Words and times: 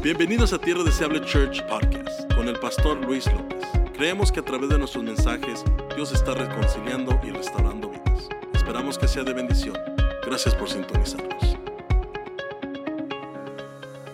Bienvenidos 0.00 0.52
a 0.52 0.60
Tierra 0.60 0.84
Deseable 0.84 1.20
Church 1.22 1.60
Podcast 1.66 2.32
con 2.34 2.46
el 2.46 2.56
pastor 2.60 3.04
Luis 3.04 3.26
López. 3.26 3.58
Creemos 3.94 4.30
que 4.30 4.38
a 4.38 4.44
través 4.44 4.68
de 4.68 4.78
nuestros 4.78 5.02
mensajes 5.02 5.64
Dios 5.96 6.12
está 6.12 6.34
reconciliando 6.34 7.18
y 7.24 7.30
restaurando 7.30 7.90
vidas. 7.90 8.28
Esperamos 8.54 8.96
que 8.96 9.08
sea 9.08 9.24
de 9.24 9.32
bendición. 9.32 9.76
Gracias 10.24 10.54
por 10.54 10.70
sintonizarnos. 10.70 11.58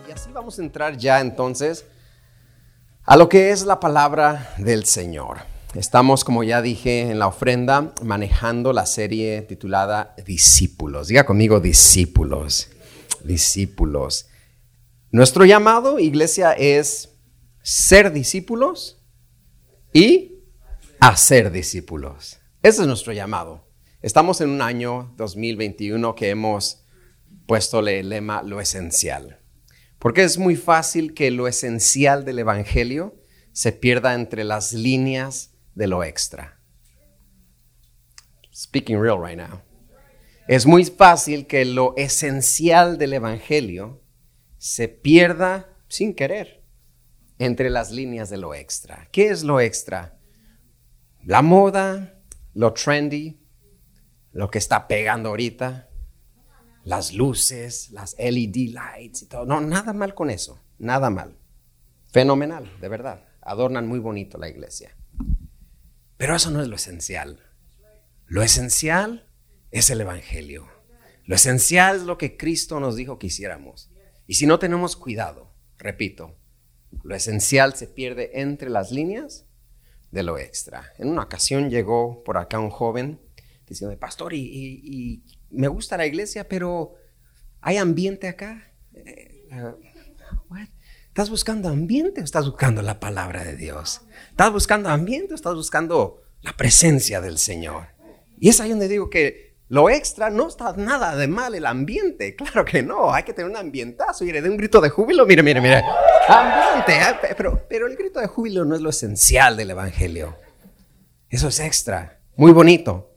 Y 0.09 0.11
así 0.11 0.33
vamos 0.33 0.59
a 0.59 0.62
entrar 0.62 0.97
ya 0.97 1.20
entonces 1.20 1.85
a 3.05 3.19
lo 3.19 3.29
que 3.29 3.51
es 3.51 3.66
la 3.66 3.79
palabra 3.79 4.55
del 4.57 4.87
Señor. 4.87 5.41
Estamos, 5.75 6.25
como 6.25 6.45
ya 6.45 6.62
dije 6.62 7.11
en 7.11 7.19
la 7.19 7.27
ofrenda, 7.27 7.93
manejando 8.03 8.73
la 8.73 8.87
serie 8.87 9.43
titulada 9.43 10.14
Discípulos. 10.25 11.09
Diga 11.09 11.27
conmigo 11.27 11.61
discípulos, 11.61 12.71
discípulos. 13.23 14.29
Nuestro 15.14 15.45
llamado, 15.45 16.00
iglesia, 16.00 16.54
es 16.54 17.16
ser 17.62 18.12
discípulos 18.12 19.00
y 19.92 20.40
hacer 20.98 21.52
discípulos. 21.52 22.40
Ese 22.64 22.80
es 22.82 22.88
nuestro 22.88 23.12
llamado. 23.12 23.70
Estamos 24.02 24.40
en 24.40 24.50
un 24.50 24.60
año 24.60 25.14
2021 25.16 26.16
que 26.16 26.30
hemos 26.30 26.84
puesto 27.46 27.78
el 27.78 28.09
lema 28.09 28.42
lo 28.42 28.60
esencial. 28.60 29.38
Porque 30.00 30.24
es 30.24 30.37
muy 30.37 30.56
fácil 30.56 31.15
que 31.15 31.30
lo 31.30 31.46
esencial 31.46 32.24
del 32.24 32.40
Evangelio 32.40 33.15
se 33.52 33.70
pierda 33.70 34.15
entre 34.15 34.42
las 34.42 34.73
líneas 34.73 35.54
de 35.76 35.87
lo 35.87 36.02
extra. 36.02 36.59
Speaking 38.52 39.01
real 39.01 39.24
right 39.24 39.38
now. 39.38 39.62
Es 40.48 40.66
muy 40.66 40.84
fácil 40.84 41.46
que 41.46 41.65
lo 41.65 41.95
esencial 41.96 42.98
del 42.98 43.12
Evangelio 43.12 44.01
se 44.64 44.88
pierda 44.88 45.68
sin 45.88 46.14
querer 46.14 46.64
entre 47.38 47.68
las 47.68 47.90
líneas 47.90 48.30
de 48.30 48.38
lo 48.38 48.54
extra. 48.54 49.10
¿Qué 49.12 49.29
es 49.29 49.45
lo 49.45 49.60
extra? 49.60 50.18
La 51.23 51.43
moda, 51.43 52.18
lo 52.54 52.73
trendy, 52.73 53.38
lo 54.32 54.51
que 54.51 54.56
está 54.56 54.88
pegando 54.88 55.29
ahorita, 55.29 55.90
las 56.82 57.12
luces, 57.12 57.90
las 57.90 58.16
LED 58.18 58.71
lights 58.73 59.24
y 59.24 59.26
todo. 59.26 59.45
No, 59.45 59.60
nada 59.60 59.93
mal 59.93 60.15
con 60.15 60.30
eso, 60.30 60.59
nada 60.78 61.10
mal. 61.10 61.37
Fenomenal, 62.10 62.66
de 62.80 62.88
verdad. 62.88 63.23
Adornan 63.43 63.87
muy 63.87 63.99
bonito 63.99 64.38
la 64.38 64.49
iglesia. 64.49 64.97
Pero 66.16 66.37
eso 66.37 66.50
no 66.50 66.62
es 66.62 66.69
lo 66.69 66.76
esencial. 66.76 67.38
Lo 68.25 68.43
esencial 68.43 69.28
es 69.71 69.91
el 69.91 70.00
Evangelio. 70.00 70.66
Lo 71.26 71.34
esencial 71.34 71.97
es 71.97 72.03
lo 72.04 72.16
que 72.16 72.38
Cristo 72.38 72.81
nos 72.81 72.97
dijo 72.97 73.19
que 73.19 73.26
hiciéramos. 73.26 73.91
Y 74.27 74.34
si 74.34 74.47
no 74.47 74.59
tenemos 74.59 74.97
cuidado, 74.97 75.53
repito, 75.78 76.37
lo 77.03 77.15
esencial 77.15 77.75
se 77.75 77.87
pierde 77.87 78.41
entre 78.41 78.71
las 78.71 78.91
líneas 78.91 79.47
de 80.11 80.22
lo 80.22 80.39
extra. 80.39 80.93
En 80.99 81.09
una 81.09 81.22
ocasión 81.22 81.71
llegó 81.71 82.22
por 82.25 82.39
acá 82.39 82.59
un 82.59 82.71
joven 82.71 83.21
diciendo, 83.67 83.99
pastor, 83.99 84.33
y, 84.34 85.25
me 85.50 85.69
gusta 85.69 85.97
la 85.97 86.06
iglesia, 86.06 86.49
pero 86.49 86.95
¿hay 87.61 87.77
ambiente 87.77 88.28
acá? 88.28 88.72
Eh, 88.93 89.49
uh, 89.53 90.56
¿Estás 91.15 91.31
buscando 91.31 91.69
ambiente 91.69 92.21
o 92.21 92.25
estás 92.25 92.45
buscando 92.45 92.83
la 92.83 92.99
palabra 92.99 93.45
de 93.45 93.55
Dios? 93.55 94.00
¿Estás 94.31 94.53
buscando 94.53 94.89
ambiente 94.89 95.33
o 95.33 95.37
estás 95.37 95.55
buscando 95.55 96.22
la 96.43 96.56
presencia 96.56 97.21
del 97.21 97.39
Señor? 97.39 97.87
Y 98.41 98.49
es 98.49 98.61
ahí 98.61 98.71
donde 98.71 98.89
digo 98.89 99.11
que 99.11 99.44
lo 99.69 99.88
extra 99.88 100.31
no 100.31 100.48
está 100.48 100.75
nada 100.76 101.16
de 101.16 101.26
mal 101.26 101.54
el 101.54 101.66
ambiente. 101.66 102.37
Claro 102.37 102.65
que 102.65 102.82
no, 102.82 103.12
hay 103.12 103.22
que 103.22 103.32
tener 103.32 103.50
un 103.50 103.56
ambientazo. 103.56 104.25
Y 104.25 104.32
de 104.32 104.48
un 104.48 104.56
grito 104.56 104.81
de 104.81 104.91
júbilo, 104.91 105.26
mire, 105.26 105.43
mire, 105.43 105.60
mire. 105.60 105.82
Ambiente, 106.28 106.93
¿eh? 106.93 107.34
pero, 107.37 107.66
pero 107.69 107.87
el 107.87 107.97
grito 107.97 108.21
de 108.21 108.26
júbilo 108.26 108.65
no 108.65 108.75
es 108.75 108.81
lo 108.81 108.91
esencial 108.91 109.56
del 109.56 109.71
Evangelio. 109.71 110.37
Eso 111.28 111.49
es 111.49 111.61
extra, 111.61 112.21
muy 112.37 112.53
bonito, 112.53 113.11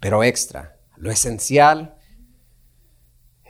pero 0.00 0.24
extra. 0.24 0.78
Lo 0.96 1.10
esencial 1.10 1.96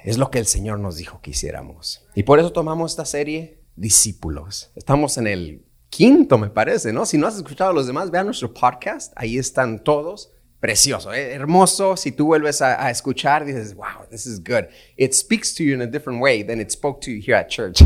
es 0.03 0.19
lo 0.19 0.31
que 0.31 0.39
el 0.39 0.47
Señor 0.47 0.81
nos 0.81 0.97
dijo 0.97 1.21
que 1.23 1.31
hiciéramos. 1.31 2.07
Y 2.15 2.25
por 2.25 2.39
eso 2.39 2.53
tomamos 2.53 2.93
esta 2.93 3.07
serie 3.07 3.65
Discípulos. 3.77 4.71
Estamos 4.77 5.19
en 5.19 5.27
el 5.27 5.67
quinto, 5.89 6.39
me 6.39 6.49
parece, 6.49 6.93
¿no? 6.93 7.07
Si 7.07 7.19
no 7.19 7.27
has 7.27 7.37
escuchado 7.37 7.71
a 7.71 7.75
los 7.75 7.89
demás, 7.89 8.11
vean 8.11 8.27
nuestro 8.27 8.55
podcast. 8.55 9.13
Ahí 9.17 9.37
están 9.37 9.83
todos. 9.83 10.31
Precioso, 10.65 11.13
¿eh? 11.13 11.35
hermoso. 11.35 11.95
Si 11.95 12.13
tú 12.13 12.25
vuelves 12.25 12.63
a, 12.63 12.89
escuchar, 12.89 13.45
dices, 13.45 13.75
wow, 13.75 14.07
this 14.09 14.25
is 14.25 14.43
good. 14.43 14.65
It 14.97 15.13
speaks 15.13 15.55
to 15.57 15.63
you 15.63 15.75
in 15.75 15.83
a 15.83 15.87
different 15.87 16.23
way 16.23 16.43
than 16.43 16.59
it 16.59 16.71
spoke 16.71 17.03
to 17.03 17.11
you 17.11 17.21
here 17.21 17.35
at 17.35 17.49
church. 17.49 17.83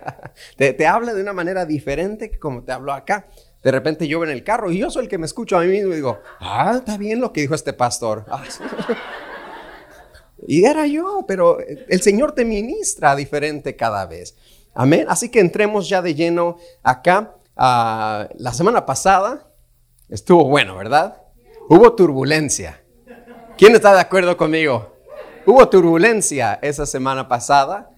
te, 0.56 0.72
te 0.72 0.86
habla 0.86 1.12
de 1.12 1.20
una 1.20 1.34
manera 1.34 1.66
diferente 1.66 2.30
que 2.30 2.38
como 2.38 2.62
te 2.62 2.72
habló 2.72 2.94
acá. 2.94 3.26
De 3.62 3.70
repente 3.70 4.08
yo 4.08 4.24
en 4.24 4.30
el 4.30 4.42
carro 4.42 4.72
y 4.72 4.78
yo 4.78 4.90
soy 4.90 5.02
el 5.02 5.08
que 5.10 5.18
me 5.18 5.26
escucho 5.26 5.58
a 5.58 5.60
mí 5.60 5.66
mismo 5.66 5.92
y 5.92 5.96
digo, 5.96 6.18
ah, 6.40 6.76
está 6.78 6.96
bien 6.96 7.20
lo 7.20 7.30
que 7.30 7.42
dijo 7.42 7.54
este 7.54 7.74
pastor. 7.74 8.24
Ah, 8.30 8.42
y 10.46 10.64
era 10.64 10.86
yo, 10.86 11.26
pero 11.28 11.58
el 11.60 12.00
Señor 12.00 12.32
te 12.32 12.46
ministra 12.46 13.14
diferente 13.14 13.76
cada 13.76 14.06
vez. 14.06 14.34
Amén. 14.72 15.04
Así 15.10 15.28
que 15.28 15.40
entremos 15.40 15.90
ya 15.90 16.00
de 16.00 16.14
lleno 16.14 16.56
acá. 16.82 17.36
Ah, 17.54 18.30
la 18.38 18.54
semana 18.54 18.86
pasada 18.86 19.46
estuvo 20.08 20.48
bueno, 20.48 20.74
¿verdad? 20.74 21.23
Hubo 21.66 21.94
turbulencia. 21.94 22.84
¿Quién 23.56 23.74
está 23.74 23.94
de 23.94 24.00
acuerdo 24.00 24.36
conmigo? 24.36 24.98
Hubo 25.46 25.66
turbulencia 25.66 26.58
esa 26.60 26.84
semana 26.84 27.26
pasada. 27.26 27.90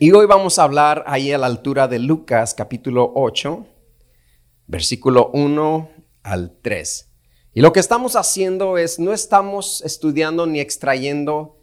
y 0.00 0.10
hoy 0.10 0.26
vamos 0.26 0.58
a 0.58 0.64
hablar 0.64 1.04
ahí 1.06 1.30
a 1.30 1.38
la 1.38 1.46
altura 1.46 1.86
de 1.86 2.00
Lucas 2.00 2.54
capítulo 2.54 3.12
8, 3.14 3.64
versículo 4.66 5.30
1 5.32 5.90
al 6.24 6.58
3. 6.60 7.08
Y 7.54 7.60
lo 7.60 7.72
que 7.72 7.78
estamos 7.78 8.16
haciendo 8.16 8.78
es, 8.78 8.98
no 8.98 9.12
estamos 9.12 9.80
estudiando 9.82 10.44
ni 10.46 10.58
extrayendo 10.58 11.60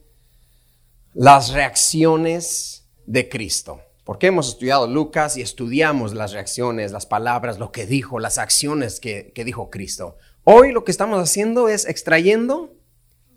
las 1.13 1.51
reacciones 1.51 2.89
de 3.05 3.27
Cristo. 3.27 3.81
Porque 4.05 4.27
hemos 4.27 4.47
estudiado 4.47 4.87
Lucas 4.87 5.35
y 5.35 5.41
estudiamos 5.41 6.13
las 6.13 6.31
reacciones, 6.31 6.93
las 6.93 7.05
palabras, 7.05 7.59
lo 7.59 7.71
que 7.71 7.85
dijo, 7.85 8.19
las 8.19 8.37
acciones 8.37 9.01
que, 9.01 9.33
que 9.35 9.43
dijo 9.43 9.69
Cristo. 9.69 10.17
Hoy 10.51 10.71
lo 10.71 10.83
que 10.83 10.89
estamos 10.89 11.19
haciendo 11.19 11.69
es 11.69 11.85
extrayendo 11.85 12.75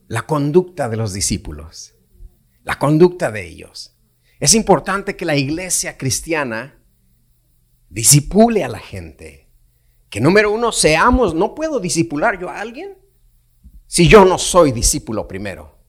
la 0.08 0.22
conducta 0.22 0.88
de 0.88 0.96
los 0.96 1.12
discípulos, 1.12 1.94
la 2.64 2.78
conducta 2.78 3.30
de 3.30 3.46
ellos. 3.46 3.98
Es 4.40 4.54
importante 4.54 5.14
que 5.14 5.26
la 5.26 5.36
iglesia 5.36 5.98
cristiana 5.98 6.82
disipule 7.90 8.64
a 8.64 8.68
la 8.68 8.78
gente, 8.78 9.50
que 10.08 10.22
número 10.22 10.50
uno, 10.50 10.72
seamos, 10.72 11.34
no 11.34 11.54
puedo 11.54 11.80
disipular 11.80 12.40
yo 12.40 12.48
a 12.48 12.60
alguien 12.60 12.96
si 13.86 14.08
yo 14.08 14.24
no 14.24 14.38
soy 14.38 14.72
discípulo 14.72 15.28
primero. 15.28 15.84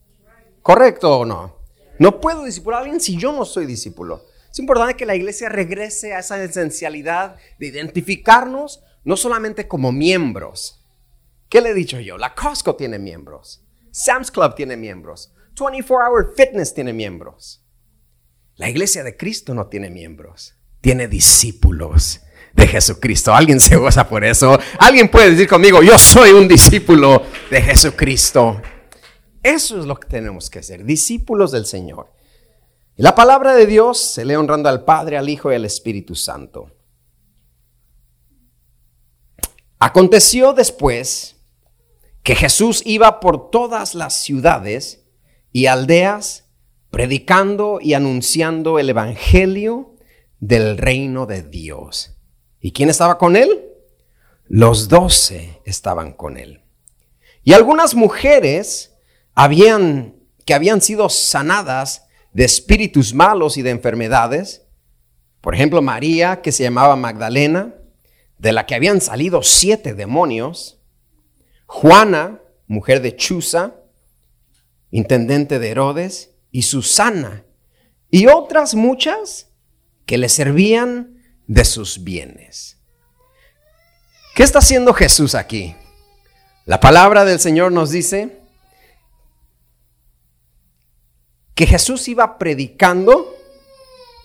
¿Correcto 0.62 1.20
o 1.20 1.26
no? 1.26 1.56
No 2.00 2.20
puedo 2.20 2.44
disipular 2.44 2.80
a 2.80 2.82
alguien 2.82 3.00
si 3.00 3.16
yo 3.16 3.32
no 3.32 3.46
soy 3.46 3.66
discípulo. 3.66 4.26
Es 4.52 4.60
importante 4.60 4.98
que 4.98 5.06
la 5.06 5.16
iglesia 5.16 5.48
regrese 5.48 6.14
a 6.14 6.20
esa 6.20 6.44
esencialidad 6.44 7.38
de 7.60 7.68
identificarnos 7.68 8.84
no 9.06 9.16
solamente 9.16 9.70
como 9.70 9.94
miembros. 9.94 10.83
¿Qué 11.54 11.62
le 11.62 11.70
he 11.70 11.74
dicho 11.76 12.00
yo? 12.00 12.18
La 12.18 12.34
Costco 12.34 12.76
tiene 12.76 12.98
miembros. 12.98 13.64
Sam's 13.92 14.32
Club 14.32 14.56
tiene 14.56 14.76
miembros. 14.76 15.32
24 15.56 16.10
Hour 16.10 16.34
Fitness 16.36 16.74
tiene 16.74 16.94
miembros. 16.94 17.64
La 18.56 18.72
iglesia 18.72 19.04
de 19.04 19.16
Cristo 19.16 19.54
no 19.54 19.68
tiene 19.68 19.92
miembros. 19.92 20.56
Tiene 20.82 21.08
discípulos 21.08 22.22
de 22.56 22.66
Jesucristo. 22.66 23.36
¿Alguien 23.36 23.60
se 23.60 23.76
goza 23.76 24.10
por 24.10 24.24
eso? 24.24 24.58
¿Alguien 24.80 25.12
puede 25.12 25.30
decir 25.30 25.48
conmigo, 25.48 25.84
yo 25.84 25.96
soy 26.00 26.32
un 26.32 26.48
discípulo 26.48 27.22
de 27.52 27.62
Jesucristo? 27.62 28.60
Eso 29.44 29.80
es 29.80 29.86
lo 29.86 30.00
que 30.00 30.08
tenemos 30.08 30.50
que 30.50 30.64
ser, 30.64 30.84
discípulos 30.84 31.52
del 31.52 31.68
Señor. 31.68 32.12
Y 32.98 33.04
la 33.04 33.14
palabra 33.14 33.54
de 33.54 33.68
Dios 33.68 34.00
se 34.00 34.26
lee 34.26 34.34
honrando 34.34 34.70
al 34.70 34.86
Padre, 34.86 35.18
al 35.18 35.30
Hijo 35.30 35.52
y 35.52 35.56
al 35.56 35.66
Espíritu 35.66 36.16
Santo. 36.16 36.72
Aconteció 39.78 40.54
después 40.54 41.33
que 42.24 42.36
Jesús 42.36 42.82
iba 42.86 43.20
por 43.20 43.52
todas 43.52 43.96
las 43.96 44.14
ciudades 44.14 45.06
y 45.52 45.68
aldeas 45.68 46.50
predicando 46.90 47.80
y 47.82 47.94
anunciando 47.94 48.80
el 48.80 48.90
Evangelio 48.90 49.96
del 50.40 50.78
reino 50.78 51.26
de 51.26 51.44
Dios 51.44 52.14
¿Y 52.64 52.72
quién 52.72 52.90
estaba 52.90 53.18
con 53.18 53.36
él? 53.36 53.66
Los 54.48 54.88
doce 54.88 55.60
estaban 55.66 56.14
con 56.14 56.38
él. 56.38 56.62
Y 57.44 57.52
algunas 57.52 57.94
mujeres 57.94 58.96
habían, 59.36 60.16
que 60.46 60.54
habían 60.54 60.80
sido 60.80 61.10
sanadas 61.10 62.06
de 62.32 62.46
espíritus 62.46 63.14
malos 63.14 63.58
y 63.58 63.64
de 63.64 63.72
enfermedades. 63.72 64.66
Por 65.42 65.56
ejemplo, 65.56 65.82
María, 65.82 66.42
que 66.42 66.54
se 66.54 66.64
llamaba 66.64 66.96
Magdalena, 66.96 67.76
de 68.38 68.54
la 68.54 68.66
que 68.66 68.76
habían 68.76 69.02
salido 69.02 69.44
siete 69.44 69.94
demonios. 69.94 70.82
Juana, 71.74 72.40
mujer 72.68 73.02
de 73.02 73.16
Chuza, 73.16 73.74
intendente 74.92 75.58
de 75.58 75.72
Herodes, 75.72 76.30
y 76.52 76.62
Susana, 76.62 77.46
y 78.12 78.28
otras 78.28 78.76
muchas 78.76 79.50
que 80.06 80.20
le 80.20 80.30
servían 80.30 81.18
de 81.48 81.66
sus 81.66 82.04
bienes. 82.04 82.78
¿Qué 84.36 84.44
está 84.44 84.60
haciendo 84.60 84.94
Jesús 84.94 85.34
aquí? 85.34 85.76
La 86.66 86.80
palabra 86.80 87.26
del 87.26 87.40
Señor 87.40 87.72
nos 87.72 87.90
dice 87.90 88.40
que 91.56 91.66
Jesús 91.66 92.08
iba 92.08 92.38
predicando 92.38 93.36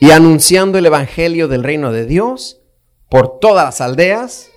y 0.00 0.10
anunciando 0.10 0.76
el 0.76 0.84
Evangelio 0.84 1.48
del 1.48 1.64
reino 1.64 1.92
de 1.92 2.04
Dios 2.04 2.60
por 3.08 3.40
todas 3.40 3.64
las 3.64 3.80
aldeas 3.80 4.50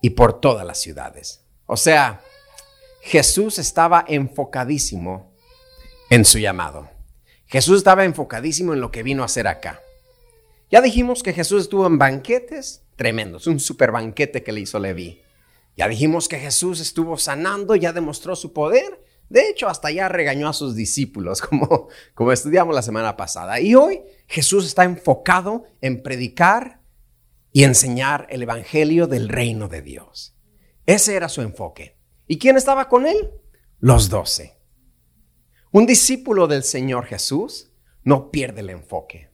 y 0.00 0.10
por 0.10 0.40
todas 0.40 0.64
las 0.64 0.78
ciudades. 0.78 1.45
O 1.66 1.76
sea, 1.76 2.20
Jesús 3.02 3.58
estaba 3.58 4.04
enfocadísimo 4.06 5.32
en 6.10 6.24
su 6.24 6.38
llamado. 6.38 6.88
Jesús 7.46 7.78
estaba 7.78 8.04
enfocadísimo 8.04 8.72
en 8.72 8.80
lo 8.80 8.90
que 8.90 9.02
vino 9.02 9.22
a 9.22 9.26
hacer 9.26 9.46
acá. 9.46 9.80
Ya 10.70 10.80
dijimos 10.80 11.22
que 11.22 11.32
Jesús 11.32 11.62
estuvo 11.62 11.86
en 11.86 11.98
banquetes 11.98 12.82
tremendos, 12.96 13.46
un 13.46 13.60
super 13.60 13.92
banquete 13.92 14.42
que 14.42 14.52
le 14.52 14.60
hizo 14.60 14.78
Leví. 14.78 15.20
Ya 15.76 15.88
dijimos 15.88 16.28
que 16.28 16.38
Jesús 16.38 16.80
estuvo 16.80 17.18
sanando, 17.18 17.76
ya 17.76 17.92
demostró 17.92 18.34
su 18.34 18.52
poder. 18.52 19.04
De 19.28 19.48
hecho, 19.48 19.68
hasta 19.68 19.90
ya 19.90 20.08
regañó 20.08 20.48
a 20.48 20.52
sus 20.52 20.74
discípulos, 20.74 21.40
como, 21.42 21.88
como 22.14 22.32
estudiamos 22.32 22.74
la 22.74 22.82
semana 22.82 23.16
pasada. 23.16 23.60
Y 23.60 23.74
hoy 23.74 24.02
Jesús 24.26 24.66
está 24.66 24.84
enfocado 24.84 25.64
en 25.80 26.02
predicar 26.02 26.80
y 27.52 27.64
enseñar 27.64 28.26
el 28.30 28.42
Evangelio 28.42 29.06
del 29.06 29.28
reino 29.28 29.68
de 29.68 29.82
Dios. 29.82 30.35
Ese 30.86 31.16
era 31.16 31.28
su 31.28 31.42
enfoque. 31.42 31.98
¿Y 32.26 32.38
quién 32.38 32.56
estaba 32.56 32.88
con 32.88 33.06
él? 33.06 33.30
Los 33.80 34.08
doce. 34.08 34.56
Un 35.72 35.84
discípulo 35.84 36.46
del 36.46 36.62
Señor 36.62 37.06
Jesús 37.06 37.72
no 38.02 38.30
pierde 38.30 38.60
el 38.60 38.70
enfoque. 38.70 39.30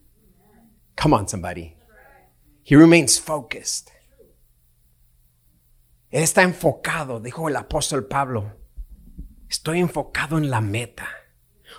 Come 1.00 1.16
on, 1.16 1.28
somebody. 1.28 1.76
He 2.64 2.76
remains 2.76 3.20
focused. 3.20 3.88
Él 6.10 6.22
está 6.22 6.42
enfocado, 6.42 7.20
dijo 7.20 7.48
el 7.48 7.56
apóstol 7.56 8.06
Pablo. 8.06 8.56
Estoy 9.48 9.80
enfocado 9.80 10.36
en 10.36 10.50
la 10.50 10.60
meta, 10.60 11.08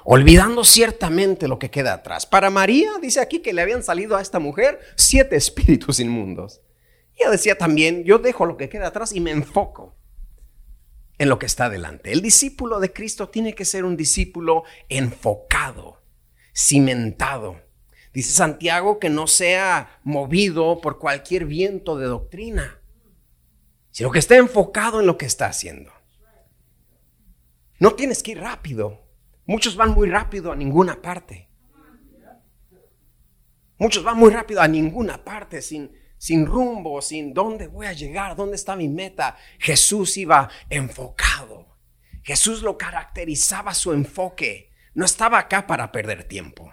olvidando 0.03 0.63
ciertamente 0.63 1.47
lo 1.47 1.59
que 1.59 1.69
queda 1.69 1.93
atrás. 1.93 2.25
Para 2.25 2.49
María, 2.49 2.93
dice 3.01 3.19
aquí 3.19 3.39
que 3.39 3.53
le 3.53 3.61
habían 3.61 3.83
salido 3.83 4.17
a 4.17 4.21
esta 4.21 4.39
mujer 4.39 4.79
siete 4.97 5.35
espíritus 5.37 5.99
inmundos. 5.99 6.62
Y 7.15 7.21
ella 7.21 7.31
decía 7.31 7.57
también, 7.57 8.03
yo 8.03 8.19
dejo 8.19 8.45
lo 8.45 8.57
que 8.57 8.69
queda 8.69 8.87
atrás 8.87 9.13
y 9.13 9.19
me 9.19 9.31
enfoco 9.31 9.95
en 11.17 11.29
lo 11.29 11.39
que 11.39 11.45
está 11.45 11.69
delante. 11.69 12.11
El 12.11 12.21
discípulo 12.21 12.79
de 12.79 12.91
Cristo 12.91 13.29
tiene 13.29 13.53
que 13.53 13.65
ser 13.65 13.85
un 13.85 13.95
discípulo 13.95 14.63
enfocado, 14.89 16.01
cimentado. 16.55 17.61
Dice 18.13 18.31
Santiago 18.31 18.99
que 18.99 19.09
no 19.09 19.27
sea 19.27 19.99
movido 20.03 20.79
por 20.81 20.99
cualquier 20.99 21.45
viento 21.45 21.97
de 21.97 22.05
doctrina, 22.05 22.79
sino 23.91 24.11
que 24.11 24.19
esté 24.19 24.37
enfocado 24.37 24.99
en 24.99 25.07
lo 25.07 25.17
que 25.17 25.25
está 25.25 25.47
haciendo. 25.47 25.91
No 27.79 27.95
tienes 27.95 28.23
que 28.23 28.31
ir 28.31 28.39
rápido. 28.39 29.01
Muchos 29.45 29.75
van 29.75 29.91
muy 29.91 30.09
rápido 30.09 30.51
a 30.51 30.55
ninguna 30.55 31.01
parte. 31.01 31.49
Muchos 33.77 34.03
van 34.03 34.17
muy 34.17 34.29
rápido 34.31 34.61
a 34.61 34.67
ninguna 34.67 35.23
parte 35.23 35.61
sin, 35.61 35.91
sin 36.23 36.45
rumbo, 36.45 37.01
sin 37.01 37.33
dónde 37.33 37.67
voy 37.67 37.85
a 37.85 37.91
llegar, 37.91 38.37
dónde 38.37 38.55
está 38.55 38.77
mi 38.77 38.87
meta. 38.87 39.35
Jesús 39.59 40.15
iba 40.15 40.49
enfocado. 40.69 41.75
Jesús 42.23 42.61
lo 42.61 42.77
caracterizaba 42.77 43.73
su 43.73 43.91
enfoque. 43.91 44.71
No 44.93 45.03
estaba 45.03 45.37
acá 45.37 45.67
para 45.67 45.91
perder 45.91 46.23
tiempo. 46.23 46.71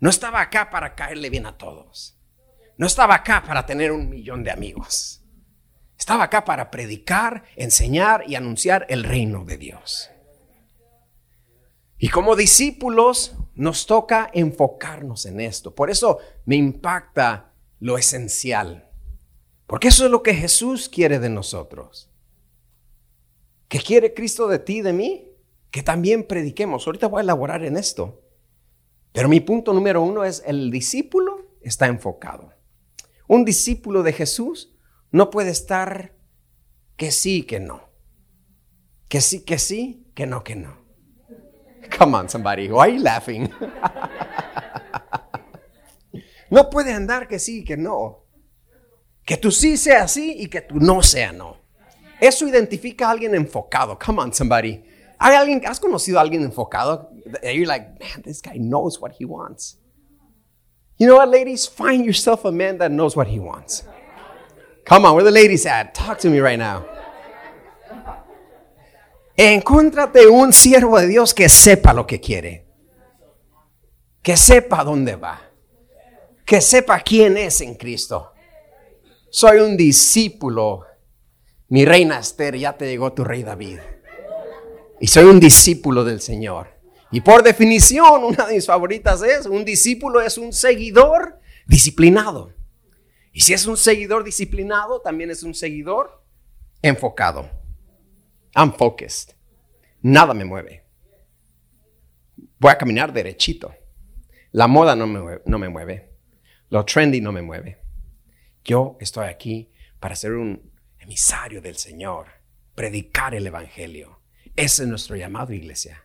No 0.00 0.10
estaba 0.10 0.40
acá 0.40 0.70
para 0.70 0.96
caerle 0.96 1.30
bien 1.30 1.46
a 1.46 1.56
todos. 1.56 2.18
No 2.78 2.88
estaba 2.88 3.14
acá 3.14 3.44
para 3.46 3.64
tener 3.64 3.92
un 3.92 4.10
millón 4.10 4.42
de 4.42 4.50
amigos. 4.50 5.22
Estaba 5.96 6.24
acá 6.24 6.44
para 6.44 6.68
predicar, 6.72 7.44
enseñar 7.54 8.24
y 8.26 8.34
anunciar 8.34 8.86
el 8.88 9.04
reino 9.04 9.44
de 9.44 9.56
Dios. 9.56 10.10
Y 11.96 12.08
como 12.08 12.34
discípulos 12.34 13.36
nos 13.54 13.86
toca 13.86 14.28
enfocarnos 14.34 15.26
en 15.26 15.40
esto. 15.40 15.76
Por 15.76 15.90
eso 15.90 16.18
me 16.44 16.56
impacta 16.56 17.49
lo 17.80 17.98
esencial. 17.98 18.88
Porque 19.66 19.88
eso 19.88 20.04
es 20.04 20.10
lo 20.10 20.22
que 20.22 20.34
Jesús 20.34 20.88
quiere 20.88 21.18
de 21.18 21.30
nosotros. 21.30 22.10
¿Qué 23.68 23.80
quiere 23.80 24.14
Cristo 24.14 24.48
de 24.48 24.58
ti, 24.58 24.82
de 24.82 24.92
mí? 24.92 25.32
Que 25.70 25.82
también 25.82 26.24
prediquemos. 26.24 26.86
Ahorita 26.86 27.08
voy 27.08 27.20
a 27.20 27.22
elaborar 27.22 27.64
en 27.64 27.76
esto. 27.76 28.22
Pero 29.12 29.28
mi 29.28 29.40
punto 29.40 29.72
número 29.72 30.02
uno 30.02 30.24
es 30.24 30.42
el 30.46 30.70
discípulo 30.70 31.50
está 31.60 31.86
enfocado. 31.86 32.52
Un 33.26 33.44
discípulo 33.44 34.02
de 34.02 34.12
Jesús 34.12 34.74
no 35.10 35.30
puede 35.30 35.50
estar 35.50 36.14
que 36.96 37.10
sí, 37.10 37.42
que 37.42 37.60
no. 37.60 37.88
Que 39.08 39.20
sí, 39.20 39.44
que 39.44 39.58
sí, 39.58 40.06
que 40.14 40.26
no, 40.26 40.42
que 40.44 40.56
no. 40.56 40.78
Come 41.98 42.16
on, 42.16 42.28
somebody. 42.28 42.68
Why 42.68 42.80
are 42.80 42.92
you 42.92 43.02
laughing? 43.02 43.50
No 46.50 46.68
puede 46.68 46.92
andar 46.92 47.28
que 47.28 47.38
sí, 47.38 47.64
que 47.64 47.76
no. 47.76 48.24
Que 49.24 49.36
tú 49.36 49.50
sí 49.52 49.76
sea 49.76 50.08
sí 50.08 50.34
y 50.38 50.48
que 50.48 50.60
tú 50.60 50.80
no 50.80 51.02
sea 51.02 51.32
no. 51.32 51.56
Eso 52.20 52.46
identifica 52.46 53.06
a 53.06 53.12
alguien 53.12 53.34
enfocado. 53.34 53.98
Come 53.98 54.20
on, 54.20 54.34
somebody. 54.34 54.84
¿Hay 55.18 55.34
alguien, 55.36 55.62
¿Has 55.66 55.78
conocido 55.78 56.18
a 56.18 56.22
alguien 56.22 56.42
enfocado? 56.42 57.10
You're 57.42 57.66
like, 57.66 57.90
man, 58.00 58.22
this 58.24 58.42
guy 58.42 58.58
knows 58.58 59.00
what 59.00 59.12
he 59.18 59.24
wants. 59.24 59.78
You 60.98 61.06
know 61.06 61.16
what, 61.16 61.28
ladies? 61.28 61.68
Find 61.68 62.04
yourself 62.04 62.44
a 62.44 62.50
man 62.50 62.78
that 62.78 62.90
knows 62.90 63.16
what 63.16 63.28
he 63.28 63.38
wants. 63.38 63.84
Come 64.84 65.06
on, 65.06 65.14
where 65.14 65.24
the 65.24 65.30
ladies 65.30 65.64
at? 65.66 65.94
Talk 65.94 66.18
to 66.18 66.30
me 66.30 66.40
right 66.40 66.58
now. 66.58 66.84
Encuéntrate 69.36 70.26
un 70.26 70.52
siervo 70.52 70.98
de 70.98 71.06
Dios 71.06 71.32
que 71.32 71.48
sepa 71.48 71.94
lo 71.94 72.06
que 72.06 72.20
quiere. 72.20 72.66
Que 74.22 74.36
sepa 74.36 74.84
dónde 74.84 75.16
va 75.16 75.49
que 76.50 76.60
sepa 76.60 76.98
quién 76.98 77.36
es 77.36 77.60
en 77.60 77.76
Cristo. 77.76 78.32
Soy 79.30 79.58
un 79.58 79.76
discípulo. 79.76 80.84
Mi 81.68 81.84
reina 81.84 82.18
Esther, 82.18 82.56
ya 82.56 82.76
te 82.76 82.86
llegó 82.86 83.12
tu 83.12 83.22
rey 83.22 83.44
David. 83.44 83.78
Y 84.98 85.06
soy 85.06 85.26
un 85.26 85.38
discípulo 85.38 86.02
del 86.02 86.20
Señor. 86.20 86.66
Y 87.12 87.20
por 87.20 87.44
definición, 87.44 88.24
una 88.24 88.46
de 88.46 88.54
mis 88.54 88.66
favoritas 88.66 89.22
es, 89.22 89.46
un 89.46 89.64
discípulo 89.64 90.20
es 90.20 90.38
un 90.38 90.52
seguidor 90.52 91.38
disciplinado. 91.68 92.52
Y 93.32 93.42
si 93.42 93.52
es 93.52 93.66
un 93.66 93.76
seguidor 93.76 94.24
disciplinado, 94.24 95.00
también 95.02 95.30
es 95.30 95.44
un 95.44 95.54
seguidor 95.54 96.20
enfocado. 96.82 97.48
I'm 98.56 98.72
focused. 98.72 99.36
Nada 100.02 100.34
me 100.34 100.44
mueve. 100.44 100.84
Voy 102.58 102.72
a 102.72 102.76
caminar 102.76 103.12
derechito. 103.12 103.72
La 104.50 104.66
moda 104.66 104.96
no 104.96 105.06
me, 105.06 105.38
no 105.44 105.56
me 105.56 105.68
mueve. 105.68 106.09
Lo 106.70 106.84
trendy 106.84 107.20
no 107.20 107.32
me 107.32 107.42
mueve. 107.42 107.78
Yo 108.64 108.96
estoy 109.00 109.26
aquí 109.26 109.72
para 109.98 110.14
ser 110.14 110.32
un 110.32 110.72
emisario 111.00 111.60
del 111.60 111.76
Señor, 111.76 112.26
predicar 112.76 113.34
el 113.34 113.46
Evangelio. 113.46 114.20
Ese 114.54 114.84
es 114.84 114.88
nuestro 114.88 115.16
llamado, 115.16 115.52
iglesia. 115.52 116.04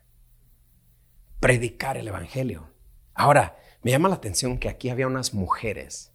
Predicar 1.40 1.98
el 1.98 2.08
Evangelio. 2.08 2.72
Ahora, 3.14 3.58
me 3.84 3.92
llama 3.92 4.10
la 4.10 4.16
atención 4.16 4.58
que 4.58 4.68
aquí 4.68 4.90
había 4.90 5.06
unas 5.06 5.36
mujeres. 5.36 6.12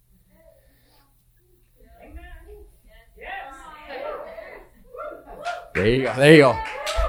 Digo, 5.73 6.11
digo. 6.21 6.59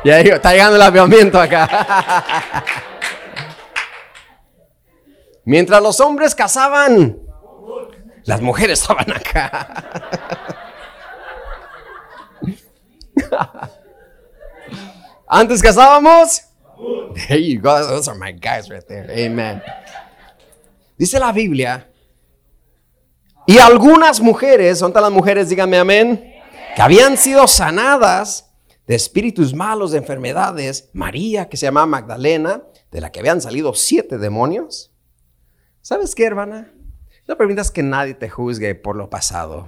Ya 0.04 0.18
digo, 0.18 0.36
está 0.36 0.52
llegando 0.52 0.76
el 0.76 0.82
avivamiento 0.82 1.40
acá. 1.40 2.64
Mientras 5.44 5.82
los 5.82 5.98
hombres 5.98 6.36
cazaban 6.36 7.21
las 8.24 8.40
mujeres 8.40 8.80
estaban 8.80 9.10
acá. 9.10 9.84
Antes 15.26 15.62
casábamos. 15.62 16.42
There 17.28 17.40
you 17.40 17.60
go. 17.60 17.86
Those 17.86 18.08
are 18.08 18.18
my 18.18 18.32
guys 18.32 18.68
right 18.68 18.86
there. 18.86 19.10
Amen. 19.10 19.62
Dice 20.98 21.18
la 21.18 21.32
Biblia. 21.32 21.88
Y 23.46 23.58
algunas 23.58 24.20
mujeres, 24.20 24.78
son 24.78 24.92
las 24.92 25.10
mujeres, 25.10 25.48
díganme 25.48 25.76
amén, 25.78 26.34
que 26.76 26.82
habían 26.82 27.16
sido 27.16 27.48
sanadas 27.48 28.54
de 28.86 28.94
espíritus 28.94 29.52
malos, 29.54 29.90
de 29.92 29.98
enfermedades. 29.98 30.90
María, 30.92 31.48
que 31.48 31.56
se 31.56 31.66
llamaba 31.66 31.86
Magdalena, 31.86 32.62
de 32.90 33.00
la 33.00 33.10
que 33.10 33.20
habían 33.20 33.40
salido 33.40 33.74
siete 33.74 34.18
demonios. 34.18 34.92
¿Sabes 35.80 36.14
qué, 36.14 36.24
hermana? 36.24 36.72
No 37.32 37.38
permitas 37.38 37.70
que 37.70 37.82
nadie 37.82 38.12
te 38.12 38.28
juzgue 38.28 38.74
por 38.74 38.94
lo 38.94 39.08
pasado. 39.08 39.66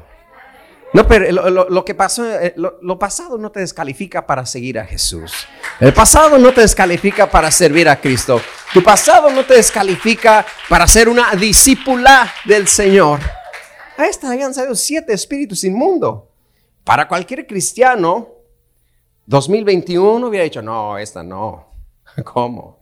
No, 0.92 1.08
pero 1.08 1.32
lo, 1.50 1.82
que 1.82 1.94
pasó, 1.94 2.22
eh, 2.30 2.52
lo, 2.56 2.98
pasado 2.98 3.38
no 3.38 3.50
te 3.50 3.60
descalifica 3.60 4.26
para 4.26 4.44
seguir 4.44 4.78
a 4.78 4.84
Jesús. 4.84 5.32
El 5.80 5.94
pasado 5.94 6.36
no 6.36 6.52
te 6.52 6.60
descalifica 6.60 7.30
para 7.30 7.50
servir 7.50 7.88
a 7.88 7.98
Cristo. 7.98 8.38
Tu 8.74 8.82
pasado 8.82 9.30
no 9.30 9.46
te 9.46 9.54
descalifica 9.54 10.44
para 10.68 10.86
ser 10.86 11.08
una 11.08 11.34
discípula 11.36 12.30
del 12.44 12.68
Señor. 12.68 13.20
A 13.96 14.04
esta 14.04 14.30
habían 14.30 14.52
salido 14.52 14.74
siete 14.74 15.14
espíritus 15.14 15.64
inmundos. 15.64 16.24
Para 16.84 17.08
cualquier 17.08 17.46
cristiano, 17.46 18.28
2021 19.24 20.26
hubiera 20.26 20.44
dicho, 20.44 20.60
no, 20.60 20.98
esta 20.98 21.22
no. 21.22 21.72
¿Cómo? 22.24 22.78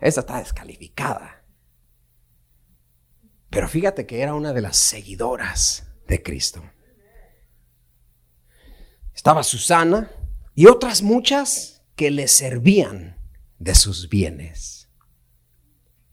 Esta 0.00 0.20
está 0.22 0.38
descalificada. 0.38 1.35
Pero 3.50 3.68
fíjate 3.68 4.06
que 4.06 4.20
era 4.20 4.34
una 4.34 4.52
de 4.52 4.60
las 4.60 4.76
seguidoras 4.76 5.86
de 6.06 6.22
Cristo. 6.22 6.62
Estaba 9.14 9.42
Susana 9.42 10.10
y 10.54 10.66
otras 10.66 11.02
muchas 11.02 11.82
que 11.94 12.10
le 12.10 12.28
servían 12.28 13.16
de 13.58 13.74
sus 13.74 14.08
bienes. 14.08 14.90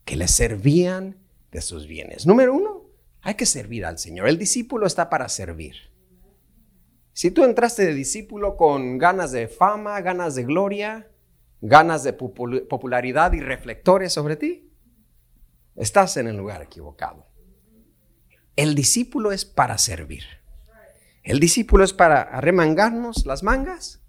Que 0.05 0.15
le 0.15 0.27
servían 0.27 1.17
de 1.51 1.61
sus 1.61 1.87
bienes. 1.87 2.25
Número 2.25 2.53
uno, 2.53 2.89
hay 3.21 3.35
que 3.35 3.45
servir 3.45 3.85
al 3.85 3.99
Señor. 3.99 4.27
El 4.27 4.37
discípulo 4.37 4.85
está 4.85 5.09
para 5.09 5.29
servir. 5.29 5.75
Si 7.13 7.29
tú 7.29 7.43
entraste 7.43 7.85
de 7.85 7.93
discípulo 7.93 8.57
con 8.57 8.97
ganas 8.97 9.31
de 9.31 9.47
fama, 9.47 9.99
ganas 10.01 10.35
de 10.35 10.43
gloria, 10.43 11.11
ganas 11.61 12.03
de 12.03 12.13
popularidad 12.13 13.33
y 13.33 13.39
reflectores 13.39 14.11
sobre 14.11 14.35
ti, 14.35 14.72
estás 15.75 16.17
en 16.17 16.27
el 16.27 16.37
lugar 16.37 16.61
equivocado. 16.61 17.27
El 18.55 18.75
discípulo 18.75 19.31
es 19.31 19.45
para 19.45 19.77
servir. 19.77 20.23
El 21.23 21.39
discípulo 21.39 21.83
es 21.83 21.93
para 21.93 22.21
arremangarnos 22.21 23.25
las 23.25 23.43
mangas 23.43 24.01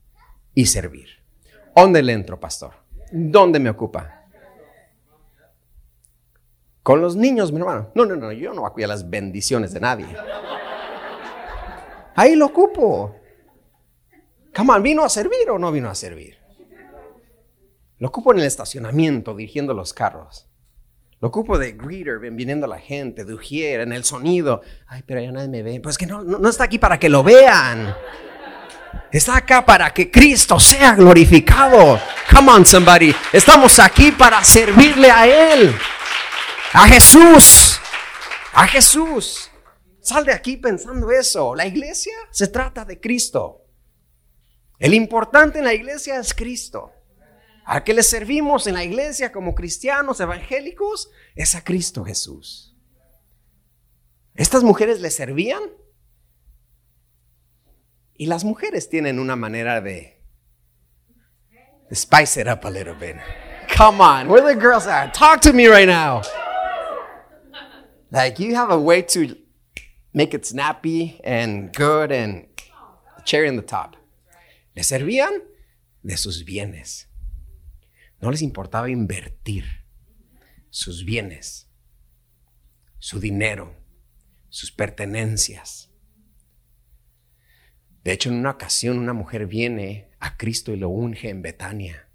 y 0.55 0.67
servir. 0.67 1.09
¿Dónde 1.75 2.03
le 2.03 2.13
entro, 2.13 2.39
pastor? 2.39 2.75
¿Dónde 3.13 3.61
me 3.61 3.71
ocupa? 3.71 4.25
Con 6.83 7.01
los 7.01 7.17
niños, 7.17 7.51
mi 7.51 7.61
hermano. 7.61 7.91
No, 7.95 8.05
no, 8.05 8.17
no, 8.17 8.33
yo 8.33 8.53
no 8.53 8.63
voy 8.63 8.71
a 8.71 8.73
cuidar 8.73 8.91
las 8.91 9.09
bendiciones 9.09 9.73
de 9.73 9.81
nadie. 9.81 10.07
Ahí 12.15 12.37
lo 12.37 12.47
ocupo. 12.47 13.17
Come 14.55 14.81
¿vino 14.81 15.05
a 15.05 15.09
servir 15.09 15.51
o 15.51 15.59
no 15.59 15.73
vino 15.73 15.89
a 15.89 15.95
servir? 15.95 16.39
Lo 17.99 18.09
ocupo 18.09 18.33
en 18.33 18.41
el 18.41 18.45
estacionamiento, 18.45 19.35
dirigiendo 19.35 19.73
los 19.73 19.95
carros. 19.95 20.49
Lo 21.25 21.29
ocupo 21.29 21.57
de 21.57 21.73
greeter, 21.73 22.19
viniendo 22.19 22.67
la 22.67 22.79
gente, 22.79 23.25
de 23.25 23.33
ujier, 23.33 23.81
en 23.81 23.95
el 23.95 24.05
sonido. 24.05 24.61
Ay, 24.87 25.03
pero 25.07 25.23
ya 25.23 25.33
nadie 25.33 25.49
me 25.49 25.63
ve. 25.63 25.81
Pues 25.81 25.97
que 25.97 26.05
no, 26.05 26.23
no, 26.23 26.47
está 26.51 26.65
aquí 26.65 26.79
para 26.79 26.99
que 26.99 27.09
lo 27.09 27.23
vean. 27.23 27.97
Está 29.11 29.39
acá 29.39 29.65
para 29.65 29.95
que 29.95 30.11
Cristo 30.11 30.61
sea 30.61 30.95
glorificado. 30.95 31.99
Come 32.31 32.53
on, 32.53 32.67
somebody. 32.67 33.17
Estamos 33.33 33.79
aquí 33.79 34.13
para 34.13 34.45
servirle 34.45 35.11
a 35.11 35.55
Él. 35.55 35.75
A 36.75 36.87
Jesús. 36.89 37.81
A 38.53 38.67
Jesús. 38.67 39.51
Sal 40.03 40.27
de 40.27 40.33
aquí 40.35 40.59
pensando 40.59 41.11
eso. 41.11 41.55
La 41.55 41.65
iglesia 41.65 42.13
se 42.33 42.49
trata 42.49 42.85
de 42.85 43.01
Cristo. 43.01 43.63
El 44.79 44.93
importante 44.93 45.61
en 45.61 45.65
la 45.65 45.73
iglesia 45.73 46.19
es 46.19 46.35
Cristo. 46.35 46.93
A 47.65 47.83
que 47.83 47.95
le 47.95 48.03
servimos 48.03 48.67
en 48.67 48.75
la 48.75 48.85
iglesia 48.85 49.33
como 49.33 49.55
cristianos 49.55 50.21
evangélicos 50.21 51.11
es 51.35 51.55
a 51.55 51.65
Cristo 51.65 52.05
Jesús. 52.05 52.77
Estas 54.35 54.63
mujeres 54.63 55.01
le 55.01 55.11
servían 55.11 55.63
y 58.15 58.27
las 58.27 58.45
mujeres 58.45 58.89
tienen 58.89 59.19
una 59.19 59.37
manera 59.37 59.81
de, 59.81 60.21
spice 61.93 62.41
it 62.41 62.49
up 62.49 62.65
a 62.65 62.71
little 62.71 62.95
bit. 62.95 63.17
Come 63.77 64.01
on, 64.01 64.29
where 64.29 64.43
the 64.43 64.55
girls 64.55 64.87
at? 64.87 65.15
Talk 65.15 65.41
to 65.43 65.53
me 65.53 65.67
right 65.67 65.89
now. 65.89 66.23
Like 68.11 68.39
you 68.39 68.55
have 68.55 68.71
a 68.71 68.79
way 68.79 69.03
to 69.03 69.37
make 70.13 70.35
it 70.35 70.47
snappy 70.47 71.21
and 71.25 71.73
good 71.73 72.13
and 72.13 72.47
cherry 73.25 73.49
on 73.49 73.57
the 73.57 73.63
top. 73.63 73.97
Le 74.77 74.83
servían 74.83 75.43
de 76.05 76.17
sus 76.17 76.43
bienes. 76.43 77.07
No 78.25 78.31
les 78.31 78.41
importaba 78.41 78.89
invertir 78.89 79.85
sus 80.71 81.05
bienes, 81.05 81.71
su 82.99 83.21
dinero, 83.21 83.77
sus 84.49 84.73
pertenencias. 84.73 85.93
De 88.03 88.13
hecho, 88.13 88.31
en 88.31 88.37
una 88.37 88.53
ocasión 88.53 88.97
una 88.97 89.13
mujer 89.13 89.47
viene 89.47 90.11
a 90.21 90.39
Cristo 90.39 90.73
y 90.73 90.79
lo 90.79 90.89
unge 90.89 91.29
en 91.29 91.43
Betania. 91.43 92.09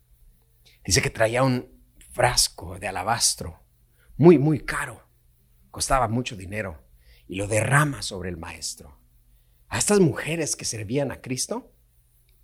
Dice 0.84 1.04
que 1.04 1.12
traía 1.12 1.44
un 1.44 1.80
frasco 2.12 2.80
de 2.80 2.88
alabastro, 2.88 3.64
muy, 4.18 4.40
muy 4.40 4.62
caro. 4.62 5.08
Costaba 5.70 6.08
mucho 6.08 6.36
dinero 6.36 6.90
y 7.28 7.36
lo 7.36 7.48
derrama 7.48 8.02
sobre 8.02 8.30
el 8.30 8.38
maestro. 8.38 9.00
A 9.68 9.78
estas 9.78 10.00
mujeres 10.00 10.56
que 10.56 10.66
servían 10.66 11.12
a 11.12 11.22
Cristo 11.22 11.72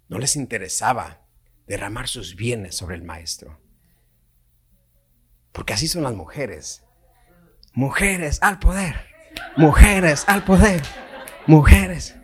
no 0.08 0.20
les 0.20 0.36
interesaba 0.36 1.25
derramar 1.68 2.08
sus 2.08 2.36
bienes 2.36 2.76
sobre 2.76 2.96
el 2.96 3.04
maestro. 3.04 3.60
Porque 5.52 5.74
así 5.74 5.88
son 5.88 6.04
las 6.04 6.14
mujeres. 6.14 6.84
Mujeres 7.74 8.40
al 8.42 8.60
poder. 8.60 8.96
Mujeres 9.58 10.26
al 10.28 10.44
poder. 10.44 10.82
Mujeres. 11.48 12.16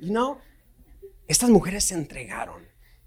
you 0.00 0.08
know, 0.08 0.38
estas 1.26 1.50
mujeres 1.50 1.84
se 1.84 1.94
entregaron. 1.94 2.62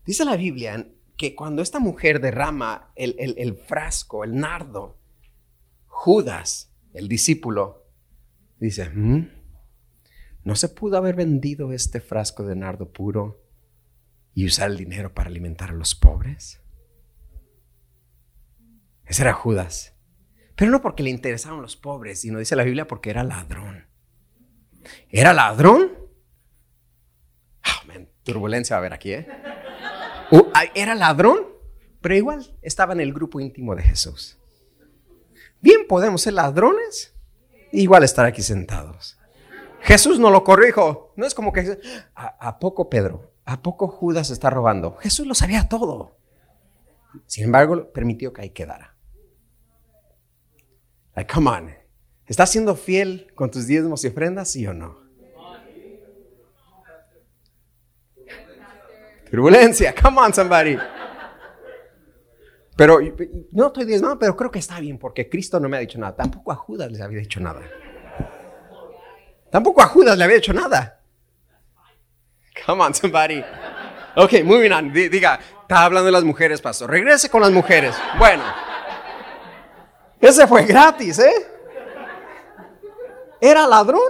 Dice 0.05 0.25
la 0.25 0.35
Biblia 0.35 0.87
que 1.17 1.35
cuando 1.35 1.61
esta 1.61 1.79
mujer 1.79 2.19
derrama 2.19 2.91
el, 2.95 3.55
frasco, 3.55 4.23
el 4.23 4.35
nardo, 4.35 4.97
Judas, 5.85 6.73
el 6.93 7.07
discípulo, 7.07 7.85
dice, 8.57 8.89
mm, 8.89 9.29
¿no 10.43 10.55
se 10.55 10.69
pudo 10.69 10.97
haber 10.97 11.15
vendido 11.15 11.71
este 11.73 11.99
frasco 11.99 12.43
de 12.43 12.55
nardo 12.55 12.91
puro 12.91 13.48
y 14.33 14.45
usar 14.45 14.69
el 14.69 14.77
dinero 14.77 15.13
para 15.13 15.29
alimentar 15.29 15.69
a 15.69 15.73
los 15.73 15.95
pobres? 15.95 16.61
Ese 19.05 19.23
era 19.23 19.33
Judas. 19.33 19.95
Pero 20.55 20.71
no 20.71 20.81
porque 20.81 21.03
le 21.03 21.09
interesaban 21.09 21.61
los 21.61 21.75
pobres, 21.75 22.21
sino 22.21 22.39
dice 22.39 22.55
la 22.55 22.63
Biblia 22.63 22.87
porque 22.87 23.09
era 23.09 23.23
ladrón. 23.23 23.87
¿Era 25.09 25.33
ladrón? 25.33 25.91
Oh, 27.65 27.93
turbulencia 28.23 28.75
va 28.75 28.77
a 28.77 28.81
haber 28.81 28.93
aquí, 28.93 29.13
¿eh? 29.13 29.27
era 30.75 30.95
ladrón, 30.95 31.47
pero 32.01 32.15
igual 32.15 32.57
estaba 32.61 32.93
en 32.93 33.01
el 33.01 33.13
grupo 33.13 33.39
íntimo 33.39 33.75
de 33.75 33.83
Jesús. 33.83 34.37
Bien 35.61 35.87
podemos 35.87 36.21
ser 36.21 36.33
ladrones, 36.33 37.13
igual 37.71 38.03
estar 38.03 38.25
aquí 38.25 38.41
sentados. 38.41 39.17
Jesús 39.81 40.19
no 40.19 40.29
lo 40.29 40.43
corrijo. 40.43 41.13
No 41.15 41.25
es 41.25 41.33
como 41.33 41.51
que, 41.51 41.79
¿a, 42.15 42.59
poco 42.59 42.89
Pedro? 42.89 43.28
¿A 43.49 43.63
poco 43.63 43.87
Judas 43.87 44.29
está 44.29 44.51
robando? 44.51 44.95
Jesús 44.97 45.25
lo 45.25 45.33
sabía 45.33 45.67
todo. 45.67 46.19
Sin 47.25 47.45
embargo, 47.45 47.91
permitió 47.91 48.31
que 48.31 48.43
ahí 48.43 48.51
quedara. 48.51 48.95
Like, 51.15 51.33
come 51.33 51.49
on. 51.49 51.73
¿Estás 52.27 52.51
siendo 52.51 52.75
fiel 52.75 53.31
con 53.33 53.49
tus 53.49 53.65
diezmos 53.65 54.03
y 54.03 54.09
ofrendas, 54.09 54.51
sí 54.51 54.67
o 54.67 54.73
no? 54.75 54.99
Turbulencia, 59.31 59.95
come 59.99 60.19
on, 60.21 60.31
somebody. 60.31 60.77
Pero 62.77 62.99
no 63.51 63.67
estoy 63.67 63.85
diezmando, 63.85 64.19
pero 64.19 64.35
creo 64.35 64.51
que 64.51 64.59
está 64.59 64.79
bien 64.79 64.99
porque 64.99 65.27
Cristo 65.27 65.59
no 65.59 65.67
me 65.67 65.77
ha 65.77 65.79
dicho 65.79 65.97
nada. 65.97 66.15
Tampoco 66.15 66.51
a 66.51 66.55
Judas 66.55 66.91
le 66.91 67.01
había 67.01 67.19
dicho 67.19 67.39
nada. 67.39 67.61
Tampoco 69.49 69.81
a 69.81 69.87
Judas 69.87 70.15
le 70.15 70.23
había 70.23 70.35
dicho 70.35 70.53
nada. 70.53 70.98
Come 72.65 72.83
on, 72.83 72.93
somebody. 72.93 73.43
Ok, 74.15 74.43
moving 74.43 74.71
on. 74.71 74.91
Diga, 74.91 75.39
está 75.61 75.85
hablando 75.85 76.05
de 76.05 76.11
las 76.11 76.23
mujeres, 76.23 76.61
pastor. 76.61 76.89
Regrese 76.89 77.29
con 77.29 77.41
las 77.41 77.51
mujeres. 77.51 77.95
Bueno. 78.17 78.43
Ese 80.19 80.47
fue 80.47 80.65
gratis, 80.65 81.19
¿eh? 81.19 81.47
Era 83.41 83.65
ladrón 83.65 84.01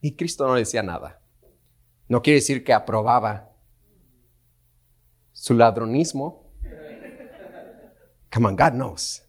y 0.00 0.14
Cristo 0.14 0.46
no 0.46 0.54
decía 0.54 0.82
nada. 0.82 1.20
No 2.06 2.20
quiere 2.20 2.40
decir 2.40 2.62
que 2.64 2.72
aprobaba 2.72 3.50
su 5.32 5.54
ladronismo. 5.54 6.52
Come 8.30 8.48
on, 8.48 8.56
God 8.56 8.72
knows. 8.72 9.22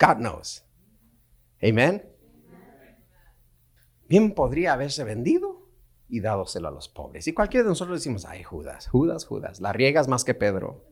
God 0.00 0.16
knows. 0.16 0.64
Amen. 1.62 2.02
Bien 4.08 4.34
podría 4.34 4.72
haberse 4.72 5.04
vendido 5.04 5.61
y 6.12 6.20
dádoselo 6.20 6.68
a 6.68 6.70
los 6.70 6.90
pobres. 6.90 7.26
Y 7.26 7.32
cualquiera 7.32 7.64
de 7.64 7.70
nosotros 7.70 7.98
decimos, 7.98 8.26
ay, 8.26 8.42
Judas, 8.42 8.86
Judas, 8.86 9.24
Judas, 9.24 9.62
la 9.62 9.72
riegas 9.72 10.08
más 10.08 10.24
que 10.24 10.34
Pedro. 10.34 10.84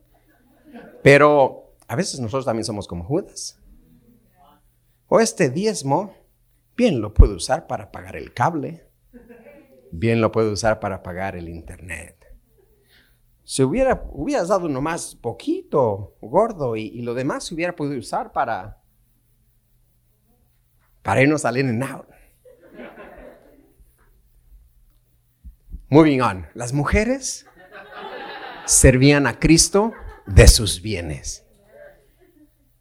Pero 1.03 1.75
a 1.87 1.95
veces 1.95 2.19
nosotros 2.19 2.43
también 2.43 2.65
somos 2.65 2.87
como 2.87 3.03
Judas. 3.03 3.61
O 5.05 5.19
este 5.19 5.51
diezmo, 5.51 6.15
bien 6.75 7.01
lo 7.01 7.13
puedo 7.13 7.35
usar 7.35 7.67
para 7.67 7.91
pagar 7.91 8.15
el 8.15 8.33
cable, 8.33 8.89
bien 9.91 10.21
lo 10.21 10.31
puedo 10.31 10.51
usar 10.51 10.79
para 10.79 11.03
pagar 11.03 11.35
el 11.35 11.49
internet. 11.49 12.17
si 13.43 13.61
hubiera, 13.61 14.03
hubieras 14.13 14.47
dado 14.47 14.69
nomás 14.69 15.13
poquito, 15.13 16.15
gordo, 16.19 16.75
y, 16.75 16.87
y 16.87 17.03
lo 17.03 17.13
demás 17.13 17.43
se 17.43 17.53
hubiera 17.53 17.75
podido 17.75 17.99
usar 17.99 18.31
para, 18.31 18.81
para 21.03 21.21
irnos 21.21 21.45
al 21.45 21.57
in 21.57 21.69
and 21.69 21.83
out. 21.83 22.10
Moving 25.93 26.21
on. 26.21 26.47
Las 26.53 26.71
mujeres 26.71 27.45
servían 28.65 29.27
a 29.27 29.39
Cristo 29.39 29.91
de 30.25 30.47
sus 30.47 30.81
bienes. 30.81 31.43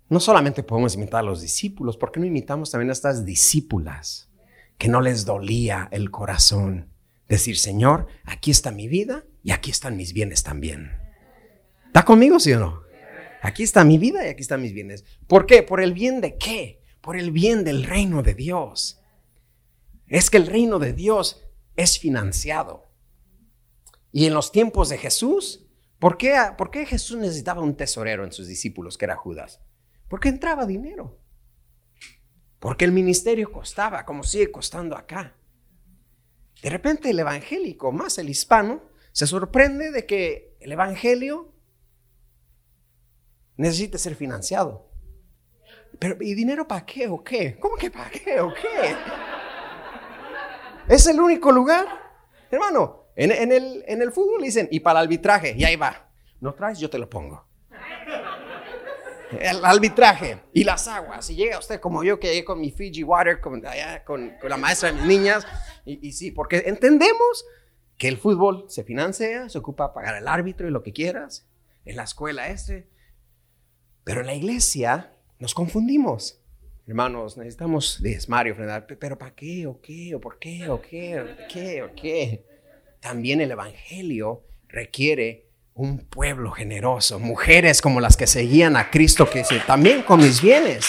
No 0.08 0.20
solamente 0.20 0.62
podemos 0.62 0.94
imitar 0.94 1.18
a 1.18 1.24
los 1.24 1.40
discípulos, 1.40 1.96
¿por 1.96 2.12
qué 2.12 2.20
no 2.20 2.26
imitamos 2.26 2.70
también 2.70 2.90
a 2.90 2.92
estas 2.92 3.24
discípulas 3.24 4.30
que 4.78 4.86
no 4.86 5.00
les 5.00 5.24
dolía 5.24 5.88
el 5.90 6.12
corazón? 6.12 6.88
Decir, 7.28 7.58
Señor, 7.58 8.06
aquí 8.22 8.52
está 8.52 8.70
mi 8.70 8.86
vida 8.86 9.24
y 9.42 9.50
aquí 9.50 9.72
están 9.72 9.96
mis 9.96 10.12
bienes 10.12 10.44
también. 10.44 10.92
¿Está 11.86 12.04
conmigo, 12.04 12.38
sí 12.38 12.52
o 12.52 12.60
no? 12.60 12.82
Aquí 13.42 13.64
está 13.64 13.82
mi 13.82 13.98
vida 13.98 14.24
y 14.24 14.28
aquí 14.28 14.42
están 14.42 14.62
mis 14.62 14.72
bienes. 14.72 15.04
¿Por 15.26 15.46
qué? 15.46 15.64
¿Por 15.64 15.80
el 15.80 15.94
bien 15.94 16.20
de 16.20 16.38
qué? 16.38 16.80
Por 17.00 17.16
el 17.16 17.32
bien 17.32 17.64
del 17.64 17.82
reino 17.82 18.22
de 18.22 18.34
Dios. 18.34 19.00
Es 20.06 20.30
que 20.30 20.36
el 20.36 20.46
reino 20.46 20.78
de 20.78 20.92
Dios 20.92 21.42
es 21.74 21.98
financiado. 21.98 22.89
Y 24.12 24.26
en 24.26 24.34
los 24.34 24.52
tiempos 24.52 24.88
de 24.88 24.98
Jesús, 24.98 25.66
¿por 25.98 26.16
qué, 26.16 26.36
¿por 26.58 26.70
qué 26.70 26.86
Jesús 26.86 27.16
necesitaba 27.18 27.62
un 27.62 27.76
tesorero 27.76 28.24
en 28.24 28.32
sus 28.32 28.46
discípulos, 28.46 28.98
que 28.98 29.04
era 29.04 29.16
Judas? 29.16 29.60
Porque 30.08 30.28
entraba 30.28 30.66
dinero. 30.66 31.18
Porque 32.58 32.84
el 32.84 32.92
ministerio 32.92 33.50
costaba, 33.52 34.04
como 34.04 34.22
sigue 34.22 34.50
costando 34.50 34.96
acá. 34.96 35.36
De 36.62 36.68
repente 36.68 37.10
el 37.10 37.18
evangélico, 37.18 37.92
más 37.92 38.18
el 38.18 38.28
hispano, 38.28 38.82
se 39.12 39.26
sorprende 39.26 39.90
de 39.90 40.06
que 40.06 40.56
el 40.60 40.72
evangelio 40.72 41.54
necesite 43.56 43.98
ser 43.98 44.14
financiado. 44.14 44.90
Pero, 45.98 46.16
¿y 46.20 46.34
dinero 46.34 46.66
para 46.66 46.84
qué 46.84 47.08
o 47.08 47.22
qué? 47.22 47.58
¿Cómo 47.58 47.76
que 47.76 47.90
para 47.90 48.10
qué 48.10 48.40
o 48.40 48.52
qué? 48.52 48.96
¿Es 50.88 51.06
el 51.06 51.20
único 51.20 51.52
lugar? 51.52 51.86
Hermano, 52.50 52.99
en, 53.24 53.52
el, 53.52 53.84
en 53.86 54.02
el 54.02 54.12
fútbol 54.12 54.42
dicen, 54.42 54.68
y 54.70 54.80
para 54.80 55.00
arbitraje, 55.00 55.54
y 55.56 55.64
ahí 55.64 55.76
va. 55.76 56.08
No 56.40 56.54
traes, 56.54 56.78
yo 56.78 56.88
te 56.88 56.98
lo 56.98 57.10
pongo 57.10 57.50
el 59.38 59.64
arbitraje 59.64 60.40
y 60.52 60.64
las 60.64 60.88
aguas. 60.88 61.28
Y 61.30 61.36
llega 61.36 61.58
usted 61.58 61.80
como 61.80 62.02
yo 62.02 62.18
que 62.18 62.28
llegué 62.28 62.44
con 62.44 62.60
mi 62.60 62.70
Fiji 62.70 63.02
Water, 63.02 63.40
con, 63.40 63.62
con, 64.04 64.32
la 64.42 64.56
maestra 64.56 64.90
de 64.90 64.96
mis 64.96 65.06
niñas. 65.06 65.46
Y, 65.84 66.06
y, 66.06 66.12
sí, 66.12 66.30
porque 66.30 66.64
entendemos 66.66 67.44
que 67.96 68.08
el 68.08 68.16
fútbol 68.16 68.64
se 68.68 68.84
financia, 68.84 69.48
se 69.48 69.58
ocupa 69.58 69.92
pagar 69.92 70.16
el 70.16 70.26
árbitro 70.26 70.66
y 70.66 70.70
lo 70.70 70.82
que 70.82 70.92
quieras. 70.92 71.46
En 71.84 71.96
la 71.96 72.04
escuela 72.04 72.48
este. 72.48 72.88
Pero 74.04 74.20
en 74.20 74.26
la 74.26 74.34
iglesia 74.34 75.14
nos 75.38 75.54
confundimos. 75.54 76.40
Hermanos, 76.86 77.36
necesitamos 77.36 78.02
diezmar 78.02 78.46
y 78.46 78.50
ofrendar. 78.50 78.86
¿Pero 78.86 79.16
para 79.16 79.34
qué? 79.34 79.66
¿O 79.66 79.80
qué? 79.80 80.14
¿O 80.14 80.20
por 80.20 80.38
qué? 80.38 80.68
¿O 80.68 80.80
qué? 80.80 81.20
¿O 81.20 81.26
qué? 81.48 81.82
¿O 81.82 81.94
qué? 81.94 82.49
También 83.00 83.40
el 83.40 83.50
evangelio 83.50 84.44
requiere 84.68 85.48
un 85.74 85.98
pueblo 85.98 86.52
generoso, 86.52 87.18
mujeres 87.18 87.80
como 87.80 88.00
las 88.00 88.16
que 88.16 88.26
seguían 88.26 88.76
a 88.76 88.90
Cristo, 88.90 89.28
que 89.28 89.44
se, 89.44 89.60
también 89.60 90.02
con 90.02 90.20
mis 90.20 90.42
bienes. 90.42 90.86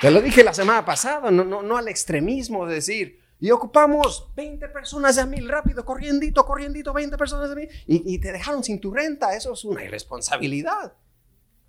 Te 0.00 0.10
lo 0.10 0.20
dije 0.20 0.42
la 0.42 0.52
semana 0.52 0.84
pasada, 0.84 1.30
no, 1.30 1.76
al 1.76 1.88
extremismo 1.88 2.66
de 2.66 2.74
decir, 2.74 3.20
y 3.38 3.50
ocupamos 3.50 4.32
20 4.34 4.68
personas 4.68 5.16
de 5.16 5.26
mil, 5.26 5.48
rápido, 5.48 5.84
corriendito, 5.84 6.44
corriendito, 6.44 6.92
20 6.92 7.16
personas 7.16 7.50
de 7.50 7.56
mil, 7.56 7.68
y, 7.86 8.14
y 8.14 8.18
te 8.18 8.32
dejaron 8.32 8.64
sin 8.64 8.80
tu 8.80 8.92
renta, 8.92 9.36
eso 9.36 9.52
es 9.52 9.64
una 9.64 9.84
irresponsabilidad. 9.84 10.94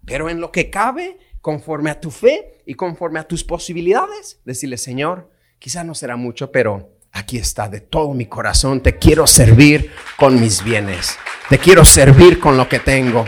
Pero 0.06 0.30
en 0.30 0.42
lo 0.42 0.52
que 0.52 0.70
cabe, 0.70 1.20
conforme 1.42 1.92
a 1.92 2.00
tu 2.00 2.10
fe 2.10 2.64
y 2.66 2.74
conforme 2.74 3.20
a 3.20 3.28
tus 3.28 3.44
posibilidades, 3.44 4.42
decirle, 4.46 4.78
Señor, 4.78 5.30
quizá 5.60 5.84
no 5.84 5.94
será 5.94 6.16
mucho, 6.16 6.52
pero 6.52 6.97
aquí 7.18 7.38
está, 7.38 7.68
de 7.68 7.82
todo 7.82 8.14
mi 8.14 8.28
corazón, 8.28 8.82
te 8.82 8.98
quiero 8.98 9.28
servir 9.28 9.92
con 10.18 10.40
mis 10.40 10.64
bienes, 10.64 11.18
te 11.50 11.58
quiero 11.58 11.84
servir 11.84 12.40
con 12.40 12.58
lo 12.58 12.70
que 12.70 12.80
tengo. 12.80 13.26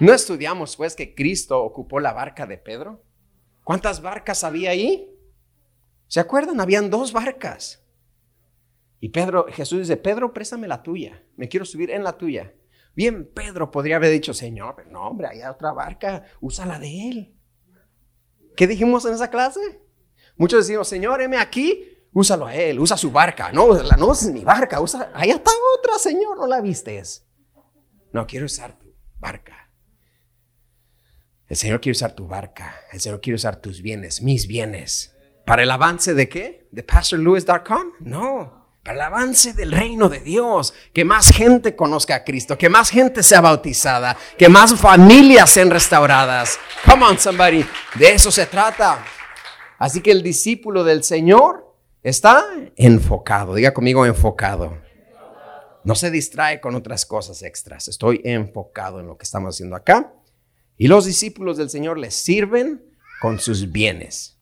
¿No 0.00 0.12
estudiamos 0.12 0.76
pues 0.76 0.94
que 0.94 1.14
Cristo 1.14 1.62
ocupó 1.62 2.00
la 2.00 2.12
barca 2.12 2.46
de 2.46 2.56
Pedro? 2.56 3.04
¿Cuántas 3.64 4.00
barcas 4.00 4.44
había 4.44 4.70
ahí? 4.70 5.14
¿Se 6.06 6.20
acuerdan? 6.20 6.60
Habían 6.60 6.88
dos 6.88 7.12
barcas. 7.12 7.84
Y 9.00 9.10
Pedro, 9.10 9.46
Jesús 9.50 9.80
dice, 9.80 9.96
Pedro, 9.96 10.32
préstame 10.32 10.66
la 10.66 10.82
tuya, 10.82 11.22
me 11.36 11.48
quiero 11.48 11.66
subir 11.66 11.90
en 11.90 12.02
la 12.02 12.16
tuya. 12.16 12.54
Bien, 12.94 13.30
Pedro 13.32 13.70
podría 13.70 13.96
haber 13.96 14.10
dicho, 14.10 14.34
Señor, 14.34 14.86
no, 14.90 15.02
hombre, 15.02 15.28
hay 15.28 15.42
otra 15.42 15.72
barca, 15.72 16.24
usa 16.40 16.66
la 16.66 16.78
de 16.78 17.08
él. 17.08 17.34
¿Qué 18.56 18.66
dijimos 18.66 19.04
en 19.04 19.14
esa 19.14 19.30
clase? 19.30 19.60
Muchos 20.36 20.66
decimos, 20.66 20.88
Señor, 20.88 21.20
heme 21.22 21.36
aquí, 21.36 21.97
úsalo 22.12 22.46
a 22.46 22.54
él, 22.54 22.78
usa 22.80 22.96
su 22.96 23.10
barca. 23.10 23.52
No, 23.52 23.74
no 23.74 24.12
es 24.12 24.26
mi 24.26 24.44
barca, 24.44 24.80
usa, 24.80 25.10
ahí 25.14 25.30
está 25.30 25.50
otra, 25.78 25.98
Señor, 25.98 26.36
no 26.36 26.46
la 26.46 26.60
vistes. 26.60 27.26
No, 28.12 28.26
quiero 28.26 28.46
usar 28.46 28.78
tu 28.78 28.94
barca. 29.18 29.70
El 31.46 31.56
Señor 31.56 31.80
quiere 31.80 31.96
usar 31.96 32.12
tu 32.12 32.26
barca, 32.26 32.74
el 32.92 33.00
Señor 33.00 33.20
quiere 33.20 33.36
usar 33.36 33.56
tus 33.56 33.80
bienes, 33.80 34.22
mis 34.22 34.46
bienes. 34.46 35.14
¿Para 35.46 35.62
el 35.62 35.70
avance 35.70 36.12
de 36.12 36.28
qué? 36.28 36.68
¿De 36.70 36.82
pastorlewis.com? 36.82 37.92
No, 38.00 38.58
para 38.84 38.96
el 38.96 39.00
avance 39.00 39.54
del 39.54 39.72
reino 39.72 40.08
de 40.08 40.20
Dios. 40.20 40.74
Que 40.92 41.04
más 41.04 41.28
gente 41.28 41.76
conozca 41.76 42.16
a 42.16 42.24
Cristo, 42.24 42.56
que 42.56 42.68
más 42.68 42.90
gente 42.90 43.22
sea 43.22 43.40
bautizada, 43.40 44.16
que 44.36 44.48
más 44.48 44.74
familias 44.74 45.50
sean 45.50 45.70
restauradas. 45.70 46.58
Come 46.84 47.04
on, 47.04 47.18
somebody. 47.18 47.64
De 47.94 48.12
eso 48.12 48.30
se 48.30 48.46
trata. 48.46 49.04
Así 49.78 50.00
que 50.00 50.10
el 50.10 50.22
discípulo 50.22 50.84
del 50.84 51.04
Señor 51.04 51.67
Está 52.02 52.44
enfocado, 52.76 53.54
diga 53.54 53.74
conmigo 53.74 54.06
enfocado. 54.06 54.80
No 55.84 55.94
se 55.94 56.10
distrae 56.10 56.60
con 56.60 56.74
otras 56.74 57.06
cosas 57.06 57.42
extras. 57.42 57.88
Estoy 57.88 58.20
enfocado 58.24 59.00
en 59.00 59.06
lo 59.06 59.16
que 59.16 59.24
estamos 59.24 59.54
haciendo 59.54 59.74
acá. 59.74 60.14
Y 60.76 60.86
los 60.86 61.06
discípulos 61.06 61.56
del 61.56 61.70
Señor 61.70 61.98
les 61.98 62.14
sirven 62.14 62.84
con 63.20 63.40
sus 63.40 63.72
bienes. 63.72 64.38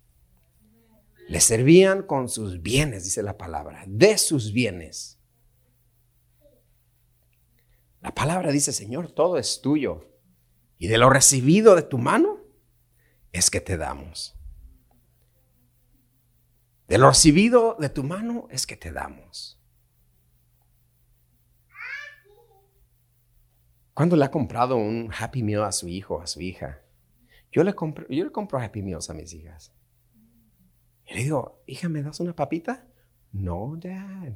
Les 1.29 1.45
servían 1.45 2.03
con 2.03 2.29
sus 2.29 2.62
bienes, 2.62 3.05
dice 3.05 3.23
la 3.23 3.37
palabra, 3.37 3.85
de 3.87 4.19
sus 4.19 4.53
bienes. 4.53 5.19
La 8.01 8.14
palabra 8.14 8.53
dice, 8.53 8.73
Señor, 8.73 9.11
todo 9.11 9.38
es 9.38 9.61
tuyo. 9.61 10.12
Y 10.79 10.88
de 10.88 10.99
lo 10.99 11.11
recibido 11.11 11.75
de 11.75 11.83
tu 11.83 11.99
mano 11.99 12.38
es 13.33 13.51
que 13.51 13.61
te 13.61 13.77
damos. 13.77 14.36
De 16.88 16.99
lo 16.99 17.09
recibido 17.09 17.77
de 17.79 17.88
tu 17.88 18.05
mano 18.05 18.46
es 18.51 18.66
que 18.66 18.77
te 18.77 18.92
damos. 18.92 19.61
¿Cuándo 23.92 24.14
le 24.14 24.25
ha 24.25 24.31
comprado 24.31 24.77
un 24.77 25.11
Happy 25.18 25.42
Meal 25.42 25.64
a 25.64 25.72
su 25.72 25.88
hijo, 25.88 26.20
a 26.20 26.27
su 26.27 26.40
hija? 26.40 26.83
Yo 27.51 27.64
le 27.64 27.75
compro, 27.75 28.07
yo 28.09 28.25
le 28.25 28.31
compro 28.31 28.61
Happy 28.61 28.83
Meals 28.83 29.11
a 29.11 29.14
mis 29.14 29.33
hijas. 29.33 29.75
Y 31.07 31.14
le 31.14 31.22
digo, 31.25 31.62
hija, 31.66 31.88
¿me 31.88 32.03
das 32.03 32.20
una 32.20 32.37
papita? 32.37 32.87
No, 33.33 33.75
dad. 33.77 34.35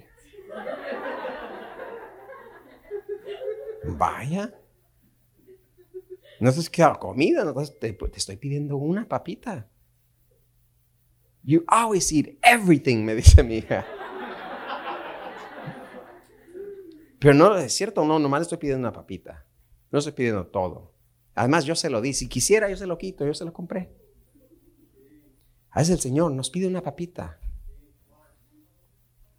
Vaya. 3.84 4.54
No 6.40 6.48
es 6.48 6.70
que 6.70 6.82
comida, 6.98 7.44
no 7.44 7.54
te 7.54 7.96
estoy 8.16 8.36
pidiendo 8.36 8.76
una 8.76 9.06
papita. 9.06 9.69
You 11.42 11.64
always 11.66 12.12
eat 12.12 12.38
everything, 12.42 13.04
me 13.04 13.14
dice 13.14 13.42
mi 13.42 13.56
hija. 13.56 13.86
Pero 17.18 17.34
no 17.34 17.56
es 17.56 17.72
cierto, 17.72 18.04
no, 18.04 18.18
nomás 18.18 18.42
estoy 18.42 18.58
pidiendo 18.58 18.88
una 18.88 18.92
papita. 18.92 19.46
No 19.90 19.98
estoy 19.98 20.14
pidiendo 20.14 20.46
todo. 20.46 20.94
Además, 21.34 21.64
yo 21.64 21.74
se 21.74 21.90
lo 21.90 22.00
di. 22.00 22.12
Si 22.14 22.28
quisiera, 22.28 22.68
yo 22.68 22.76
se 22.76 22.86
lo 22.86 22.96
quito, 22.98 23.26
yo 23.26 23.34
se 23.34 23.44
lo 23.44 23.52
compré. 23.52 23.94
A 25.70 25.80
veces 25.80 25.94
el 25.94 26.00
Señor 26.00 26.32
nos 26.32 26.50
pide 26.50 26.66
una 26.66 26.82
papita. 26.82 27.38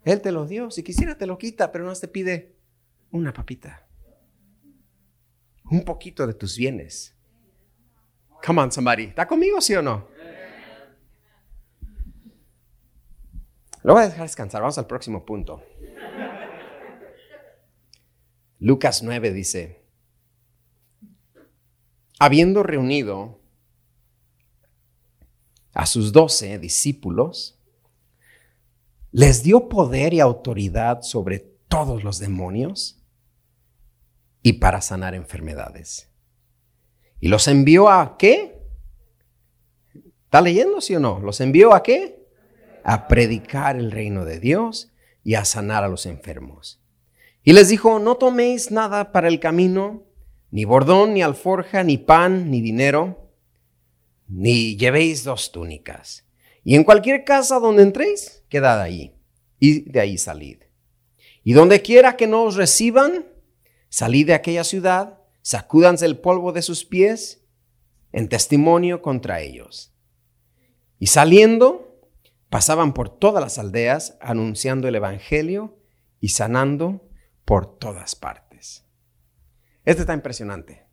Él 0.04 0.22
te 0.22 0.32
lo 0.32 0.46
dio. 0.46 0.72
Si 0.72 0.84
quisiera, 0.84 1.18
te 1.18 1.26
lo 1.26 1.38
quita, 1.38 1.72
pero 1.72 1.86
no 1.86 1.94
te 1.94 2.08
pide 2.08 2.56
una 3.12 3.34
papita. 3.34 3.88
Un 5.70 5.84
poquito 5.84 6.28
de 6.28 6.34
tus 6.34 6.58
bienes. 6.58 7.16
Come 8.46 8.62
on, 8.62 8.72
somebody. 8.72 9.06
¿Está 9.06 9.28
conmigo, 9.28 9.60
sí 9.62 9.76
o 9.76 9.82
no? 9.82 10.08
Lo 13.84 13.94
voy 13.94 14.04
a 14.04 14.10
dejar 14.10 14.24
descansar. 14.24 14.62
Vamos 14.62 14.78
al 14.78 14.88
próximo 14.88 15.26
punto. 15.26 15.64
Lucas 18.60 19.02
9 19.02 19.34
dice, 19.34 19.82
habiendo 22.20 22.62
reunido 22.62 23.40
a 25.74 25.88
sus 25.88 26.12
doce 26.12 26.60
discípulos, 26.60 27.60
les 29.12 29.42
dio 29.42 29.68
poder 29.68 30.14
y 30.14 30.20
autoridad 30.20 31.02
sobre 31.02 31.40
todos 31.40 32.04
los 32.04 32.20
demonios 32.20 33.04
y 34.44 34.54
para 34.54 34.82
sanar 34.82 35.16
enfermedades. 35.16 36.12
¿Y 37.20 37.30
los 37.30 37.48
envió 37.48 37.90
a 37.90 38.16
qué? 38.18 38.62
¿Está 40.26 40.42
leyendo, 40.42 40.82
sí 40.82 40.96
o 40.96 41.00
no? 41.00 41.20
¿Los 41.20 41.42
envió 41.42 41.74
a 41.74 41.82
qué? 41.82 42.21
A 42.84 43.08
predicar 43.08 43.76
el 43.76 43.92
reino 43.92 44.26
de 44.26 44.40
Dios 44.40 44.92
y 45.24 45.36
a 45.36 45.46
sanar 45.46 45.84
a 45.84 45.88
los 45.88 46.06
enfermos. 46.06 46.82
Y 47.44 47.54
les 47.54 47.70
dijo, 47.70 48.00
no 48.00 48.16
toméis 48.16 48.72
nada 48.72 49.12
para 49.12 49.28
el 49.28 49.40
camino, 49.40 50.04
ni 50.52 50.66
bordón, 50.66 51.14
ni 51.14 51.22
alforja, 51.22 51.84
ni 51.84 51.98
pan, 51.98 52.52
ni 52.52 52.62
dinero, 52.62 53.32
ni 54.28 54.78
llevéis 54.78 55.24
dos 55.24 55.52
túnicas. 55.52 56.26
Y 56.64 56.76
en 56.76 56.84
cualquier 56.84 57.24
casa 57.24 57.60
donde 57.60 57.84
entréis, 57.84 58.44
quedad 58.50 58.80
ahí, 58.80 59.16
y 59.60 59.90
de 59.90 60.00
ahí 60.00 60.18
salid. 60.18 60.60
Y 61.44 61.54
donde 61.54 61.82
quiera 61.82 62.16
que 62.16 62.28
no 62.28 62.44
os 62.44 62.56
reciban, 62.56 63.26
salid 63.90 64.28
de 64.28 64.34
aquella 64.34 64.64
ciudad, 64.64 65.20
sacúdanse 65.42 66.06
el 66.06 66.20
polvo 66.20 66.52
de 66.52 66.62
sus 66.62 66.86
pies 66.86 67.44
en 68.12 68.30
testimonio 68.30 69.02
contra 69.02 69.42
ellos. 69.42 69.94
Y 71.00 71.08
saliendo, 71.08 71.91
pasaban 72.52 72.94
por 72.94 73.08
todas 73.08 73.42
las 73.42 73.58
aldeas 73.58 74.18
anunciando 74.20 74.90
el 74.90 74.96
Evangelio 74.96 75.80
y 76.20 76.30
sanando 76.30 77.10
por 77.46 77.80
todas 77.80 78.14
partes. 78.14 78.86
Este 79.86 80.02
está 80.02 80.14
impresionante. 80.14 80.86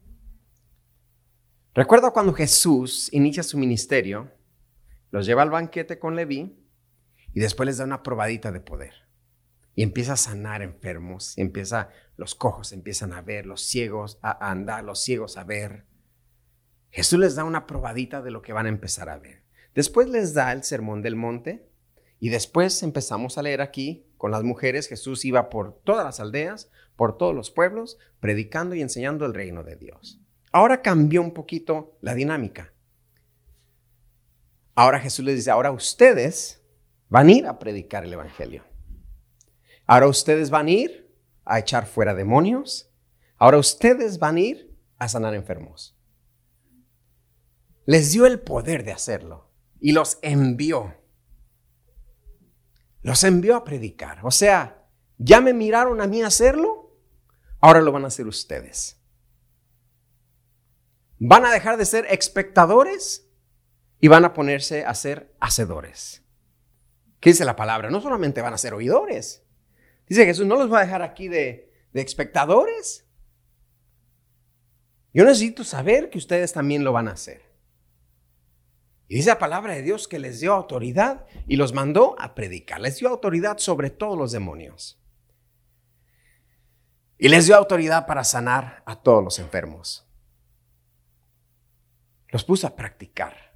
Recuerdo 1.75 2.13
cuando 2.13 2.33
Jesús 2.33 3.13
inicia 3.13 3.43
su 3.43 3.59
ministerio, 3.59 4.33
los 5.11 5.27
lleva 5.27 5.43
al 5.43 5.51
banquete 5.51 5.99
con 5.99 6.15
Leví 6.15 6.65
y 7.35 7.41
después 7.41 7.67
les 7.67 7.79
da 7.79 7.85
una 7.85 8.05
probadita 8.05 8.53
de 8.53 8.61
poder. 8.61 8.95
Y 9.75 9.83
empieza 9.83 10.13
a 10.13 10.17
sanar 10.17 10.63
enfermos, 10.63 11.37
empieza, 11.39 11.89
los 12.17 12.37
cojos 12.37 12.73
empiezan 12.73 13.13
a 13.13 13.21
ver, 13.21 13.47
los 13.47 13.63
ciegos 13.63 14.21
a 14.23 14.49
andar, 14.49 14.85
los 14.85 15.03
ciegos 15.03 15.37
a 15.37 15.43
ver. 15.43 15.87
Jesús 16.91 17.19
les 17.19 17.35
da 17.35 17.43
una 17.43 17.67
probadita 17.67 18.23
de 18.23 18.31
lo 18.31 18.43
que 18.43 18.53
van 18.53 18.67
a 18.67 18.71
empezar 18.71 19.09
a 19.09 19.19
ver. 19.19 19.48
Después 19.79 20.09
les 20.09 20.35
da 20.35 20.51
el 20.51 20.65
sermón 20.65 21.03
del 21.03 21.15
monte 21.15 21.71
y 22.19 22.31
después 22.31 22.83
empezamos 22.83 23.39
a 23.39 23.43
leer 23.43 23.61
aquí 23.61 24.11
con 24.17 24.33
las 24.33 24.43
mujeres. 24.43 24.89
Jesús 24.89 25.25
iba 25.25 25.51
por 25.51 25.81
todas 25.85 26.05
las 26.05 26.19
aldeas, 26.19 26.69
por 26.97 27.17
todos 27.17 27.33
los 27.33 27.53
pueblos, 27.53 27.97
predicando 28.19 28.75
y 28.75 28.83
enseñando 28.83 29.25
el 29.25 29.35
reino 29.35 29.63
de 29.63 29.77
Dios. 29.77 30.21
Ahora 30.51 30.83
cambió 30.83 31.23
un 31.23 31.33
poquito 31.33 31.97
la 32.01 32.17
dinámica. 32.17 32.73
Ahora 34.75 34.99
Jesús 34.99 35.25
les 35.25 35.37
dice, 35.37 35.53
ahora 35.53 35.71
ustedes 35.71 36.61
van 37.09 37.29
a 37.29 37.33
ir 37.35 37.47
a 37.47 37.61
predicar 37.61 38.03
el 38.03 38.15
Evangelio. 38.15 38.65
Ahora 39.87 40.09
ustedes 40.09 40.51
van 40.51 40.67
a 40.67 40.71
ir 40.73 41.15
a 41.45 41.61
echar 41.61 41.87
fuera 41.87 42.15
demonios. 42.15 42.91
Ahora 43.37 43.59
ustedes 43.59 44.19
van 44.19 44.39
a 44.39 44.41
ir 44.41 44.77
a 44.99 45.09
sanar 45.09 45.35
enfermos. 45.35 45.97
Les 47.87 48.11
dio 48.11 48.27
el 48.27 48.41
poder 48.41 48.83
de 48.83 48.91
hacerlo 48.91 49.48
y 49.81 49.93
los 49.93 50.19
envió. 50.23 50.95
Los 53.03 53.25
envió 53.25 53.57
a 53.57 53.65
predicar. 53.65 54.21
O 54.25 54.31
sea, 54.31 54.87
ya 55.19 55.41
me 55.41 55.53
miraron 55.53 56.01
a 56.01 56.07
mí 56.07 56.23
hacerlo, 56.23 56.97
ahora 57.61 57.81
lo 57.81 57.93
van 57.93 58.05
a 58.05 58.09
hacer 58.09 58.27
ustedes. 58.27 59.01
Van 61.19 61.45
a 61.45 61.53
dejar 61.53 61.77
de 61.77 61.85
ser 61.85 62.07
espectadores 62.11 63.29
y 64.01 64.09
van 64.09 64.25
a 64.25 64.33
ponerse 64.33 64.85
a 64.85 64.95
ser 64.95 65.35
hacedores. 65.41 66.23
¿Qué 67.21 67.31
dice 67.31 67.45
la 67.45 67.57
palabra? 67.57 67.91
No 67.91 68.01
solamente 68.01 68.43
van 68.43 68.55
a 68.55 68.59
ser 68.59 68.75
oidores, 68.75 69.43
Dice 70.09 70.25
Jesús, 70.25 70.47
no 70.47 70.57
los 70.57 70.69
voy 70.69 70.79
a 70.79 70.85
dejar 70.85 71.03
aquí 71.03 71.29
de, 71.29 71.71
de 71.93 72.01
espectadores. 72.01 73.05
Yo 75.13 75.25
necesito 75.25 75.65
saber 75.65 76.11
que 76.11 76.19
ustedes 76.19 76.53
también 76.53 76.83
lo 76.83 76.93
van 76.93 77.09
a 77.09 77.13
hacer. 77.13 77.43
Y 79.09 79.17
dice 79.17 79.31
la 79.31 79.39
palabra 79.39 79.75
de 79.75 79.83
Dios 79.83 80.07
que 80.07 80.19
les 80.19 80.41
dio 80.41 80.53
autoridad 80.53 81.27
y 81.47 81.57
los 81.57 81.73
mandó 81.73 82.15
a 82.19 82.35
predicar. 82.35 82.81
Les 82.81 82.99
dio 82.99 83.09
autoridad 83.09 83.59
sobre 83.59 83.91
todos 83.91 84.17
los 84.19 84.33
demonios. 84.33 85.03
Y 87.17 87.29
les 87.29 87.47
dio 87.47 87.57
autoridad 87.57 88.07
para 88.07 88.23
sanar 88.23 88.83
a 88.87 89.03
todos 89.03 89.25
los 89.25 89.39
enfermos. 89.39 90.07
Los 92.29 92.45
puso 92.45 92.67
a 92.67 92.77
practicar. 92.77 93.55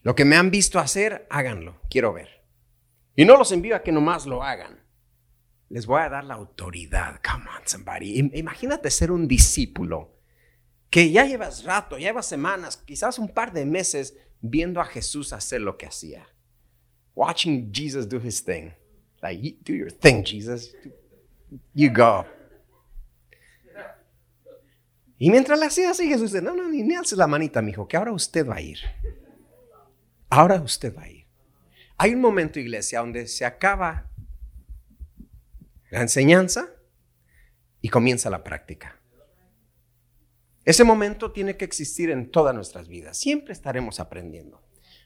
Lo 0.00 0.14
que 0.14 0.24
me 0.24 0.36
han 0.36 0.50
visto 0.50 0.78
hacer, 0.78 1.26
háganlo. 1.30 1.80
Quiero 1.90 2.12
ver. 2.12 2.44
Y 3.14 3.24
no 3.26 3.36
los 3.36 3.52
envío 3.52 3.76
a 3.76 3.82
que 3.82 3.92
nomás 3.92 4.26
lo 4.26 4.42
hagan 4.42 4.82
les 5.72 5.86
voy 5.86 6.02
a 6.02 6.10
dar 6.10 6.24
la 6.24 6.34
autoridad. 6.34 7.20
Come 7.22 7.46
on, 7.48 7.66
somebody. 7.66 8.30
Imagínate 8.34 8.90
ser 8.90 9.10
un 9.10 9.26
discípulo 9.26 10.18
que 10.92 11.10
ya 11.10 11.24
llevas 11.24 11.64
rato, 11.64 11.96
ya 11.96 12.08
llevas 12.08 12.26
semanas, 12.26 12.76
quizás 12.76 13.18
un 13.18 13.26
par 13.26 13.54
de 13.54 13.64
meses 13.64 14.14
viendo 14.42 14.78
a 14.78 14.84
Jesús 14.84 15.32
hacer 15.32 15.62
lo 15.62 15.78
que 15.78 15.86
hacía. 15.86 16.28
Watching 17.14 17.72
Jesus 17.72 18.06
do 18.06 18.18
his 18.18 18.44
thing. 18.44 18.72
Like, 19.22 19.56
do 19.64 19.72
your 19.72 19.90
thing, 19.90 20.22
Jesus. 20.22 20.76
You 21.72 21.90
go. 21.90 22.26
Y 25.16 25.30
mientras 25.30 25.58
le 25.58 25.64
hacía 25.64 25.90
así, 25.90 26.08
Jesús 26.08 26.30
dice, 26.30 26.44
no, 26.44 26.54
no, 26.54 26.68
ni, 26.68 26.82
ni 26.82 26.94
alces 26.94 27.16
la 27.16 27.26
manita, 27.26 27.62
mijo, 27.62 27.88
que 27.88 27.96
ahora 27.96 28.12
usted 28.12 28.46
va 28.46 28.56
a 28.56 28.60
ir. 28.60 28.78
Ahora 30.28 30.60
usted 30.60 30.94
va 30.94 31.04
a 31.04 31.08
ir. 31.08 31.26
Hay 31.96 32.12
un 32.12 32.20
momento, 32.20 32.60
iglesia, 32.60 33.00
donde 33.00 33.28
se 33.28 33.46
acaba 33.46 34.10
la 35.90 36.02
enseñanza 36.02 36.68
y 37.80 37.88
comienza 37.88 38.28
la 38.28 38.44
práctica. 38.44 39.01
Ese 40.64 40.84
momento 40.84 41.32
tiene 41.32 41.56
que 41.56 41.64
existir 41.64 42.10
en 42.10 42.30
todas 42.30 42.54
nuestras 42.54 42.88
vidas. 42.88 43.16
Siempre 43.18 43.52
estaremos 43.52 43.98
aprendiendo. 43.98 44.62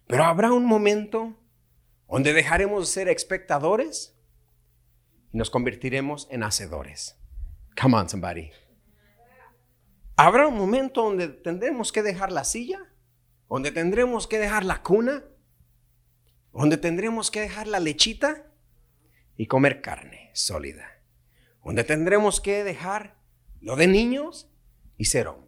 Pero 0.06 0.24
habrá 0.24 0.52
un 0.52 0.66
momento 0.66 1.34
donde 2.08 2.32
dejaremos 2.32 2.86
de 2.86 2.92
ser 2.92 3.08
espectadores 3.08 4.16
y 5.32 5.38
nos 5.38 5.50
convertiremos 5.50 6.28
en 6.30 6.42
hacedores. 6.42 7.16
Come 7.80 7.96
on, 7.96 8.08
somebody. 8.08 8.50
Habrá 10.16 10.46
un 10.46 10.56
momento 10.56 11.02
donde 11.02 11.28
tendremos 11.28 11.92
que 11.92 12.02
dejar 12.02 12.32
la 12.32 12.44
silla, 12.44 12.80
donde 13.48 13.70
tendremos 13.70 14.26
que 14.26 14.38
dejar 14.38 14.64
la 14.64 14.82
cuna, 14.82 15.24
donde 16.52 16.78
tendremos 16.78 17.30
que 17.30 17.40
dejar 17.40 17.66
la 17.66 17.80
lechita 17.80 18.46
y 19.36 19.46
comer 19.46 19.82
carne 19.82 20.30
sólida, 20.32 20.86
donde 21.62 21.84
tendremos 21.84 22.40
que 22.40 22.64
dejar 22.64 23.18
lo 23.60 23.76
de 23.76 23.88
niños 23.88 24.50
y 24.96 25.06
ser 25.06 25.28
hombres. 25.28 25.45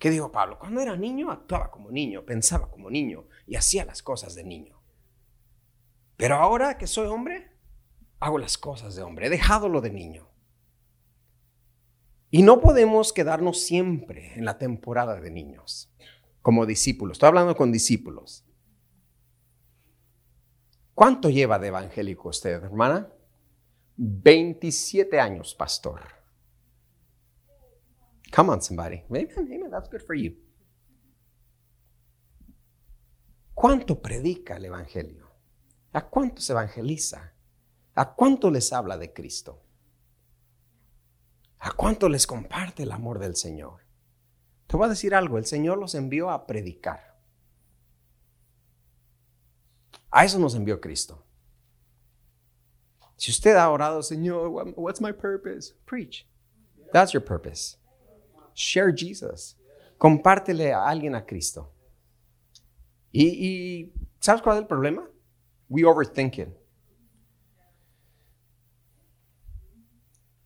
¿Qué 0.00 0.08
dijo 0.08 0.32
Pablo? 0.32 0.58
Cuando 0.58 0.80
era 0.80 0.96
niño 0.96 1.30
actuaba 1.30 1.70
como 1.70 1.90
niño, 1.90 2.24
pensaba 2.24 2.70
como 2.70 2.90
niño 2.90 3.28
y 3.46 3.56
hacía 3.56 3.84
las 3.84 4.02
cosas 4.02 4.34
de 4.34 4.42
niño. 4.42 4.82
Pero 6.16 6.36
ahora 6.36 6.78
que 6.78 6.86
soy 6.86 7.06
hombre, 7.06 7.52
hago 8.18 8.38
las 8.38 8.56
cosas 8.56 8.94
de 8.96 9.02
hombre, 9.02 9.26
he 9.26 9.30
dejado 9.30 9.68
lo 9.68 9.82
de 9.82 9.90
niño. 9.90 10.30
Y 12.30 12.42
no 12.42 12.62
podemos 12.62 13.12
quedarnos 13.12 13.60
siempre 13.60 14.32
en 14.36 14.46
la 14.46 14.56
temporada 14.56 15.20
de 15.20 15.30
niños, 15.30 15.92
como 16.40 16.64
discípulos. 16.64 17.16
Estoy 17.16 17.28
hablando 17.28 17.54
con 17.54 17.70
discípulos. 17.70 18.46
¿Cuánto 20.94 21.28
lleva 21.28 21.58
de 21.58 21.68
evangélico 21.68 22.30
usted, 22.30 22.52
hermana? 22.52 23.12
27 23.96 25.20
años, 25.20 25.54
pastor. 25.54 26.19
Come 28.32 28.50
on, 28.50 28.62
somebody. 28.62 29.02
Amen, 29.10 29.28
amen, 29.36 29.70
that's 29.70 29.88
good 29.88 30.02
for 30.02 30.14
you. 30.14 30.36
¿Cuánto 33.54 34.00
predica 34.00 34.56
el 34.56 34.66
evangelio? 34.66 35.28
¿A 35.92 36.08
cuánto 36.08 36.40
se 36.40 36.52
evangeliza? 36.52 37.34
¿A 37.94 38.14
cuánto 38.14 38.50
les 38.50 38.72
habla 38.72 38.96
de 38.96 39.12
Cristo? 39.12 39.62
¿A 41.58 41.72
cuánto 41.72 42.08
les 42.08 42.26
comparte 42.26 42.84
el 42.84 42.92
amor 42.92 43.18
del 43.18 43.36
Señor? 43.36 43.80
Te 44.66 44.76
voy 44.76 44.86
a 44.86 44.90
decir 44.90 45.14
algo, 45.14 45.36
el 45.36 45.44
Señor 45.44 45.78
los 45.78 45.94
envió 45.94 46.30
a 46.30 46.46
predicar. 46.46 47.18
A 50.10 50.24
eso 50.24 50.38
nos 50.38 50.54
envió 50.54 50.80
Cristo. 50.80 51.24
Si 53.16 53.30
usted 53.30 53.56
ha 53.56 53.68
orado, 53.68 54.02
Señor, 54.02 54.48
what's 54.76 55.00
my 55.00 55.12
purpose? 55.12 55.74
Preach. 55.84 56.26
That's 56.92 57.12
your 57.12 57.22
purpose. 57.22 57.76
Share 58.54 58.92
Jesus. 58.92 59.56
Compártele 59.98 60.72
a 60.72 60.88
alguien 60.88 61.14
a 61.14 61.24
Cristo. 61.24 61.72
Y, 63.12 63.26
y 63.26 63.92
¿sabes 64.18 64.42
cuál 64.42 64.56
es 64.56 64.62
el 64.62 64.66
problema? 64.66 65.08
We 65.68 65.84
overthink 65.84 66.38
it. 66.38 66.48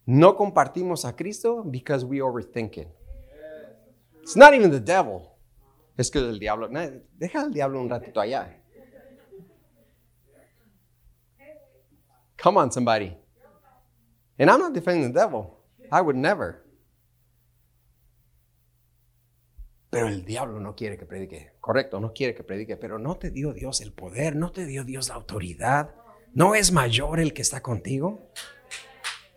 No 0.06 0.36
compartimos 0.36 1.04
a 1.04 1.14
Cristo 1.14 1.62
because 1.62 2.04
we 2.04 2.20
overthink 2.20 2.76
it. 2.76 2.88
It's 4.22 4.36
not 4.36 4.54
even 4.54 4.70
the 4.70 4.80
devil. 4.80 5.30
Es 5.96 6.10
que 6.10 6.18
el 6.18 6.38
diablo, 6.38 6.68
deja 7.16 7.42
al 7.42 7.52
diablo 7.52 7.80
un 7.80 7.88
ratito 7.88 8.20
allá. 8.20 8.60
Come 12.36 12.58
on, 12.58 12.70
somebody. 12.70 13.16
And 14.38 14.50
I'm 14.50 14.58
not 14.58 14.74
defending 14.74 15.12
the 15.12 15.18
devil. 15.18 15.60
I 15.90 16.00
would 16.00 16.16
never. 16.16 16.63
Pero 19.94 20.08
el 20.08 20.24
diablo 20.24 20.58
no 20.58 20.74
quiere 20.74 20.98
que 20.98 21.06
predique. 21.06 21.52
Correcto, 21.60 22.00
no 22.00 22.12
quiere 22.12 22.34
que 22.34 22.42
predique. 22.42 22.76
Pero 22.76 22.98
no 22.98 23.16
te 23.16 23.30
dio 23.30 23.52
Dios 23.52 23.80
el 23.80 23.92
poder, 23.92 24.34
no 24.34 24.50
te 24.50 24.66
dio 24.66 24.82
Dios 24.82 25.08
la 25.08 25.14
autoridad. 25.14 25.94
¿No 26.32 26.56
es 26.56 26.72
mayor 26.72 27.20
el 27.20 27.32
que 27.32 27.42
está 27.42 27.62
contigo? 27.62 28.32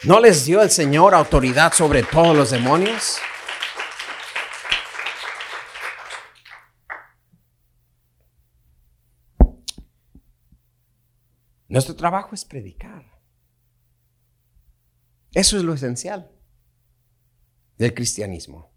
¿No 0.04 0.20
les 0.20 0.46
dio 0.46 0.64
el 0.64 0.72
Señor 0.72 1.14
autoridad 1.14 1.74
sobre 1.74 2.02
todos 2.02 2.36
los 2.36 2.50
demonios? 2.50 3.20
Nuestro 11.68 11.96
trabajo 11.96 12.34
es 12.34 12.46
predicar. 12.46 13.06
Eso 15.34 15.58
es 15.58 15.64
lo 15.64 15.76
esencial 15.76 16.32
del 17.78 17.94
cristianismo. 17.94 18.77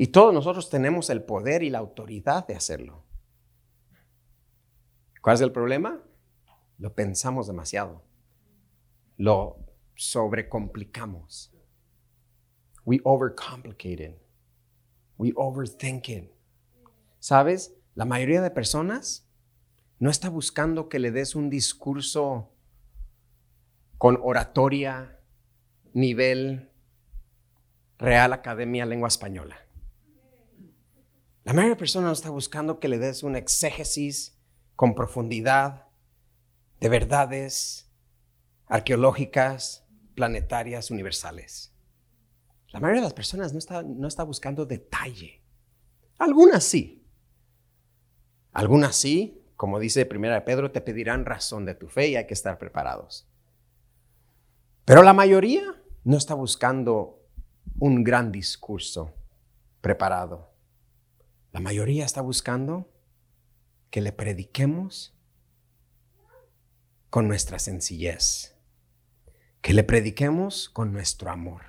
Y 0.00 0.06
todos 0.06 0.32
nosotros 0.32 0.70
tenemos 0.70 1.10
el 1.10 1.24
poder 1.24 1.64
y 1.64 1.70
la 1.70 1.78
autoridad 1.78 2.46
de 2.46 2.54
hacerlo. 2.54 3.02
¿Cuál 5.20 5.34
es 5.34 5.40
el 5.40 5.50
problema? 5.50 6.00
Lo 6.78 6.94
pensamos 6.94 7.48
demasiado. 7.48 8.04
Lo 9.16 9.58
sobrecomplicamos. 9.96 11.52
We 12.84 13.00
overcomplicate 13.02 14.04
it. 14.04 14.16
We 15.16 15.32
overthink 15.34 16.08
it. 16.10 16.30
¿Sabes? 17.18 17.74
La 17.96 18.04
mayoría 18.04 18.40
de 18.40 18.52
personas 18.52 19.28
no 19.98 20.10
está 20.10 20.28
buscando 20.28 20.88
que 20.88 21.00
le 21.00 21.10
des 21.10 21.34
un 21.34 21.50
discurso 21.50 22.52
con 23.98 24.16
oratoria, 24.22 25.18
nivel 25.92 26.70
Real 27.98 28.32
Academia 28.32 28.86
Lengua 28.86 29.08
Española. 29.08 29.67
La 31.48 31.54
mayoría 31.54 31.76
de 31.76 31.78
personas 31.78 32.04
no 32.08 32.12
está 32.12 32.28
buscando 32.28 32.78
que 32.78 32.88
le 32.88 32.98
des 32.98 33.22
un 33.22 33.34
exégesis 33.34 34.38
con 34.76 34.94
profundidad 34.94 35.86
de 36.78 36.90
verdades 36.90 37.90
arqueológicas, 38.66 39.86
planetarias, 40.14 40.90
universales. 40.90 41.72
La 42.68 42.80
mayoría 42.80 43.00
de 43.00 43.06
las 43.06 43.14
personas 43.14 43.54
no 43.54 43.58
está, 43.60 43.82
no 43.82 44.06
está 44.06 44.24
buscando 44.24 44.66
detalle. 44.66 45.42
Algunas 46.18 46.64
sí. 46.64 47.02
Algunas 48.52 48.94
sí, 48.94 49.42
como 49.56 49.78
dice 49.78 50.04
Primera 50.04 50.44
Pedro, 50.44 50.70
te 50.70 50.82
pedirán 50.82 51.24
razón 51.24 51.64
de 51.64 51.74
tu 51.74 51.88
fe 51.88 52.08
y 52.08 52.16
hay 52.16 52.26
que 52.26 52.34
estar 52.34 52.58
preparados. 52.58 53.26
Pero 54.84 55.02
la 55.02 55.14
mayoría 55.14 55.82
no 56.04 56.18
está 56.18 56.34
buscando 56.34 57.24
un 57.78 58.04
gran 58.04 58.32
discurso 58.32 59.14
preparado. 59.80 60.57
La 61.52 61.60
mayoría 61.60 62.04
está 62.04 62.20
buscando 62.20 62.92
que 63.90 64.00
le 64.00 64.12
prediquemos 64.12 65.14
con 67.10 67.26
nuestra 67.26 67.58
sencillez, 67.58 68.54
que 69.62 69.72
le 69.72 69.82
prediquemos 69.82 70.68
con 70.68 70.92
nuestro 70.92 71.30
amor, 71.30 71.62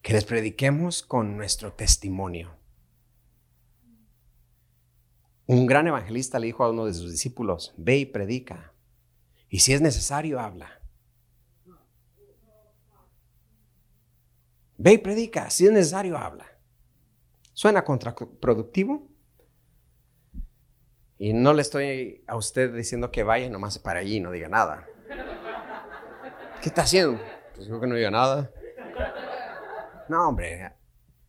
que 0.00 0.12
les 0.12 0.24
prediquemos 0.24 1.02
con 1.02 1.36
nuestro 1.36 1.72
testimonio. 1.72 2.56
Un 5.46 5.66
gran 5.66 5.88
evangelista 5.88 6.38
le 6.38 6.46
dijo 6.46 6.62
a 6.62 6.70
uno 6.70 6.86
de 6.86 6.94
sus 6.94 7.10
discípulos, 7.10 7.74
ve 7.76 7.98
y 7.98 8.06
predica, 8.06 8.72
y 9.48 9.58
si 9.58 9.72
es 9.72 9.80
necesario, 9.80 10.38
habla. 10.38 10.80
Ve 14.78 14.92
y 14.92 14.98
predica, 14.98 15.50
si 15.50 15.66
es 15.66 15.72
necesario, 15.72 16.16
habla. 16.16 16.49
¿Suena 17.60 17.84
contraproductivo? 17.84 19.06
Y 21.18 21.34
no 21.34 21.52
le 21.52 21.60
estoy 21.60 22.24
a 22.26 22.34
usted 22.34 22.74
diciendo 22.74 23.10
que 23.10 23.22
vaya 23.22 23.50
nomás 23.50 23.78
para 23.78 24.00
allí 24.00 24.16
y 24.16 24.20
no 24.20 24.30
diga 24.30 24.48
nada. 24.48 24.88
¿Qué 26.62 26.70
está 26.70 26.84
haciendo? 26.84 27.20
Pues 27.54 27.66
creo 27.66 27.78
que 27.78 27.86
no 27.86 27.96
diga 27.96 28.10
nada. 28.10 28.50
No, 30.08 30.26
hombre, 30.26 30.72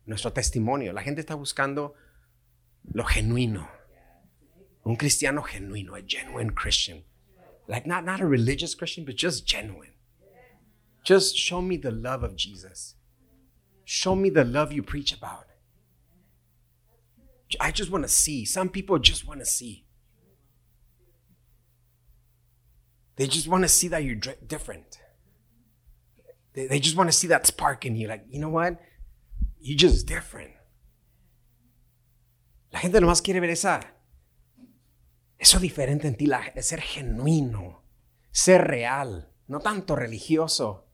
nuestro 0.06 0.32
testimonio. 0.32 0.94
La 0.94 1.02
gente 1.02 1.20
está 1.20 1.34
buscando 1.34 1.92
lo 2.94 3.04
genuino. 3.04 3.68
Un 4.84 4.96
cristiano 4.96 5.42
genuino, 5.42 5.96
a 5.96 6.00
genuine 6.00 6.54
Christian. 6.54 7.04
Like 7.68 7.86
not, 7.86 8.04
not 8.04 8.22
a 8.22 8.26
religious 8.26 8.74
Christian, 8.74 9.04
but 9.04 9.16
just 9.16 9.46
genuine. 9.46 9.92
Just 11.04 11.36
show 11.36 11.60
me 11.60 11.76
the 11.76 11.92
love 11.92 12.24
of 12.24 12.36
Jesus. 12.36 12.96
Show 13.84 14.16
me 14.16 14.30
the 14.30 14.46
love 14.46 14.72
you 14.72 14.82
preach 14.82 15.12
about. 15.12 15.51
I 17.60 17.70
just 17.70 17.90
want 17.90 18.04
to 18.04 18.08
see. 18.08 18.44
Some 18.44 18.68
people 18.68 18.98
just 18.98 19.26
want 19.26 19.40
to 19.40 19.46
see. 19.46 19.86
They 23.16 23.26
just 23.26 23.48
want 23.48 23.64
to 23.64 23.68
see 23.68 23.88
that 23.88 24.04
you're 24.04 24.16
different. 24.46 24.98
They, 26.54 26.80
just 26.80 26.96
want 26.96 27.08
to 27.10 27.16
see 27.16 27.28
that 27.28 27.46
spark 27.46 27.86
in 27.86 27.96
you. 27.96 28.08
Like, 28.08 28.24
you 28.28 28.38
know 28.38 28.50
what? 28.50 28.80
You're 29.60 29.76
just 29.76 30.06
different. 30.06 30.52
La 32.72 32.78
gente 32.78 33.00
nomás 33.00 33.22
quiere 33.22 33.40
ver 33.40 33.50
esa, 33.50 33.80
eso 35.38 35.58
diferente 35.58 36.08
en 36.08 36.16
ti, 36.16 36.26
la, 36.26 36.42
ser 36.62 36.80
genuino, 36.80 37.84
ser 38.30 38.66
real, 38.66 39.30
no 39.46 39.60
tanto 39.60 39.94
religioso. 39.94 40.88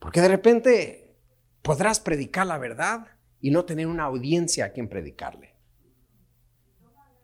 Porque 0.00 0.20
de 0.20 0.28
repente 0.28 1.16
podrás 1.62 2.00
predicar 2.00 2.46
la 2.46 2.58
verdad 2.58 3.06
y 3.40 3.50
no 3.50 3.64
tener 3.64 3.86
una 3.86 4.04
audiencia 4.04 4.66
a 4.66 4.72
quien 4.72 4.88
predicarle. 4.88 5.54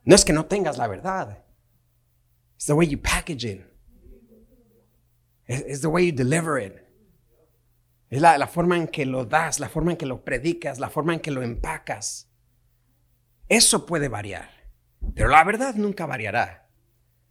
No 0.04 0.14
es 0.14 0.24
que 0.24 0.32
no 0.32 0.46
tengas 0.46 0.78
la 0.78 0.86
verdad. 0.86 1.44
It's 2.54 2.66
the 2.66 2.72
way 2.74 2.86
you 2.86 3.00
package 3.00 3.44
it. 3.44 3.62
It's 5.46 5.80
the 5.80 5.88
way 5.88 6.06
you 6.06 6.12
deliver 6.12 6.58
it. 6.58 6.82
Es 8.10 8.20
la, 8.20 8.38
la, 8.38 8.46
forma 8.46 8.76
en 8.76 8.86
que 8.86 9.06
lo 9.06 9.24
das, 9.24 9.58
la 9.58 9.68
forma 9.68 9.92
en 9.92 9.96
que 9.96 10.06
lo 10.06 10.24
predicas, 10.24 10.78
la 10.78 10.88
forma 10.88 11.14
en 11.14 11.20
que 11.20 11.30
lo 11.30 11.42
empacas. 11.42 12.30
Eso 13.48 13.86
puede 13.86 14.08
variar, 14.08 14.50
pero 15.14 15.28
la 15.28 15.42
verdad 15.42 15.74
nunca 15.74 16.06
variará. 16.06 16.70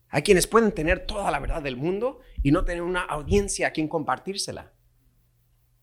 Hay 0.09 0.21
quienes 0.21 0.45
pueden 0.45 0.71
tener 0.73 1.07
toda 1.07 1.31
la 1.31 1.39
verdad 1.39 1.63
del 1.63 1.77
mundo 1.77 2.19
y 2.43 2.51
no 2.51 2.65
tener 2.65 2.83
una 2.83 3.01
audiencia 3.01 3.67
a 3.67 3.71
quien 3.71 3.87
compartírsela. 3.87 4.73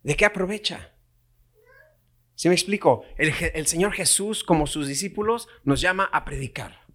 ¿De 0.03 0.17
qué 0.17 0.25
aprovecha? 0.25 0.95
¿Sí 2.41 2.49
me 2.49 2.55
explico? 2.55 3.03
El, 3.19 3.67
Señor 3.67 3.93
Jesús, 3.93 4.45
como 4.45 4.67
sus 4.67 4.89
discípulos, 4.89 5.47
nos 5.63 5.83
llama 5.83 6.09
a 6.11 6.25
predicar. 6.25 6.87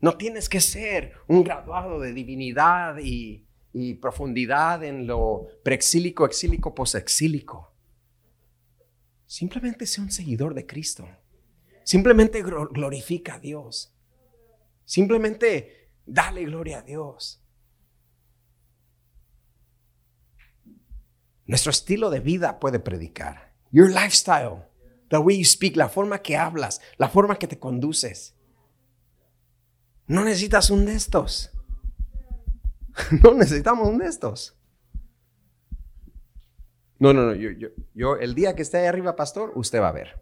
No 0.00 0.16
tienes 0.16 0.48
que 0.48 0.60
ser 0.60 1.12
un 1.28 1.44
graduado 1.44 2.00
de 2.00 2.12
divinidad 2.12 2.98
y, 2.98 3.46
y 3.72 3.94
profundidad 3.94 4.82
en 4.82 5.06
lo 5.06 5.46
preexílico, 5.62 6.26
exílico, 6.26 6.74
posexílico. 6.74 7.76
Simplemente 9.24 9.86
sea 9.86 10.02
un 10.02 10.10
seguidor 10.10 10.52
de 10.52 10.66
Cristo. 10.66 11.08
Simplemente 11.84 12.42
glorifica 12.42 13.34
a 13.34 13.38
Dios. 13.38 13.94
Simplemente 14.84 15.92
dale 16.06 16.42
gloria 16.42 16.80
a 16.80 16.82
Dios. 16.82 17.40
Nuestro 21.44 21.70
estilo 21.70 22.10
de 22.10 22.18
vida 22.18 22.58
puede 22.58 22.80
predicar. 22.80 23.45
Your 23.72 23.90
lifestyle, 23.90 24.68
the 25.10 25.18
way 25.18 25.38
you 25.38 25.44
speak, 25.44 25.76
la 25.76 25.88
forma 25.88 26.18
que 26.18 26.36
hablas, 26.36 26.80
la 26.98 27.08
forma 27.08 27.38
que 27.38 27.46
te 27.46 27.58
conduces. 27.58 28.34
No 30.06 30.24
necesitas 30.24 30.70
un 30.70 30.84
de 30.86 30.94
estos. 30.94 31.50
No 33.22 33.34
necesitamos 33.34 33.88
un 33.88 33.98
de 33.98 34.06
estos. 34.06 34.56
No, 36.98 37.12
no, 37.12 37.26
no. 37.26 37.34
Yo, 37.34 37.50
yo, 37.50 37.68
yo, 37.94 38.16
el 38.16 38.34
día 38.34 38.56
que 38.56 38.62
esté 38.62 38.78
ahí 38.78 38.86
arriba, 38.86 39.16
pastor, 39.16 39.52
usted 39.54 39.80
va 39.80 39.88
a 39.88 39.92
ver. 39.92 40.18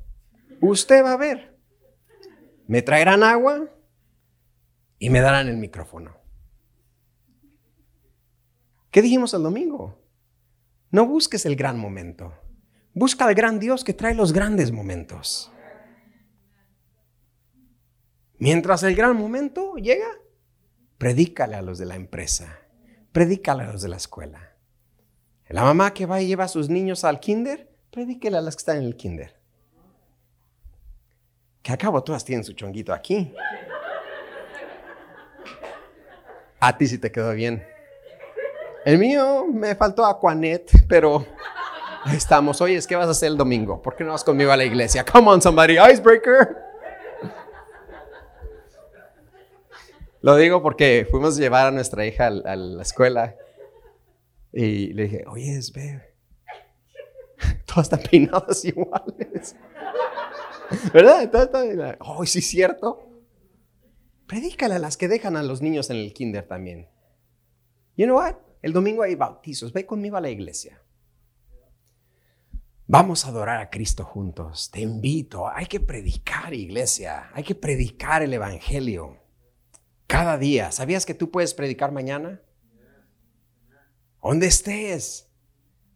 Usted 0.61 1.05
va 1.05 1.13
a 1.13 1.17
ver. 1.17 1.57
Me 2.67 2.83
traerán 2.83 3.23
agua 3.23 3.69
y 4.99 5.11
me 5.11 5.21
darán 5.21 5.49
el 5.49 5.57
micrófono. 5.57 6.17
¿Qué 8.91 9.03
dijimos 9.03 9.35
el 9.35 9.43
domingo? 9.43 9.99
No 10.91 11.07
busques 11.07 11.47
el 11.47 11.57
gran 11.57 11.79
momento. 11.79 12.33
Busca 12.95 13.27
al 13.27 13.35
gran 13.35 13.59
Dios 13.59 13.83
que 13.83 13.93
trae 13.93 14.15
los 14.15 14.33
grandes 14.33 14.71
momentos. 14.71 15.51
Mientras 18.39 18.85
el 18.85 18.95
gran 18.95 19.17
momento 19.17 19.75
llega, 19.75 20.07
predícale 20.97 21.57
a 21.57 21.63
los 21.63 21.79
de 21.79 21.87
la 21.87 21.97
empresa, 21.97 22.61
predícale 23.11 23.65
a 23.65 23.73
los 23.73 23.83
de 23.83 23.89
la 23.89 23.97
escuela. 23.97 24.55
La 25.49 25.65
mamá 25.65 25.93
que 25.93 26.07
va 26.07 26.21
y 26.21 26.29
lleva 26.29 26.45
a 26.45 26.49
sus 26.49 26.69
niños 26.69 27.05
al 27.05 27.19
kinder, 27.19 27.69
predíquele 27.91 28.39
a 28.39 28.41
las 28.41 28.55
que 28.55 28.61
están 28.61 28.79
en 28.79 28.85
el 28.85 28.97
kinder. 28.97 29.41
Que 31.63 31.73
acabo 31.73 32.03
todas 32.05 32.25
tienen 32.25 32.45
su 32.45 32.53
chonguito 32.53 32.93
aquí. 32.93 33.35
A 36.61 36.79
ti 36.79 36.87
sí 36.87 36.99
te 36.99 37.11
quedó 37.11 37.33
bien. 37.33 37.67
El 38.85 38.99
mío 38.99 39.47
me 39.47 39.75
faltó 39.75 40.05
Aquanet, 40.05 40.71
pero 40.89 41.27
ahí 42.05 42.17
estamos. 42.17 42.61
Oye, 42.61 42.81
¿qué 42.87 42.97
vas 42.97 43.09
a 43.09 43.11
hacer 43.11 43.29
el 43.29 43.37
domingo? 43.37 43.81
¿Por 43.83 43.97
qué 43.97 44.05
no 44.05 44.12
vas 44.12 44.25
conmigo 44.25 44.53
a 44.53 44.57
la 44.57 44.64
iglesia? 44.64 45.05
Come 45.05 45.31
on, 45.31 45.43
somebody, 45.43 45.77
icebreaker. 45.79 46.57
Lo 50.21 50.37
digo 50.37 50.62
porque 50.62 51.07
fuimos 51.11 51.37
a 51.37 51.40
llevar 51.40 51.67
a 51.67 51.71
nuestra 51.71 52.07
hija 52.07 52.29
a, 52.29 52.57
la 52.57 52.83
escuela 52.83 53.37
y 54.53 54.93
le 54.95 55.03
dije, 55.03 55.25
oye, 55.27 55.61
ve, 55.75 56.01
todas 57.67 57.93
están 57.93 58.01
peinadas 58.11 58.64
iguales. 58.64 59.57
¿Verdad? 60.95 61.99
Oh, 62.01 62.25
sí, 62.25 62.40
cierto. 62.40 63.07
Predícale 64.27 64.77
a 64.77 64.79
las 64.79 64.97
que 64.97 65.09
dejan 65.09 65.37
a 65.37 65.43
los 65.43 65.61
niños 65.61 65.90
en 65.90 65.97
el 65.97 66.14
kinder 66.14 66.47
también. 66.47 66.88
You 67.97 68.07
know 68.07 68.17
what? 68.17 68.37
El 68.62 68.73
domingo 68.73 69.03
hay 69.03 69.14
bautizos. 69.14 69.75
Ve 69.75 69.85
conmigo 69.85 70.17
a 70.17 70.23
la 70.23 70.31
iglesia. 70.31 70.81
Vamos 72.87 73.25
a 73.25 73.29
adorar 73.29 73.61
a 73.61 73.70
Cristo 73.70 74.05
juntos. 74.05 74.70
Te 74.70 74.81
invito. 74.81 75.49
Hay 75.49 75.66
que 75.66 75.81
predicar, 75.81 76.53
iglesia. 76.53 77.31
Hay 77.33 77.42
que 77.42 77.55
predicar 77.55 78.23
el 78.23 78.35
Evangelio. 78.35 79.16
Cada 80.07 80.37
día. 80.37 80.70
¿Sabías 80.70 81.07
que 81.07 81.14
tú 81.14 81.31
puedes 81.31 81.55
predicar 81.55 81.92
mañana? 81.92 82.42
Donde 84.23 84.49
estés. 84.49 85.31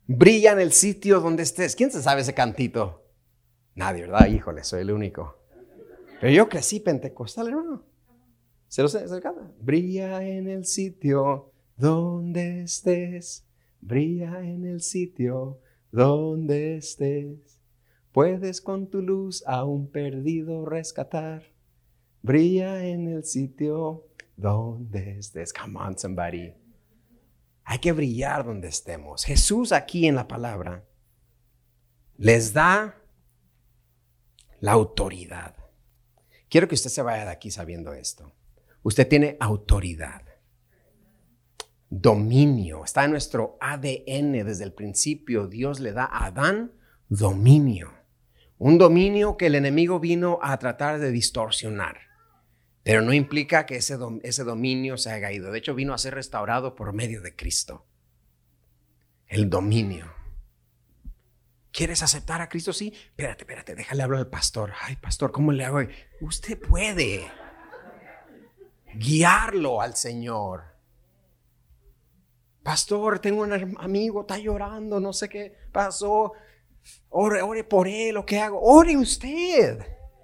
Brilla 0.07 0.53
en 0.53 0.61
el 0.61 0.73
sitio 0.73 1.21
donde 1.21 1.43
estés. 1.43 1.77
¿Quién 1.77 1.91
se 1.91 2.03
sabe 2.03 2.23
ese 2.23 2.33
cantito? 2.33 3.05
Nadie, 3.75 4.03
¿verdad? 4.03 4.27
Híjole, 4.27 4.65
soy 4.65 4.81
el 4.81 4.91
único. 4.91 5.37
Pero 6.21 6.33
yo 6.33 6.49
crecí 6.49 6.81
pentecostal, 6.81 7.49
hermano. 7.49 7.85
Se 8.67 8.83
lo 8.83 8.89
sé, 8.89 9.07
se 9.07 9.21
Brilla 9.61 10.23
en 10.23 10.49
el 10.49 10.65
sitio 10.65 11.53
donde 11.77 12.63
estés. 12.63 13.47
Brilla 13.81 14.41
en 14.41 14.65
el 14.65 14.81
sitio 14.81 15.61
donde 15.91 16.77
estés. 16.77 17.59
Puedes 18.13 18.61
con 18.61 18.89
tu 18.89 19.03
luz 19.03 19.45
a 19.47 19.65
un 19.65 19.91
perdido 19.91 20.65
rescatar. 20.65 21.43
Brilla 22.23 22.85
en 22.85 23.09
el 23.09 23.25
sitio 23.25 24.07
donde 24.37 25.19
estés. 25.19 25.53
Come 25.53 25.79
on, 25.79 25.99
somebody. 25.99 26.53
Hay 27.65 27.79
que 27.79 27.93
brillar 27.93 28.45
donde 28.45 28.69
estemos. 28.69 29.25
Jesús 29.25 29.73
aquí 29.73 30.07
en 30.07 30.15
la 30.15 30.27
palabra 30.27 30.85
les 32.17 32.53
da 32.53 32.97
la 34.61 34.73
autoridad. 34.73 35.55
Quiero 36.49 36.67
que 36.67 36.75
usted 36.75 36.91
se 36.91 37.03
vaya 37.03 37.25
de 37.25 37.31
aquí 37.31 37.51
sabiendo 37.51 37.93
esto. 37.93 38.33
Usted 38.83 39.07
tiene 39.07 39.37
autoridad, 39.39 40.23
dominio. 41.91 42.85
Está 42.85 43.05
en 43.05 43.13
nuestro 43.13 43.57
ADN 43.61 44.33
desde 44.45 44.65
el 44.65 44.73
principio. 44.73 45.47
Dios 45.47 45.81
le 45.81 45.93
da 45.93 46.05
a 46.05 46.27
Adán 46.27 46.73
dominio. 47.09 47.93
Un 48.59 48.79
dominio 48.79 49.37
que 49.37 49.47
el 49.47 49.55
enemigo 49.55 50.01
vino 50.01 50.39
a 50.43 50.59
tratar 50.59 50.99
de 50.99 51.11
distorsionar. 51.11 51.99
Pero 52.83 53.03
no 53.03 53.13
implica 53.13 53.67
que 53.67 53.77
ese, 53.77 53.97
ese 54.23 54.45
dominio 54.45 54.97
se 54.97 55.11
haya 55.11 55.31
ido. 55.31 55.53
De 55.53 55.59
hecho, 55.59 55.75
vino 55.75 55.95
a 55.95 55.99
ser 55.99 56.15
restaurado 56.15 56.75
por 56.75 56.93
medio 56.93 57.21
de 57.23 57.37
Cristo. 57.37 57.87
El 59.27 59.51
dominio. 59.51 60.19
¿Quieres 61.71 62.03
aceptar 62.03 62.41
a 62.41 62.49
Cristo? 62.49 62.73
Sí. 62.73 62.93
Espérate, 62.95 63.43
espérate, 63.43 63.75
déjale 63.75 64.03
hablar 64.03 64.21
al 64.21 64.29
pastor. 64.29 64.73
Ay, 64.83 64.97
pastor, 64.97 65.31
¿cómo 65.31 65.53
le 65.53 65.65
hago? 65.65 65.81
Usted 66.21 66.59
puede 66.59 67.31
guiarlo 68.95 69.81
al 69.81 69.95
Señor. 69.95 70.78
Pastor, 72.63 73.19
tengo 73.19 73.43
un 73.43 73.77
amigo, 73.79 74.23
está 74.23 74.39
llorando, 74.39 75.01
no 75.01 75.13
sé 75.13 75.29
qué 75.29 75.55
pasó. 75.73 76.33
Ore, 77.11 77.43
ore 77.43 77.65
por 77.65 77.89
él, 77.89 78.15
lo 78.15 78.27
que 78.27 78.39
hago. 78.39 78.61
Ore 78.61 78.97
usted. 78.97 79.79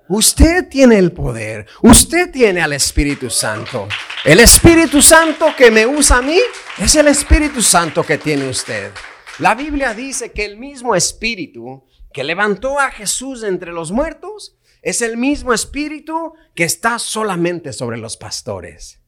Usted 0.08 0.68
tiene 0.68 0.98
el 0.98 1.12
poder, 1.12 1.66
usted 1.82 2.30
tiene 2.30 2.60
al 2.60 2.74
Espíritu 2.74 3.30
Santo. 3.30 3.88
El 4.22 4.40
Espíritu 4.40 5.00
Santo 5.00 5.46
que 5.56 5.70
me 5.70 5.86
usa 5.86 6.18
a 6.18 6.22
mí 6.22 6.38
es 6.78 6.94
el 6.94 7.08
Espíritu 7.08 7.62
Santo 7.62 8.02
que 8.02 8.18
tiene 8.18 8.46
usted. 8.46 8.92
La 9.38 9.54
Biblia 9.54 9.94
dice 9.94 10.30
que 10.30 10.44
el 10.44 10.58
mismo 10.58 10.94
Espíritu 10.94 11.86
que 12.12 12.22
levantó 12.22 12.78
a 12.78 12.90
Jesús 12.90 13.42
entre 13.44 13.72
los 13.72 13.92
muertos 13.92 14.58
es 14.82 15.00
el 15.00 15.16
mismo 15.16 15.54
Espíritu 15.54 16.34
que 16.54 16.64
está 16.64 16.98
solamente 16.98 17.72
sobre 17.72 17.96
los 17.96 18.18
pastores. 18.18 19.00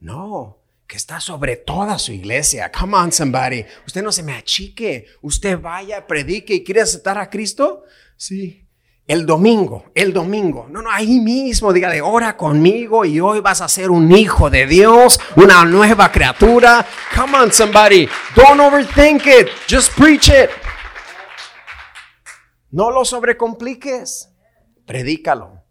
No, 0.00 0.61
que 0.92 0.98
está 0.98 1.20
sobre 1.20 1.56
toda 1.56 1.98
su 1.98 2.12
iglesia. 2.12 2.70
Come 2.70 2.94
on, 2.98 3.10
somebody. 3.10 3.64
Usted 3.86 4.02
no 4.02 4.12
se 4.12 4.22
me 4.22 4.34
achique. 4.34 5.06
Usted 5.22 5.58
vaya, 5.58 6.06
predique 6.06 6.52
y 6.52 6.62
quiere 6.62 6.82
aceptar 6.82 7.16
a 7.16 7.30
Cristo. 7.30 7.84
Sí, 8.14 8.68
el 9.06 9.24
domingo, 9.24 9.86
el 9.94 10.12
domingo. 10.12 10.66
No, 10.68 10.82
no, 10.82 10.90
ahí 10.90 11.18
mismo, 11.18 11.72
dígale, 11.72 12.02
ora 12.02 12.36
conmigo 12.36 13.06
y 13.06 13.20
hoy 13.20 13.40
vas 13.40 13.62
a 13.62 13.70
ser 13.70 13.90
un 13.90 14.12
hijo 14.12 14.50
de 14.50 14.66
Dios, 14.66 15.18
una 15.34 15.64
nueva 15.64 16.12
criatura. 16.12 16.86
Come 17.16 17.38
on, 17.38 17.50
somebody. 17.50 18.06
Don't 18.36 18.60
overthink 18.60 19.24
it. 19.24 19.48
Just 19.66 19.96
preach 19.96 20.28
it. 20.28 20.50
No 22.70 22.90
lo 22.90 23.06
sobrecompliques. 23.06 24.28
Predícalo. 24.84 25.64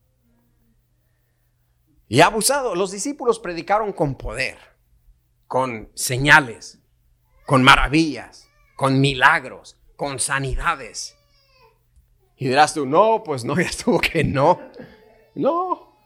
Y 2.08 2.22
abusado, 2.22 2.74
los 2.74 2.90
discípulos 2.90 3.38
predicaron 3.38 3.94
con 3.94 4.16
poder, 4.18 4.71
con 5.52 5.90
señales, 5.96 6.80
con 7.46 7.62
maravillas, 7.62 8.48
con 8.78 9.02
milagros, 9.02 9.76
con 9.98 10.18
sanidades. 10.18 11.18
Y 12.38 12.48
dirás 12.48 12.74
tú, 12.74 12.86
no, 12.86 13.22
pues 13.22 13.44
no, 13.44 13.56
ya 13.60 13.68
estuvo 13.68 14.00
que 14.00 14.24
no. 14.24 14.62
No. 15.36 15.98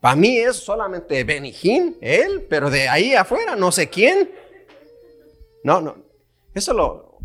Para 0.00 0.16
mí 0.16 0.38
es 0.38 0.56
solamente 0.56 1.22
Benijín, 1.22 1.98
él, 2.00 2.44
pero 2.50 2.68
de 2.68 2.88
ahí 2.88 3.14
afuera 3.14 3.54
no 3.54 3.70
sé 3.70 3.88
quién. 3.88 4.28
No, 5.62 5.80
no. 5.80 5.94
Eso 6.52 6.74
lo, 6.74 7.20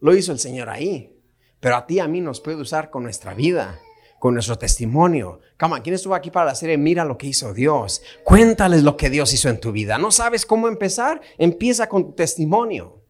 lo 0.00 0.16
hizo 0.16 0.32
el 0.32 0.38
Señor 0.38 0.70
ahí. 0.70 1.20
Pero 1.60 1.76
a 1.76 1.86
ti, 1.86 1.98
a 1.98 2.08
mí 2.08 2.22
nos 2.22 2.40
puede 2.40 2.56
usar 2.56 2.88
con 2.88 3.02
nuestra 3.02 3.34
vida, 3.34 3.82
con 4.18 4.32
nuestro 4.32 4.56
testimonio. 4.56 5.40
Cama, 5.62 5.80
¿quién 5.80 5.94
estuvo 5.94 6.16
aquí 6.16 6.32
para 6.32 6.46
la 6.46 6.56
serie? 6.56 6.76
Mira 6.76 7.04
lo 7.04 7.16
que 7.16 7.28
hizo 7.28 7.54
Dios. 7.54 8.02
Cuéntales 8.24 8.82
lo 8.82 8.96
que 8.96 9.10
Dios 9.10 9.32
hizo 9.32 9.48
en 9.48 9.60
tu 9.60 9.70
vida. 9.70 9.96
¿No 9.96 10.10
sabes 10.10 10.44
cómo 10.44 10.66
empezar? 10.66 11.20
Empieza 11.38 11.88
con 11.88 12.06
tu 12.06 12.12
testimonio. 12.14 13.00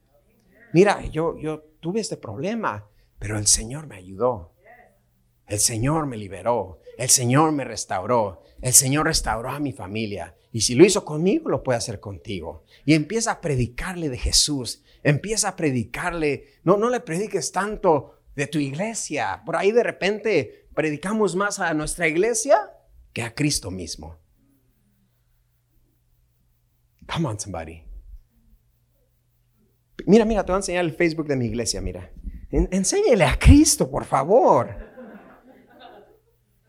Mira, 0.74 1.02
yo, 1.06 1.34
yo 1.38 1.62
tuve 1.80 2.00
este 2.00 2.18
problema, 2.18 2.86
pero 3.18 3.38
el 3.38 3.46
Señor 3.46 3.86
me 3.86 3.96
ayudó. 3.96 4.52
El 5.46 5.60
Señor 5.60 6.04
me 6.04 6.18
liberó, 6.18 6.80
el 6.98 7.08
Señor 7.08 7.52
me 7.52 7.64
restauró, 7.64 8.42
el 8.60 8.74
Señor 8.74 9.06
restauró 9.06 9.48
a 9.48 9.58
mi 9.58 9.72
familia. 9.72 10.36
Y 10.52 10.60
si 10.60 10.74
lo 10.74 10.84
hizo 10.84 11.06
conmigo, 11.06 11.48
lo 11.48 11.62
puede 11.62 11.78
hacer 11.78 12.00
contigo. 12.00 12.64
Y 12.84 12.92
empieza 12.92 13.32
a 13.32 13.40
predicarle 13.40 14.10
de 14.10 14.18
Jesús, 14.18 14.82
empieza 15.02 15.48
a 15.48 15.56
predicarle, 15.56 16.48
no, 16.64 16.76
no 16.76 16.90
le 16.90 17.00
prediques 17.00 17.50
tanto 17.50 18.18
de 18.36 18.46
tu 18.46 18.58
iglesia. 18.58 19.42
Por 19.44 19.56
ahí 19.56 19.72
de 19.72 19.82
repente 19.82 20.61
predicamos 20.74 21.36
más 21.36 21.58
a 21.60 21.72
nuestra 21.74 22.08
iglesia 22.08 22.70
que 23.12 23.22
a 23.22 23.34
Cristo 23.34 23.70
mismo. 23.70 24.18
Come 27.12 27.28
on, 27.28 27.38
somebody. 27.38 27.82
Mira, 30.06 30.24
mira, 30.24 30.44
te 30.44 30.52
voy 30.52 30.56
a 30.56 30.58
enseñar 30.58 30.84
el 30.84 30.92
Facebook 30.92 31.26
de 31.26 31.36
mi 31.36 31.46
iglesia, 31.46 31.80
mira. 31.80 32.10
enséñale 32.50 33.24
a 33.24 33.38
Cristo, 33.38 33.90
por 33.90 34.04
favor 34.04 34.92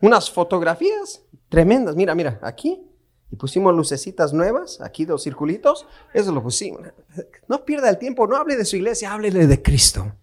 unas 0.04 0.30
fotografías 0.30 1.22
tremendas. 1.48 1.96
Mira, 1.96 2.14
mira, 2.14 2.38
aquí. 2.42 2.82
Y 3.30 3.36
pusimos 3.36 3.74
lucecitas 3.74 4.32
nuevas, 4.32 4.80
aquí 4.80 5.06
dos 5.06 5.24
circulitos. 5.24 5.86
Eso 6.12 6.30
lo 6.30 6.42
pusimos. 6.42 6.82
No 7.48 7.64
pierda 7.64 7.88
el 7.88 7.98
tiempo, 7.98 8.26
no 8.26 8.36
hable 8.36 8.56
de 8.56 8.64
su 8.64 8.76
iglesia, 8.76 9.12
háblele 9.12 9.46
de 9.46 9.62
Cristo. 9.62 10.14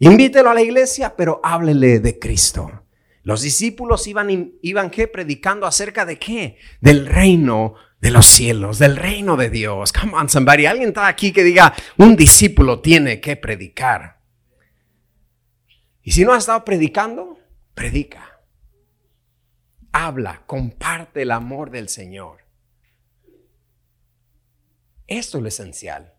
Invítelo 0.00 0.50
a 0.50 0.54
la 0.54 0.60
iglesia, 0.60 1.14
pero 1.16 1.40
háblele 1.42 2.00
de 2.00 2.18
Cristo. 2.18 2.82
Los 3.26 3.42
discípulos 3.42 4.06
iban, 4.06 4.30
predicando 5.12 5.66
acerca 5.66 6.06
de 6.06 6.16
qué? 6.16 6.58
Del 6.80 7.06
reino 7.06 7.74
de 8.00 8.12
los 8.12 8.24
cielos, 8.24 8.78
del 8.78 8.96
reino 8.96 9.36
de 9.36 9.50
Dios. 9.50 9.92
Come 9.92 10.12
on, 10.14 10.28
somebody. 10.28 10.66
Alguien 10.66 10.90
está 10.90 11.08
aquí 11.08 11.32
que 11.32 11.42
diga, 11.42 11.74
un 11.96 12.14
discípulo 12.14 12.78
tiene 12.78 13.20
que 13.20 13.34
predicar. 13.34 14.20
Y 16.02 16.12
si 16.12 16.24
no 16.24 16.34
ha 16.34 16.38
estado 16.38 16.64
predicando, 16.64 17.40
predica 17.74 18.36
habla, 19.96 20.42
comparte 20.46 21.22
el 21.22 21.30
amor 21.30 21.70
del 21.70 21.88
Señor. 21.88 22.44
Esto 25.06 25.38
es 25.38 25.42
lo 25.42 25.48
esencial. 25.48 26.15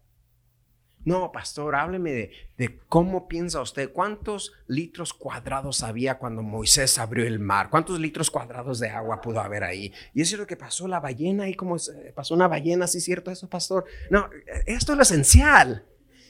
No, 1.08 1.32
pastor, 1.32 1.74
hábleme 1.74 2.34
de, 2.58 2.80
cómo 2.89 3.30
piensa 3.30 3.62
usted, 3.62 3.93
cuántos 3.93 4.51
litros 4.68 5.14
cuadrados 5.14 5.82
había 5.82 6.18
cuando 6.18 6.41
Moisés 6.41 6.97
abrió 6.97 7.26
el 7.26 7.39
mar, 7.39 7.70
cuántos 7.70 7.97
litros 7.97 8.30
cuadrados 8.30 8.80
de 8.80 8.89
agua 8.89 9.22
pudo 9.22 9.39
haber 9.39 9.64
ahí. 9.64 9.93
Y 10.14 10.20
eso 10.20 10.36
es 10.36 10.39
lo 10.41 10.45
que 10.45 10.58
pasó 10.58 10.86
la 10.86 10.99
ballena 10.99 11.47
y 11.47 11.53
cómo 11.53 11.78
pasó 12.14 12.34
una 12.34 12.49
ballena, 12.49 12.88
¿sí 12.88 12.97
es 12.97 13.05
cierto 13.05 13.32
eso, 13.32 13.49
pastor? 13.49 13.86
No, 14.10 14.30
esto 14.66 14.91
es 14.91 14.97
lo 14.97 15.03
esencial. 15.03 15.86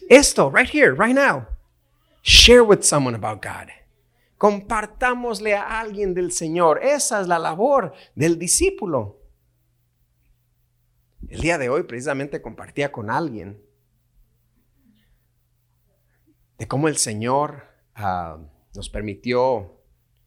Esto, 0.10 0.52
right 0.52 0.70
here, 0.72 0.92
right 0.92 1.16
now. 1.16 1.48
Share 2.22 2.62
with 2.62 2.84
someone 2.84 3.16
about 3.16 3.44
God. 3.44 3.70
Compartámosle 4.38 5.56
a 5.56 5.80
alguien 5.80 6.14
del 6.14 6.32
Señor. 6.32 6.84
Esa 6.84 7.20
es 7.22 7.28
la 7.28 7.40
labor 7.40 7.94
del 8.14 8.38
discípulo. 8.38 9.24
El 11.30 11.42
día 11.42 11.58
de 11.58 11.68
hoy 11.70 11.82
precisamente 11.82 12.44
compartía 12.44 12.92
con 12.92 13.10
alguien 13.10 13.66
de 16.58 16.68
cómo 16.68 16.88
el 16.88 16.98
Señor 16.98 17.64
ah, 17.96 18.38
nos 18.76 18.90
permitió, 18.90 19.82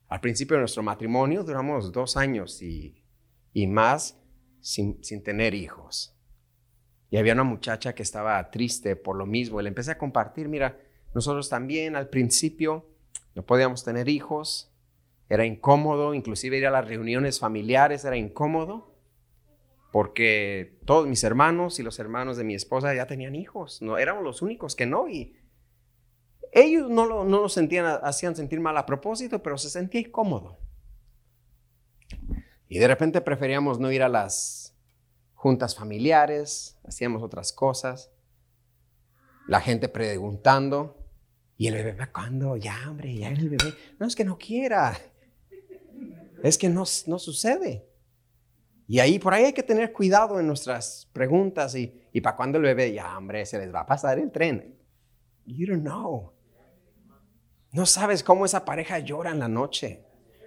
al 0.09 0.21
principio 0.21 0.57
de 0.57 0.61
nuestro 0.61 0.83
matrimonio, 0.83 1.45
duramos 1.45 1.93
dos 1.93 2.17
años 2.17 2.63
y, 2.63 2.97
más 3.69 4.19
sin, 4.61 5.03
sin, 5.05 5.23
tener 5.23 5.55
hijos. 5.55 6.17
Y 7.11 7.17
había 7.17 7.33
una 7.33 7.45
muchacha 7.45 7.95
que 7.95 8.03
estaba 8.03 8.51
triste 8.51 8.97
por 8.97 9.17
lo 9.17 9.27
mismo. 9.27 9.61
Y 9.61 9.65
le 9.65 9.69
empecé 9.69 9.93
a 9.93 9.99
compartir, 9.99 10.49
mira, 10.49 10.79
nosotros 11.15 11.49
también 11.49 11.97
al 11.97 12.09
principio 12.09 12.87
no 13.35 13.45
podíamos 13.45 13.85
tener 13.85 14.09
hijos, 14.09 14.73
era 15.29 15.47
incómodo, 15.47 16.15
inclusive 16.15 16.59
ir 16.59 16.67
a 16.67 16.71
las 16.71 16.89
reuniones 16.89 17.39
familiares 17.39 18.05
era 18.05 18.17
incómodo, 18.17 18.97
porque 19.93 20.79
todos 20.85 21.07
mis 21.07 21.23
hermanos 21.25 21.79
y 21.79 21.83
los 21.83 21.99
hermanos 21.99 22.37
de 22.37 22.45
mi 22.45 22.55
esposa 22.55 22.95
ya 22.95 23.07
tenían 23.07 23.37
hijos, 23.37 23.81
no 23.81 23.99
éramos 23.99 24.25
los 24.25 24.43
únicos 24.43 24.75
que 24.75 24.87
no, 24.87 25.09
y 25.09 25.37
ellos 26.53 26.91
no, 26.91 27.07
lo, 27.07 27.25
no 27.25 27.43
nos 27.43 27.53
sentían, 27.53 27.87
hacían 28.03 28.35
sentir 28.35 28.61
mal 28.61 28.77
a 28.77 28.87
propósito, 28.87 29.43
pero 29.43 29.57
se 29.59 29.71
sentía 29.71 30.01
incómodo. 30.01 30.59
Y 32.69 32.79
de 32.79 32.89
repente 32.89 33.21
preferíamos 33.21 33.79
no 33.79 33.91
ir 33.91 34.03
a 34.03 34.09
las 34.09 34.77
juntas 35.35 35.75
familiares, 35.75 36.79
hacíamos 36.85 37.23
otras 37.23 37.53
cosas. 37.53 38.11
La 39.49 39.61
gente 39.61 39.89
preguntando, 39.89 40.97
¿y 41.57 41.67
el 41.67 41.75
bebé 41.75 42.07
cuándo? 42.13 42.57
Ya, 42.57 42.77
hombre, 42.89 43.17
ya 43.17 43.29
el 43.29 43.49
bebé. 43.49 43.75
No 43.99 44.07
es 44.07 44.15
que 44.15 44.25
no 44.25 44.39
quiera, 44.39 44.97
es 46.43 46.59
que 46.59 46.69
no, 46.69 46.85
no 47.07 47.19
sucede. 47.19 47.87
Y 48.87 48.99
ahí, 48.99 49.19
por 49.19 49.35
ahí 49.35 49.45
hay 49.45 49.53
que 49.53 49.63
tener 49.63 49.93
cuidado 49.93 50.41
en 50.41 50.47
nuestras 50.47 51.09
preguntas 51.13 51.75
y, 51.77 52.03
y 52.13 52.21
para 52.21 52.37
cuando 52.37 52.59
el 52.59 52.65
bebé, 52.65 52.93
ya, 52.93 53.17
hombre, 53.17 53.47
se 53.47 53.59
les 53.59 53.73
va 53.73 53.81
a 53.81 53.87
pasar 53.87 54.19
el 54.19 54.33
tren. 54.33 54.77
You 55.47 55.67
don't 55.69 55.83
know. 55.83 56.33
No 57.73 57.87
sabes 57.87 58.25
cómo 58.25 58.45
esa 58.45 58.65
pareja 58.65 58.99
llora 58.99 59.31
en 59.31 59.39
la 59.39 59.49
noche. 59.49 60.05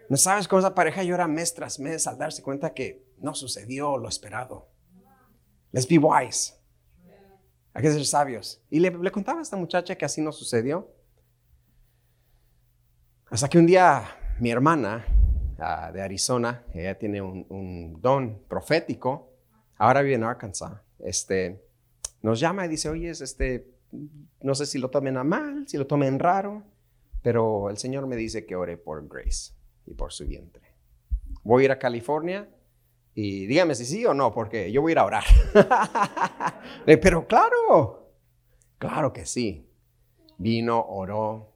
No 0.09 0.17
sabes 0.17 0.47
cómo 0.47 0.59
esa 0.59 0.75
pareja 0.75 1.03
llora 1.03 1.27
mes 1.27 1.53
tras 1.53 1.79
mes 1.79 2.05
al 2.07 2.17
darse 2.17 2.43
cuenta 2.43 2.73
que 2.73 3.05
no 3.17 3.33
sucedió 3.33 3.97
lo 3.97 4.09
esperado. 4.09 4.69
Let's 5.71 5.87
be 5.87 5.97
wise. 5.97 6.53
Hay 7.73 7.81
que 7.81 7.91
ser 7.91 8.05
sabios. 8.05 8.61
Y 8.69 8.79
le, 8.79 9.11
contaba 9.11 9.39
a 9.39 9.41
esta 9.41 9.57
muchacha 9.57 9.95
que 9.95 10.05
así 10.05 10.21
no 10.21 10.31
sucedió. 10.31 10.93
Hasta 13.29 13.49
que 13.49 13.57
un 13.57 13.65
día 13.65 14.05
mi 14.39 14.51
hermana 14.51 15.05
ah, 15.57 15.91
de 15.91 16.01
Arizona, 16.01 16.63
ella 16.73 16.97
tiene 16.97 17.21
un, 17.21 17.97
don 17.99 18.43
profético, 18.47 19.31
ahora 19.77 20.01
vive 20.03 20.15
en 20.15 20.23
Arkansas, 20.23 20.73
este, 20.99 21.65
nos 22.21 22.39
llama 22.39 22.65
y 22.65 22.69
dice, 22.69 22.89
oye, 22.89 23.09
este, 23.09 23.67
no 24.41 24.53
sé 24.53 24.67
si 24.67 24.77
lo 24.77 24.91
tomen 24.91 25.17
a 25.17 25.23
mal, 25.23 25.67
si 25.67 25.77
lo 25.77 25.87
tomen 25.87 26.19
raro, 26.19 26.63
pero 27.23 27.69
el 27.69 27.77
Señor 27.77 28.05
me 28.05 28.15
dice 28.15 28.45
que 28.45 28.55
ore 28.55 28.77
por 28.77 29.07
Grace 29.07 29.53
y 29.87 29.93
por 29.93 30.11
su 30.11 30.27
vientre. 30.27 30.61
Voy 31.43 31.63
a 31.63 31.65
ir 31.65 31.71
a 31.71 31.79
California 31.79 32.49
y 33.15 33.45
dígame 33.45 33.73
si 33.75 33.85
sí 33.85 34.05
o 34.05 34.13
no, 34.13 34.33
porque 34.33 34.71
yo 34.71 34.81
voy 34.81 34.91
a 34.91 34.93
ir 34.93 34.99
a 34.99 35.05
orar. 35.05 35.23
pero 36.85 37.25
claro, 37.25 38.11
claro 38.77 39.13
que 39.13 39.25
sí. 39.25 39.69
Vino, 40.37 40.83
oró, 40.85 41.53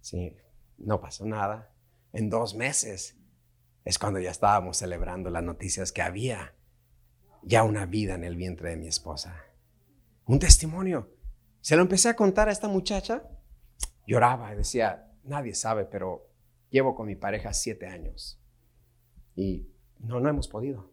sí, 0.00 0.36
no 0.78 1.00
pasó 1.00 1.26
nada. 1.26 1.72
En 2.12 2.30
dos 2.30 2.54
meses 2.54 3.18
es 3.84 3.98
cuando 3.98 4.18
ya 4.18 4.30
estábamos 4.30 4.78
celebrando 4.78 5.28
las 5.28 5.42
noticias 5.42 5.92
que 5.92 6.02
había 6.02 6.54
ya 7.42 7.64
una 7.64 7.84
vida 7.84 8.14
en 8.14 8.24
el 8.24 8.36
vientre 8.36 8.70
de 8.70 8.76
mi 8.76 8.86
esposa. 8.86 9.44
Un 10.24 10.38
testimonio. 10.38 11.10
Se 11.60 11.76
lo 11.76 11.82
empecé 11.82 12.08
a 12.08 12.16
contar 12.16 12.48
a 12.48 12.52
esta 12.52 12.68
muchacha 12.68 13.22
lloraba 14.06 14.52
y 14.52 14.56
decía, 14.56 15.10
nadie 15.24 15.54
sabe, 15.54 15.84
pero 15.84 16.28
llevo 16.70 16.94
con 16.94 17.06
mi 17.06 17.16
pareja 17.16 17.52
siete 17.52 17.86
años 17.86 18.40
y 19.34 19.66
no, 19.98 20.20
no 20.20 20.28
hemos 20.28 20.48
podido. 20.48 20.90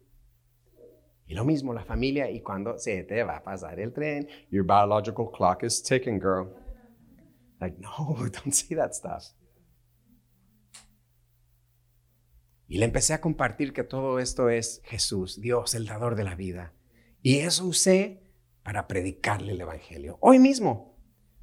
Y 1.26 1.34
lo 1.34 1.44
mismo 1.44 1.74
la 1.74 1.84
familia 1.84 2.30
y 2.30 2.40
cuando 2.40 2.78
se 2.78 3.04
te 3.04 3.22
va 3.22 3.36
a 3.36 3.42
pasar 3.42 3.78
el 3.78 3.92
tren, 3.92 4.26
your 4.50 4.64
biological 4.64 5.30
clock 5.30 5.62
is 5.62 5.82
ticking, 5.82 6.18
girl. 6.18 6.48
Like, 7.60 7.76
no, 7.78 8.16
don't 8.44 8.52
say 8.52 8.76
that 8.76 8.92
stuff. 8.92 9.34
Y 12.66 12.78
le 12.78 12.84
empecé 12.84 13.14
a 13.14 13.20
compartir 13.20 13.72
que 13.72 13.84
todo 13.84 14.18
esto 14.18 14.50
es 14.50 14.82
Jesús, 14.84 15.40
Dios, 15.40 15.74
el 15.74 15.86
dador 15.86 16.16
de 16.16 16.24
la 16.24 16.34
vida. 16.34 16.74
Y 17.22 17.38
eso 17.38 17.66
usé 17.66 18.22
para 18.62 18.86
predicarle 18.86 19.52
el 19.52 19.60
Evangelio. 19.60 20.18
Hoy 20.20 20.38
mismo, 20.38 20.87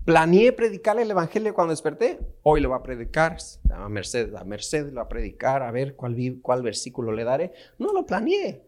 Planeé 0.06 0.52
predicarle 0.52 1.02
el 1.02 1.10
Evangelio 1.10 1.56
cuando 1.56 1.72
desperté. 1.72 2.20
Hoy 2.44 2.62
lo 2.62 2.70
va 2.70 2.78
a 2.78 2.84
predicar. 2.84 3.38
A 3.72 3.90
Mercedes, 3.90 4.36
a 4.36 4.44
Mercedes 4.44 4.94
lo 4.94 4.98
va 4.98 5.04
a 5.04 5.10
predicar, 5.10 5.64
a 5.64 5.72
ver 5.72 5.96
cuál, 5.96 6.16
cuál 6.44 6.62
versículo 6.62 7.12
le 7.12 7.24
daré. 7.24 7.54
No 7.80 7.92
lo 7.92 8.06
planeé. 8.06 8.64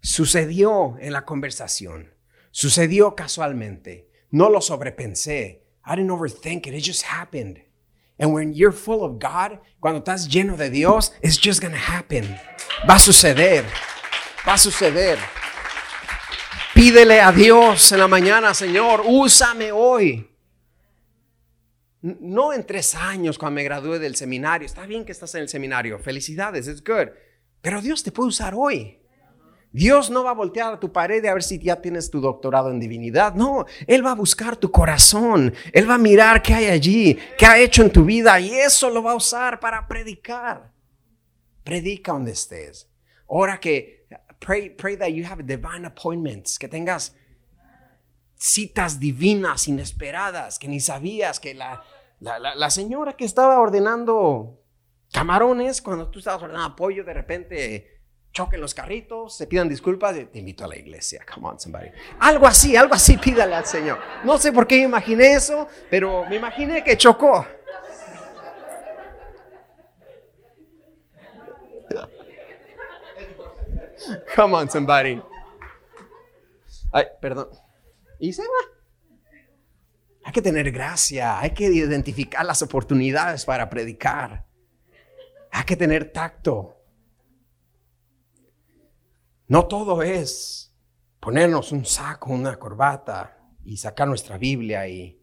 Sucedió 0.00 0.96
en 0.98 1.12
la 1.12 1.26
conversación. 1.26 2.14
Sucedió 2.50 3.14
casualmente. 3.14 4.08
No 4.30 4.48
lo 4.48 4.62
sobrepensé. 4.62 5.62
I 5.84 5.96
didn't 5.96 6.10
overthink 6.10 6.66
it. 6.66 6.74
It 6.74 6.84
just 6.84 7.04
happened. 7.04 7.58
And 8.18 8.32
when 8.32 8.54
you're 8.54 8.72
full 8.72 9.02
of 9.02 9.18
God, 9.18 9.60
cuando 9.78 9.98
estás 9.98 10.26
lleno 10.26 10.56
de 10.56 10.70
Dios, 10.70 11.12
it's 11.22 11.38
just 11.38 11.60
to 11.60 11.68
happen. 11.68 12.24
Va 12.88 12.94
a 12.94 12.98
suceder. 12.98 13.64
Va 14.46 14.54
a 14.54 14.58
suceder. 14.58 15.18
Pídele 16.74 17.20
a 17.20 17.30
Dios 17.30 17.92
en 17.92 17.98
la 17.98 18.08
mañana, 18.08 18.54
Señor, 18.54 19.02
úsame 19.04 19.70
hoy. 19.70 20.29
No 22.02 22.52
en 22.52 22.64
tres 22.64 22.94
años 22.94 23.36
cuando 23.36 23.56
me 23.56 23.64
gradué 23.64 23.98
del 23.98 24.16
seminario. 24.16 24.64
Está 24.66 24.86
bien 24.86 25.04
que 25.04 25.12
estás 25.12 25.34
en 25.34 25.42
el 25.42 25.48
seminario. 25.48 25.98
Felicidades, 25.98 26.66
es 26.66 26.82
good. 26.82 27.08
Pero 27.60 27.82
Dios 27.82 28.02
te 28.02 28.10
puede 28.10 28.28
usar 28.28 28.54
hoy. 28.56 29.00
Dios 29.72 30.10
no 30.10 30.24
va 30.24 30.30
a 30.30 30.34
voltear 30.34 30.74
a 30.74 30.80
tu 30.80 30.90
pared 30.92 31.24
a 31.26 31.34
ver 31.34 31.44
si 31.44 31.58
ya 31.58 31.80
tienes 31.80 32.10
tu 32.10 32.20
doctorado 32.20 32.70
en 32.70 32.80
divinidad. 32.80 33.34
No, 33.34 33.66
Él 33.86 34.04
va 34.04 34.12
a 34.12 34.16
buscar 34.16 34.56
tu 34.56 34.70
corazón. 34.70 35.54
Él 35.72 35.88
va 35.88 35.94
a 35.94 35.98
mirar 35.98 36.42
qué 36.42 36.54
hay 36.54 36.66
allí, 36.66 37.18
qué 37.38 37.46
ha 37.46 37.58
hecho 37.58 37.82
en 37.82 37.92
tu 37.92 38.04
vida 38.04 38.40
y 38.40 38.50
eso 38.50 38.90
lo 38.90 39.02
va 39.02 39.12
a 39.12 39.16
usar 39.16 39.60
para 39.60 39.86
predicar. 39.86 40.72
Predica 41.62 42.12
donde 42.12 42.32
estés. 42.32 42.88
Ora 43.26 43.60
que, 43.60 44.08
pray, 44.40 44.70
pray 44.70 44.96
that 44.96 45.08
you 45.10 45.24
have 45.24 45.44
divine 45.44 45.86
appointments, 45.86 46.58
que 46.58 46.66
tengas 46.66 47.14
citas 48.40 48.98
divinas, 48.98 49.68
inesperadas, 49.68 50.58
que 50.58 50.66
ni 50.66 50.80
sabías 50.80 51.38
que 51.38 51.54
la, 51.54 51.84
la, 52.20 52.70
señora 52.70 53.12
que 53.12 53.26
estaba 53.26 53.60
ordenando 53.60 54.62
camarones, 55.12 55.82
cuando 55.82 56.08
tú 56.08 56.20
estabas 56.20 56.42
ordenando 56.42 56.72
apoyo, 56.72 57.04
de 57.04 57.12
repente 57.12 58.00
choquen 58.32 58.62
los 58.62 58.72
carritos, 58.72 59.36
se 59.36 59.46
pidan 59.46 59.68
disculpas, 59.68 60.16
te 60.32 60.38
invito 60.38 60.64
a 60.64 60.68
la 60.68 60.76
iglesia. 60.76 61.22
Come 61.32 61.48
on, 61.48 61.60
somebody. 61.60 61.90
Algo 62.18 62.46
así, 62.46 62.74
algo 62.76 62.94
así, 62.94 63.18
pídale 63.18 63.54
al 63.54 63.66
Señor. 63.66 63.98
No 64.24 64.38
sé 64.38 64.52
por 64.52 64.66
qué 64.66 64.78
imaginé 64.78 65.34
eso, 65.34 65.68
pero 65.90 66.24
me 66.24 66.36
imaginé 66.36 66.82
que 66.82 66.96
chocó. 66.96 67.46
Come 74.34 74.54
on, 74.54 74.70
somebody. 74.70 75.20
Ay, 76.90 77.04
perdón. 77.20 77.50
Y 78.20 78.32
se 78.32 78.42
va. 78.42 79.38
Hay 80.22 80.32
que 80.32 80.42
tener 80.42 80.70
gracia, 80.70 81.40
hay 81.40 81.50
que 81.50 81.64
identificar 81.64 82.44
las 82.44 82.62
oportunidades 82.62 83.44
para 83.44 83.68
predicar. 83.68 84.44
Hay 85.50 85.64
que 85.64 85.76
tener 85.76 86.12
tacto. 86.12 86.76
No 89.48 89.66
todo 89.66 90.02
es 90.02 90.72
ponernos 91.18 91.72
un 91.72 91.84
saco, 91.84 92.32
una 92.32 92.56
corbata 92.56 93.38
y 93.64 93.76
sacar 93.78 94.06
nuestra 94.06 94.38
Biblia 94.38 94.86
y 94.86 95.18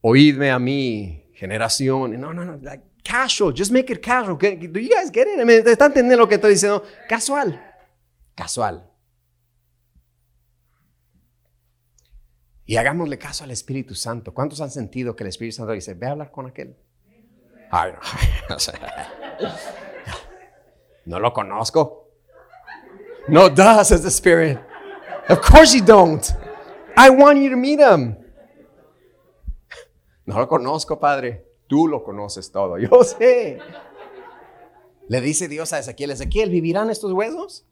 oídme 0.00 0.50
a 0.50 0.58
mí, 0.58 1.30
generación. 1.34 2.18
No, 2.18 2.32
no, 2.32 2.44
no, 2.44 2.60
casual, 3.04 3.52
just 3.54 3.72
make 3.72 3.92
it 3.92 4.00
casual. 4.00 4.38
Do 4.38 4.80
you 4.80 4.88
guys 4.88 5.10
get 5.12 5.26
it? 5.26 5.66
¿Están 5.66 5.88
entendiendo 5.88 6.22
lo 6.22 6.28
que 6.28 6.36
estoy 6.36 6.52
diciendo? 6.52 6.82
Casual, 7.08 7.60
casual. 8.34 8.87
Y 12.68 12.76
hagámosle 12.76 13.18
caso 13.18 13.44
al 13.44 13.50
Espíritu 13.50 13.94
Santo. 13.94 14.34
¿Cuántos 14.34 14.60
han 14.60 14.70
sentido 14.70 15.16
que 15.16 15.24
el 15.24 15.28
Espíritu 15.28 15.56
Santo 15.56 15.72
dice, 15.72 15.94
ve 15.94 16.06
a 16.06 16.10
hablar 16.10 16.30
con 16.30 16.46
aquel? 16.46 16.76
No. 17.72 17.78
no 21.06 21.18
lo 21.18 21.32
conozco. 21.32 22.10
No 23.26 23.48
does 23.48 23.90
as 23.90 24.02
the 24.02 24.08
Spirit. 24.08 24.58
Of 25.30 25.40
course 25.40 25.74
you 25.74 25.82
don't. 25.82 26.22
I 26.94 27.08
want 27.08 27.38
you 27.38 27.48
to 27.48 27.56
meet 27.56 27.80
him. 27.80 28.18
No 30.26 30.38
lo 30.38 30.46
conozco, 30.46 31.00
Padre. 31.00 31.46
Tú 31.66 31.88
lo 31.88 32.04
conoces 32.04 32.52
todo. 32.52 32.76
Yo 32.78 33.02
sé. 33.02 33.60
Le 35.08 35.20
dice 35.22 35.48
Dios 35.48 35.72
a 35.72 35.78
Ezequiel, 35.78 36.10
Ezequiel, 36.10 36.50
¿vivirán 36.50 36.90
estos 36.90 37.12
huesos? 37.12 37.64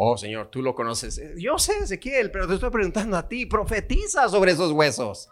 Oh, 0.00 0.16
Señor, 0.16 0.48
tú 0.48 0.62
lo 0.62 0.76
conoces. 0.76 1.20
Yo 1.38 1.58
sé, 1.58 1.76
Ezequiel, 1.78 2.30
pero 2.30 2.46
te 2.46 2.54
estoy 2.54 2.70
preguntando 2.70 3.16
a 3.16 3.26
ti, 3.26 3.46
profetiza 3.46 4.28
sobre 4.28 4.52
esos 4.52 4.70
huesos. 4.70 5.28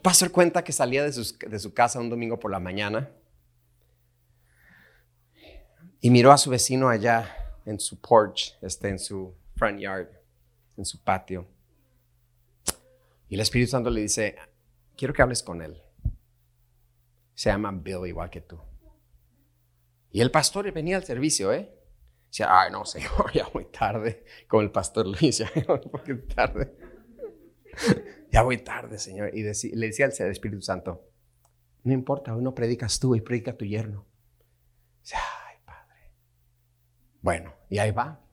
Pastor 0.00 0.30
cuenta 0.30 0.62
que 0.62 0.70
salía 0.70 1.02
de, 1.02 1.10
de 1.10 1.58
su 1.58 1.74
casa 1.74 1.98
un 1.98 2.08
domingo 2.08 2.38
por 2.38 2.52
la 2.52 2.60
mañana 2.60 3.10
y 6.00 6.10
miró 6.10 6.30
a 6.30 6.38
su 6.38 6.50
vecino 6.50 6.88
allá 6.88 7.34
en 7.66 7.80
su 7.80 8.00
porch, 8.00 8.56
este, 8.62 8.90
en 8.90 9.00
su 9.00 9.34
front 9.56 9.80
yard, 9.80 10.06
en 10.76 10.84
su 10.84 11.02
patio. 11.02 11.48
Y 13.28 13.34
el 13.34 13.40
Espíritu 13.40 13.72
Santo 13.72 13.90
le 13.90 14.02
dice, 14.02 14.36
quiero 14.96 15.12
que 15.12 15.22
hables 15.22 15.42
con 15.42 15.62
él. 15.62 15.82
Se 17.34 17.50
llama 17.50 17.72
Bill 17.72 18.06
igual 18.06 18.30
que 18.30 18.40
tú. 18.40 18.60
Y 20.14 20.20
el 20.20 20.30
pastor 20.30 20.70
venía 20.70 20.96
al 20.96 21.02
servicio, 21.02 21.52
¿eh? 21.52 21.76
Decía, 22.28 22.46
ay, 22.48 22.70
no, 22.70 22.84
señor, 22.84 23.32
ya 23.34 23.48
muy 23.52 23.64
tarde. 23.64 24.24
Como 24.46 24.62
el 24.62 24.70
pastor 24.70 25.08
Luis, 25.08 25.38
ya 25.38 25.50
muy 26.06 26.18
tarde. 26.28 26.72
ya 28.30 28.42
voy 28.42 28.58
tarde, 28.58 28.96
señor. 29.00 29.36
Y 29.36 29.42
le 29.42 29.86
decía 29.88 30.06
al 30.06 30.30
Espíritu 30.30 30.62
Santo, 30.62 31.10
no 31.82 31.92
importa, 31.92 32.32
hoy 32.32 32.44
no 32.44 32.54
predicas 32.54 33.00
tú, 33.00 33.16
y 33.16 33.22
predica 33.22 33.56
tu 33.56 33.64
yerno. 33.64 34.06
ay, 35.12 35.56
Padre. 35.64 36.12
Bueno, 37.20 37.52
y 37.68 37.78
ahí 37.78 37.90
va. 37.90 38.24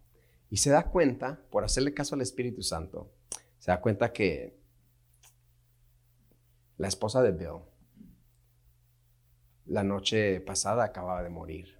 Y 0.51 0.57
se 0.57 0.69
da 0.69 0.83
cuenta, 0.83 1.43
por 1.49 1.63
hacerle 1.63 1.95
caso 1.95 2.13
al 2.13 2.21
Espíritu 2.21 2.61
Santo, 2.61 3.11
se 3.57 3.71
da 3.71 3.81
cuenta 3.81 4.13
que 4.13 4.55
la 6.77 6.87
esposa 6.87 7.23
de 7.23 7.31
Bill, 7.31 7.63
la 9.65 9.83
noche 9.83 10.41
pasada 10.41 10.83
acababa 10.83 11.23
de 11.23 11.29
morir. 11.29 11.79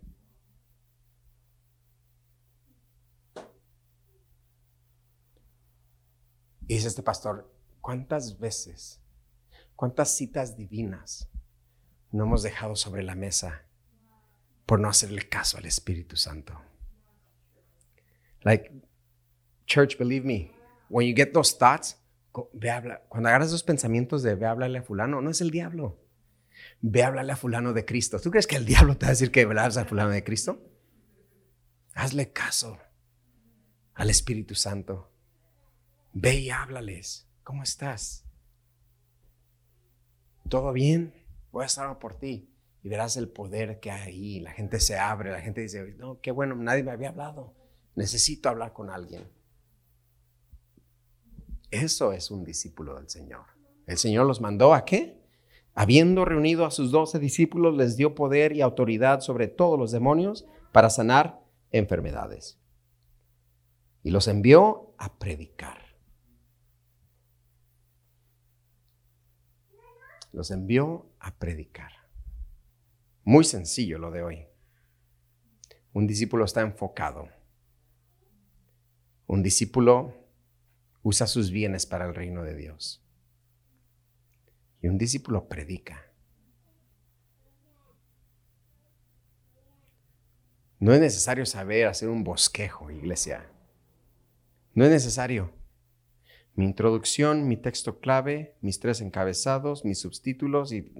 Y 6.68 6.76
dice 6.76 6.88
este 6.88 7.04
pastor, 7.04 7.54
¿cuántas 7.82 8.40
veces, 8.40 9.02
cuántas 9.76 10.16
citas 10.16 10.56
divinas 10.56 11.30
no 12.12 12.24
hemos 12.24 12.44
dejado 12.44 12.78
sobre 12.78 13.04
la 13.04 13.16
mesa 13.16 13.66
por 14.66 14.80
no 14.80 14.88
hacerle 14.88 15.28
caso 15.28 15.58
al 15.58 15.66
Espíritu 15.66 16.16
Santo? 16.16 16.62
Like, 18.44 18.72
church, 19.66 19.98
believe 19.98 20.26
me, 20.26 20.52
when 20.90 21.08
you 21.08 21.14
get 21.14 21.34
those 21.34 21.56
thoughts, 21.56 21.98
ve 22.54 22.72
habla, 22.72 23.02
cuando 23.10 23.30
agarras 23.30 23.50
esos 23.50 23.64
pensamientos 23.64 24.24
de 24.24 24.36
ve 24.36 24.46
a 24.46 24.52
hablarle 24.52 24.80
a 24.80 24.84
fulano, 24.84 25.22
no 25.22 25.30
es 25.30 25.42
el 25.42 25.52
diablo. 25.52 26.01
Ve 26.82 27.04
a 27.04 27.08
hablarle 27.08 27.32
a 27.32 27.36
fulano 27.36 27.74
de 27.74 27.86
Cristo. 27.86 28.20
¿Tú 28.20 28.32
crees 28.32 28.48
que 28.48 28.56
el 28.56 28.66
diablo 28.66 28.98
te 28.98 29.06
va 29.06 29.10
a 29.10 29.12
decir 29.12 29.32
que 29.32 29.42
hablas 29.42 29.78
a 29.78 29.86
fulano 29.86 30.10
de 30.10 30.24
Cristo? 30.24 30.60
Hazle 31.94 32.32
caso 32.32 32.80
al 33.94 34.10
Espíritu 34.10 34.56
Santo. 34.56 35.12
Ve 36.14 36.36
y 36.36 36.50
háblales. 36.50 37.28
¿Cómo 37.44 37.64
estás? 37.64 38.26
¿Todo 40.50 40.74
bien? 40.74 41.14
Voy 41.52 41.64
a 41.64 41.68
estar 41.68 42.00
por 42.00 42.18
ti. 42.18 42.50
Y 42.84 42.90
verás 42.90 43.16
el 43.16 43.30
poder 43.30 43.80
que 43.80 43.92
hay 43.92 44.02
ahí. 44.02 44.40
La 44.40 44.52
gente 44.52 44.80
se 44.80 44.98
abre, 44.98 45.32
la 45.32 45.42
gente 45.42 45.62
dice, 45.62 45.94
no, 45.98 46.20
qué 46.20 46.32
bueno, 46.32 46.56
nadie 46.56 46.84
me 46.84 46.92
había 46.92 47.10
hablado. 47.10 47.56
Necesito 47.96 48.50
hablar 48.50 48.74
con 48.74 48.90
alguien. 48.90 49.30
Eso 51.70 52.12
es 52.12 52.32
un 52.32 52.44
discípulo 52.44 52.96
del 52.96 53.10
Señor. 53.10 53.46
El 53.86 53.98
Señor 53.98 54.26
los 54.26 54.42
mandó 54.42 54.74
a 54.74 54.84
qué? 54.84 55.21
Habiendo 55.74 56.26
reunido 56.26 56.66
a 56.66 56.72
sus 56.72 56.92
doce 56.92 57.18
discípulos, 57.18 57.76
les 57.78 57.96
dio 57.96 58.14
poder 58.14 58.54
y 58.54 58.62
autoridad 58.62 59.22
sobre 59.22 59.48
todos 59.48 59.80
los 59.80 59.92
demonios 59.92 60.46
para 60.72 60.90
sanar 60.90 61.42
enfermedades. 61.72 62.60
Y 64.04 64.12
los 64.12 64.28
envió 64.28 64.94
a 64.98 65.18
predicar. 65.18 65.80
Los 70.34 70.52
envió 70.52 71.06
a 71.20 71.36
predicar. 71.36 71.92
Muy 73.24 73.44
sencillo 73.44 73.98
lo 73.98 74.12
de 74.12 74.24
hoy. 74.24 74.46
Un 75.94 76.08
discípulo 76.08 76.46
está 76.46 76.62
enfocado. 76.62 77.28
Un 79.28 79.44
discípulo 79.44 80.14
usa 81.04 81.28
sus 81.28 81.52
bienes 81.52 81.86
para 81.86 82.06
el 82.06 82.16
reino 82.16 82.44
de 82.44 82.56
Dios. 82.56 83.04
Y 84.82 84.88
un 84.88 84.98
discípulo 84.98 85.48
predica. 85.48 86.12
No 90.80 90.94
es 90.94 91.00
necesario 91.00 91.46
saber 91.46 91.86
hacer 91.86 92.10
un 92.10 92.24
bosquejo, 92.24 92.90
iglesia. 92.90 93.52
No 94.74 94.84
es 94.84 94.90
necesario. 94.90 95.54
Mi 96.56 96.66
introducción, 96.66 97.48
mi 97.48 97.56
texto 97.56 98.00
clave, 98.00 98.56
mis 98.62 98.80
tres 98.80 99.00
encabezados, 99.02 99.86
mis 99.86 100.00
subtítulos 100.00 100.74
y 100.74 100.92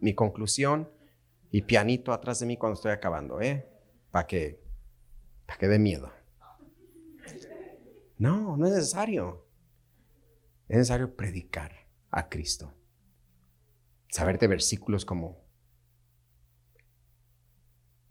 mi 0.00 0.14
conclusión 0.14 0.90
y 1.52 1.62
pianito 1.62 2.12
atrás 2.12 2.40
de 2.40 2.46
mí 2.46 2.56
cuando 2.56 2.74
estoy 2.74 2.90
acabando, 2.90 3.40
¿eh? 3.40 3.68
Para 4.10 4.26
que, 4.26 4.60
para 5.46 5.58
que 5.58 5.68
dé 5.68 5.78
miedo. 5.78 6.10
No, 8.18 8.56
no 8.56 8.66
es 8.66 8.72
necesario. 8.72 9.46
Es 10.68 10.78
necesario 10.78 11.14
predicar 11.14 11.72
a 12.10 12.28
Cristo. 12.28 12.74
Saberte 14.12 14.46
versículos 14.46 15.06
como 15.06 15.42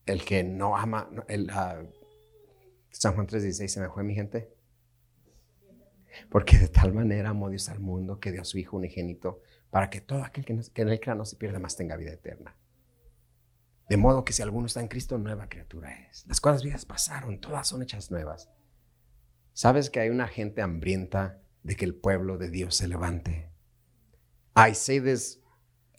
el 0.07 0.25
que 0.25 0.43
no 0.43 0.75
ama, 0.75 1.07
el, 1.27 1.43
uh, 1.51 1.87
San 2.89 3.13
Juan 3.13 3.27
3:16 3.27 3.67
se 3.67 3.79
me 3.79 3.87
fue 3.87 4.03
mi 4.03 4.15
gente. 4.15 4.51
Porque 6.31 6.57
de 6.57 6.69
tal 6.69 6.91
manera 6.91 7.29
amó 7.29 7.51
Dios 7.51 7.69
al 7.69 7.79
mundo 7.79 8.19
que 8.19 8.31
dio 8.31 8.41
a 8.41 8.45
su 8.45 8.57
Hijo 8.57 8.77
unigénito 8.77 9.41
para 9.69 9.91
que 9.91 10.01
todo 10.01 10.23
aquel 10.23 10.43
que, 10.43 10.59
que 10.73 10.81
en 10.81 10.89
él 10.89 10.99
crea 10.99 11.13
no 11.13 11.23
se 11.23 11.35
pierda 11.35 11.59
más 11.59 11.75
tenga 11.75 11.95
vida 11.97 12.13
eterna. 12.13 12.57
De 13.87 13.97
modo 13.97 14.25
que 14.25 14.33
si 14.33 14.41
alguno 14.41 14.65
está 14.65 14.81
en 14.81 14.87
Cristo, 14.87 15.19
nueva 15.19 15.49
criatura 15.49 16.09
es. 16.09 16.25
Las 16.25 16.41
cosas 16.41 16.63
viejas 16.63 16.83
pasaron, 16.83 17.39
todas 17.39 17.67
son 17.67 17.83
hechas 17.83 18.09
nuevas. 18.09 18.49
¿Sabes 19.53 19.91
que 19.91 19.99
hay 19.99 20.09
una 20.09 20.27
gente 20.27 20.63
hambrienta 20.63 21.43
de 21.61 21.75
que 21.75 21.85
el 21.85 21.93
pueblo 21.93 22.39
de 22.39 22.49
Dios 22.49 22.75
se 22.75 22.87
levante? 22.87 23.51
I 24.55 24.73
say 24.73 24.99
this 24.99 25.40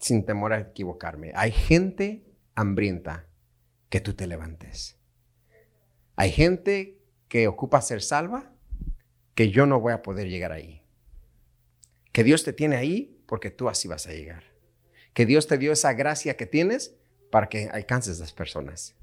sin 0.03 0.27
temor 0.27 0.53
a 0.53 0.61
equivocarme. 0.61 1.33
Hay 1.35 1.53
gente 1.53 2.25
hambrienta 2.57 3.29
que 3.89 4.01
tú 4.01 4.15
te 4.15 4.27
levantes. 4.27 4.99
Hay 6.17 6.33
gente 6.33 6.99
que 7.29 7.47
ocupa 7.47 7.81
ser 7.81 8.03
salva 8.03 8.53
que 9.35 9.51
yo 9.51 9.65
no 9.65 9.81
voy 9.81 9.93
a 9.93 10.03
poder 10.03 10.29
llegar 10.29 10.51
ahí. 10.51 10.83
Que 12.11 12.25
Dios 12.25 12.43
te 12.43 12.53
tiene 12.53 12.77
ahí 12.77 13.23
porque 13.27 13.51
tú 13.51 13.69
así 13.69 13.87
vas 13.87 14.07
a 14.09 14.13
llegar. 14.13 14.43
Que 15.15 15.25
Dios 15.25 15.47
te 15.47 15.57
dio 15.57 15.73
esa 15.73 15.93
gracia 15.93 16.37
que 16.37 16.47
tienes 16.47 16.97
para 17.31 17.49
que 17.49 17.69
alcances 17.69 18.19
las 18.19 18.33
personas. 18.33 18.97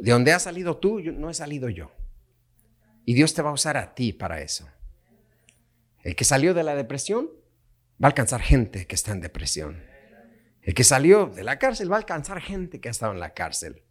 De 0.00 0.12
donde 0.12 0.32
has 0.32 0.44
salido 0.44 0.76
tú, 0.76 1.00
no 1.00 1.28
he 1.28 1.34
salido 1.34 1.68
yo. 1.68 1.90
Y 3.04 3.14
Dios 3.14 3.34
te 3.34 3.42
va 3.42 3.50
a 3.50 3.54
usar 3.54 3.76
a 3.76 3.94
ti 3.94 4.12
para 4.12 4.40
eso. 4.40 4.68
El 6.02 6.14
que 6.14 6.24
salió 6.24 6.54
de 6.54 6.62
la 6.62 6.76
depresión 6.76 7.30
va 8.02 8.06
a 8.06 8.10
alcanzar 8.10 8.40
gente 8.40 8.86
que 8.86 8.94
está 8.94 9.12
en 9.12 9.20
depresión. 9.20 9.82
El 10.62 10.74
que 10.74 10.84
salió 10.84 11.26
de 11.26 11.44
la 11.44 11.58
cárcel 11.58 11.90
va 11.90 11.96
a 11.96 12.00
alcanzar 12.00 12.40
gente 12.40 12.80
que 12.80 12.88
ha 12.88 12.90
estado 12.90 13.12
en 13.12 13.20
la 13.20 13.34
cárcel. 13.34 13.82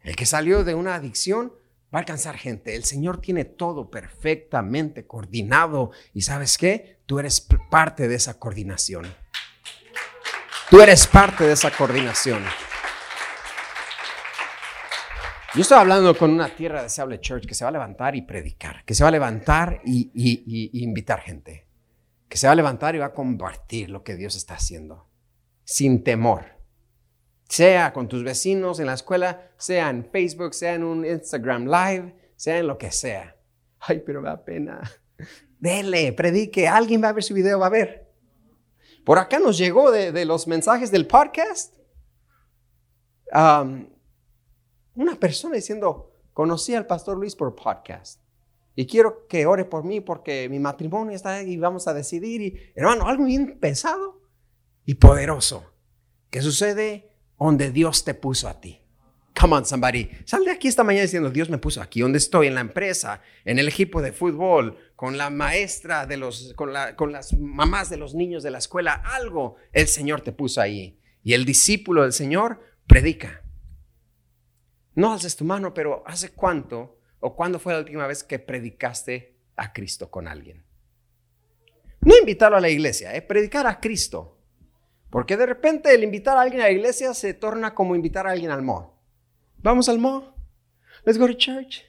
El 0.00 0.16
que 0.16 0.26
salió 0.26 0.64
de 0.64 0.74
una 0.74 0.94
adicción 0.94 1.52
va 1.94 1.98
a 1.98 2.00
alcanzar 2.00 2.36
gente. 2.36 2.74
El 2.74 2.84
Señor 2.84 3.20
tiene 3.20 3.44
todo 3.44 3.90
perfectamente 3.90 5.06
coordinado. 5.06 5.92
¿Y 6.12 6.22
sabes 6.22 6.58
qué? 6.58 7.00
Tú 7.06 7.18
eres 7.18 7.46
parte 7.70 8.08
de 8.08 8.16
esa 8.16 8.38
coordinación. 8.38 9.06
Tú 10.70 10.80
eres 10.80 11.06
parte 11.06 11.44
de 11.44 11.52
esa 11.52 11.70
coordinación. 11.70 12.42
Yo 15.54 15.60
estoy 15.60 15.78
hablando 15.78 16.16
con 16.18 16.32
una 16.32 16.48
tierra 16.48 16.82
deseable 16.82 17.20
church 17.20 17.46
que 17.46 17.54
se 17.54 17.64
va 17.64 17.68
a 17.68 17.72
levantar 17.72 18.16
y 18.16 18.22
predicar, 18.22 18.84
que 18.84 18.92
se 18.92 19.04
va 19.04 19.08
a 19.08 19.12
levantar 19.12 19.80
y, 19.84 20.10
y, 20.12 20.82
invitar 20.82 21.20
gente, 21.20 21.63
que 22.34 22.38
se 22.38 22.48
va 22.48 22.52
a 22.54 22.56
levantar 22.56 22.96
y 22.96 22.98
va 22.98 23.06
a 23.06 23.14
compartir 23.14 23.90
lo 23.90 24.02
que 24.02 24.16
Dios 24.16 24.34
está 24.34 24.54
haciendo, 24.54 25.08
sin 25.62 26.02
temor. 26.02 26.46
Sea 27.48 27.92
con 27.92 28.08
tus 28.08 28.24
vecinos 28.24 28.80
en 28.80 28.86
la 28.86 28.94
escuela, 28.94 29.52
sea 29.56 29.88
en 29.88 30.04
Facebook, 30.04 30.52
sea 30.52 30.74
en 30.74 30.82
un 30.82 31.06
Instagram 31.06 31.66
Live, 31.66 32.32
sea 32.34 32.58
en 32.58 32.66
lo 32.66 32.76
que 32.76 32.90
sea. 32.90 33.36
Ay, 33.78 34.02
pero 34.04 34.20
me 34.20 34.30
da 34.30 34.44
pena. 34.44 34.80
Dele, 35.60 36.12
predique, 36.12 36.66
alguien 36.66 37.04
va 37.04 37.10
a 37.10 37.12
ver 37.12 37.22
su 37.22 37.34
video, 37.34 37.60
va 37.60 37.66
a 37.66 37.70
ver. 37.70 38.12
Por 39.04 39.20
acá 39.20 39.38
nos 39.38 39.56
llegó 39.56 39.92
de, 39.92 40.24
los 40.24 40.48
mensajes 40.48 40.90
del 40.90 41.06
podcast. 41.06 41.72
Una 43.32 43.86
persona 45.20 45.54
diciendo, 45.54 46.18
conocí 46.32 46.74
al 46.74 46.88
pastor 46.88 47.16
Luis 47.16 47.36
por 47.36 47.54
podcast. 47.54 48.23
Y 48.76 48.86
quiero 48.86 49.26
que 49.28 49.46
ore 49.46 49.64
por 49.64 49.84
mí 49.84 50.00
porque 50.00 50.48
mi 50.48 50.58
matrimonio 50.58 51.14
está 51.14 51.36
ahí 51.36 51.52
y 51.52 51.56
vamos 51.56 51.86
a 51.86 51.94
decidir. 51.94 52.40
Y, 52.40 52.60
hermano, 52.74 53.08
algo 53.08 53.24
bien 53.24 53.58
pensado 53.60 54.20
y 54.84 54.94
poderoso 54.94 55.72
que 56.30 56.42
sucede 56.42 57.10
donde 57.38 57.70
Dios 57.70 58.04
te 58.04 58.14
puso 58.14 58.48
a 58.48 58.60
ti. 58.60 58.80
Come 59.38 59.56
on, 59.56 59.66
somebody. 59.66 60.08
Sal 60.24 60.44
de 60.44 60.52
aquí 60.52 60.68
esta 60.68 60.84
mañana 60.84 61.02
diciendo, 61.02 61.30
Dios 61.30 61.50
me 61.50 61.58
puso 61.58 61.82
aquí, 61.82 62.00
donde 62.00 62.18
estoy, 62.18 62.46
en 62.46 62.54
la 62.54 62.60
empresa, 62.60 63.20
en 63.44 63.58
el 63.58 63.68
equipo 63.68 64.00
de 64.00 64.12
fútbol, 64.12 64.78
con 64.94 65.18
la 65.18 65.28
maestra 65.28 66.06
de 66.06 66.16
los, 66.16 66.54
con, 66.54 66.72
la, 66.72 66.94
con 66.94 67.10
las 67.10 67.32
mamás 67.38 67.90
de 67.90 67.96
los 67.96 68.14
niños 68.14 68.42
de 68.44 68.52
la 68.52 68.58
escuela, 68.58 69.02
algo 69.04 69.56
el 69.72 69.88
Señor 69.88 70.20
te 70.20 70.32
puso 70.32 70.60
ahí. 70.60 71.00
Y 71.22 71.34
el 71.34 71.44
discípulo 71.44 72.02
del 72.02 72.12
Señor 72.12 72.60
predica. 72.86 73.42
No 74.94 75.12
haces 75.12 75.34
tu 75.34 75.44
mano, 75.44 75.74
pero 75.74 76.04
¿hace 76.06 76.30
cuánto 76.30 76.93
o 77.26 77.34
cuándo 77.34 77.58
fue 77.58 77.72
la 77.72 77.78
última 77.78 78.06
vez 78.06 78.22
que 78.22 78.38
predicaste 78.38 79.34
a 79.56 79.72
Cristo 79.72 80.10
con 80.10 80.28
alguien? 80.28 80.62
No 82.00 82.18
invitarlo 82.18 82.58
a 82.58 82.60
la 82.60 82.68
iglesia, 82.68 83.16
¿eh? 83.16 83.22
predicar 83.22 83.66
a 83.66 83.80
Cristo. 83.80 84.38
Porque 85.08 85.38
de 85.38 85.46
repente 85.46 85.94
el 85.94 86.04
invitar 86.04 86.36
a 86.36 86.42
alguien 86.42 86.60
a 86.60 86.64
la 86.64 86.70
iglesia 86.70 87.14
se 87.14 87.32
torna 87.32 87.74
como 87.74 87.96
invitar 87.96 88.26
a 88.26 88.32
alguien 88.32 88.50
al 88.50 88.60
mall. 88.60 88.90
Vamos 89.56 89.88
al 89.88 89.98
mall. 89.98 90.34
Let's 91.06 91.18
go 91.18 91.26
to 91.26 91.32
church. 91.32 91.82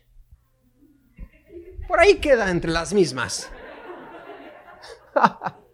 Por 1.86 2.00
ahí 2.00 2.16
queda 2.16 2.50
entre 2.50 2.72
las 2.72 2.94
mismas. 2.94 3.50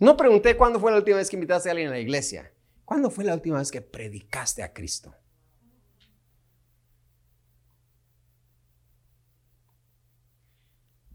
No 0.00 0.16
pregunté 0.16 0.56
cuándo 0.56 0.80
fue 0.80 0.90
la 0.90 0.96
última 0.96 1.18
vez 1.18 1.28
que 1.28 1.36
invitaste 1.36 1.68
a 1.68 1.72
alguien 1.72 1.88
a 1.88 1.92
la 1.92 1.98
iglesia. 1.98 2.50
¿Cuándo 2.86 3.10
fue 3.10 3.22
la 3.22 3.34
última 3.34 3.58
vez 3.58 3.70
que 3.70 3.82
predicaste 3.82 4.62
a 4.62 4.72
Cristo? 4.72 5.14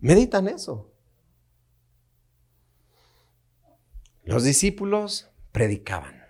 Meditan 0.05 0.47
eso. 0.47 0.93
Los 4.23 4.43
discípulos 4.43 5.31
predicaban. 5.51 6.23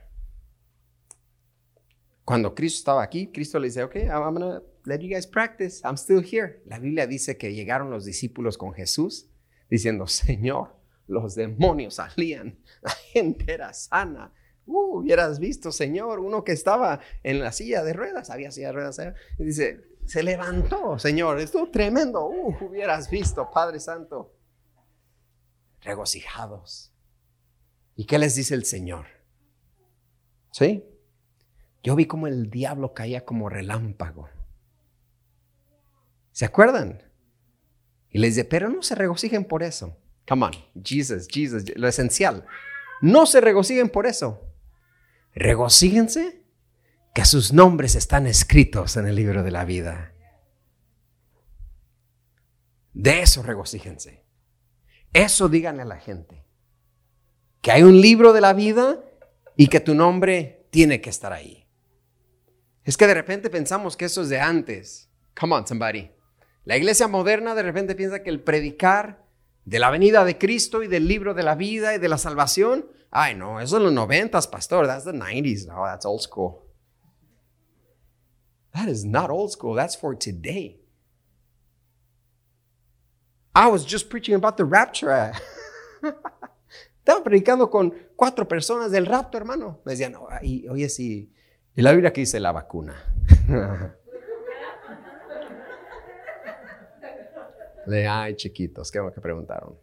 Cuando 2.23 2.55
Cristo 2.55 2.77
estaba 2.77 3.03
aquí, 3.03 3.33
Cristo 3.33 3.59
le 3.59 3.67
dice, 3.67 3.83
ok, 3.83 3.95
I'm 3.97 4.33
gonna 4.33 4.63
let 4.85 4.99
you 4.99 5.09
guys 5.09 5.27
practice. 5.27 5.81
I'm 5.83 5.97
still 5.97 6.23
here. 6.23 6.61
La 6.65 6.79
Biblia 6.79 7.05
dice 7.05 7.37
que 7.37 7.53
llegaron 7.53 7.89
los 7.89 8.05
discípulos 8.05 8.57
con 8.57 8.71
Jesús 8.71 9.29
diciendo, 9.69 10.07
Señor, 10.07 10.77
los 11.07 11.35
demonios 11.35 11.95
salían, 11.95 12.57
la 12.81 12.91
gente 12.91 13.51
era 13.51 13.73
sana. 13.73 14.33
Uh, 14.65 14.99
hubieras 14.99 15.37
visto, 15.37 15.73
Señor, 15.73 16.19
uno 16.19 16.45
que 16.45 16.53
estaba 16.53 17.01
en 17.23 17.41
la 17.41 17.51
silla 17.51 17.83
de 17.83 17.91
ruedas, 17.91 18.29
había 18.29 18.51
silla 18.51 18.67
de 18.67 18.73
ruedas, 18.73 18.99
¿eh? 18.99 19.13
dice, 19.37 19.83
se 20.05 20.23
levantó, 20.23 20.99
Señor, 20.99 21.39
estuvo 21.39 21.69
tremendo. 21.69 22.25
Hubieras 22.25 23.09
visto, 23.09 23.49
Padre 23.51 23.79
Santo. 23.79 24.33
Regocijados. 25.81 26.93
¿Y 27.95 28.05
qué 28.05 28.19
les 28.19 28.35
dice 28.35 28.53
el 28.53 28.65
Señor? 28.65 29.07
¿Sí? 30.51 30.85
Yo 31.83 31.95
vi 31.95 32.05
como 32.05 32.27
el 32.27 32.49
diablo 32.49 32.93
caía 32.93 33.25
como 33.25 33.49
relámpago. 33.49 34.29
¿Se 36.31 36.45
acuerdan? 36.45 37.03
Y 38.09 38.19
les 38.19 38.35
dice, 38.35 38.45
pero 38.45 38.69
no 38.69 38.81
se 38.81 38.95
regocijen 38.95 39.45
por 39.45 39.63
eso. 39.63 39.97
Come 40.27 40.45
on, 40.45 40.53
Jesus, 40.83 41.27
Jesus, 41.27 41.63
lo 41.75 41.87
esencial. 41.87 42.45
No 43.01 43.25
se 43.25 43.41
regocijen 43.41 43.89
por 43.89 44.07
eso. 44.07 44.41
Regocíjense 45.33 46.44
que 47.15 47.23
sus 47.23 47.53
nombres 47.53 47.95
están 47.95 48.27
escritos 48.27 48.97
en 48.97 49.07
el 49.07 49.15
libro 49.15 49.41
de 49.41 49.49
la 49.49 49.63
vida. 49.63 50.11
De 52.91 53.21
eso 53.21 53.41
regocíjense. 53.41 54.25
Eso 55.13 55.47
díganle 55.47 55.83
a 55.83 55.85
la 55.85 55.95
gente. 55.95 56.43
Que 57.61 57.71
hay 57.71 57.83
un 57.83 58.01
libro 58.01 58.33
de 58.33 58.41
la 58.41 58.51
vida 58.51 58.99
y 59.55 59.67
que 59.67 59.79
tu 59.79 59.95
nombre 59.95 60.67
tiene 60.71 60.99
que 60.99 61.09
estar 61.09 61.31
ahí. 61.31 61.65
Es 62.83 62.97
que 62.97 63.07
de 63.07 63.13
repente 63.13 63.49
pensamos 63.49 63.95
que 63.95 64.03
eso 64.03 64.21
es 64.23 64.27
de 64.27 64.41
antes. 64.41 65.09
Come 65.39 65.55
on, 65.55 65.65
somebody. 65.65 66.11
La 66.65 66.75
iglesia 66.75 67.07
moderna 67.07 67.55
de 67.55 67.63
repente 67.63 67.95
piensa 67.95 68.23
que 68.23 68.29
el 68.29 68.41
predicar 68.41 69.25
de 69.63 69.79
la 69.79 69.89
venida 69.89 70.25
de 70.25 70.37
Cristo 70.37 70.83
y 70.83 70.89
del 70.89 71.07
libro 71.07 71.33
de 71.33 71.43
la 71.43 71.55
vida 71.55 71.95
y 71.95 71.97
de 71.97 72.09
la 72.09 72.17
salvación. 72.17 72.91
Ay, 73.09 73.35
no, 73.35 73.61
eso 73.61 73.77
es 73.77 73.83
los 73.83 73.93
noventas, 73.93 74.49
pastor. 74.49 74.85
That's 74.85 75.05
the 75.05 75.13
90s. 75.13 75.65
No, 75.67 75.85
that's 75.85 76.05
old 76.05 76.19
school. 76.19 76.64
That 78.75 78.89
is 78.89 79.05
not 79.05 79.29
old 79.29 79.51
school. 79.51 79.73
That's 79.73 79.95
for 79.95 80.13
today. 80.13 80.75
I 83.55 83.69
was 83.69 83.85
just 83.85 84.09
preaching 84.09 84.35
about 84.35 84.57
the 84.57 84.65
rapture. 84.65 85.31
Estaba 86.99 87.23
predicando 87.23 87.69
con 87.69 87.93
cuatro 88.17 88.45
personas 88.45 88.91
del 88.91 89.05
rapto, 89.05 89.37
hermano. 89.37 89.79
Me 89.85 89.93
decían, 89.93 90.15
oye, 90.15 90.89
sí. 90.89 91.31
Y 91.73 91.81
la 91.81 91.93
Biblia 91.93 92.11
que 92.11 92.21
dice 92.21 92.39
la 92.39 92.51
vacuna. 92.51 92.95
De, 97.87 98.07
ay, 98.07 98.35
chiquitos, 98.35 98.91
¿qué 98.91 98.99
que 99.13 99.21
preguntaron? 99.21 99.77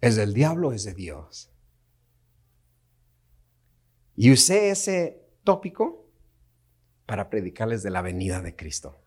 ¿Es 0.00 0.16
del 0.16 0.32
diablo 0.32 0.68
o 0.68 0.72
es 0.72 0.84
de 0.84 0.94
Dios? 0.94 1.52
Y 4.16 4.32
usé 4.32 4.70
ese 4.70 5.22
tópico 5.44 6.07
para 7.08 7.30
predicarles 7.30 7.82
de 7.82 7.88
la 7.88 8.02
venida 8.02 8.42
de 8.42 8.54
Cristo. 8.54 9.00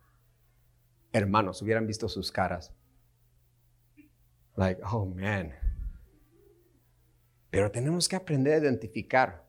Hermanos, 1.14 1.62
hubieran 1.62 1.86
visto 1.86 2.10
sus 2.10 2.32
caras. 2.32 2.74
Like, 4.56 4.82
oh 4.91 5.06
man. 5.06 5.54
Pero 7.52 7.70
tenemos 7.70 8.10
que 8.10 8.16
aprender 8.16 8.56
a 8.56 8.58
identificar 8.58 9.45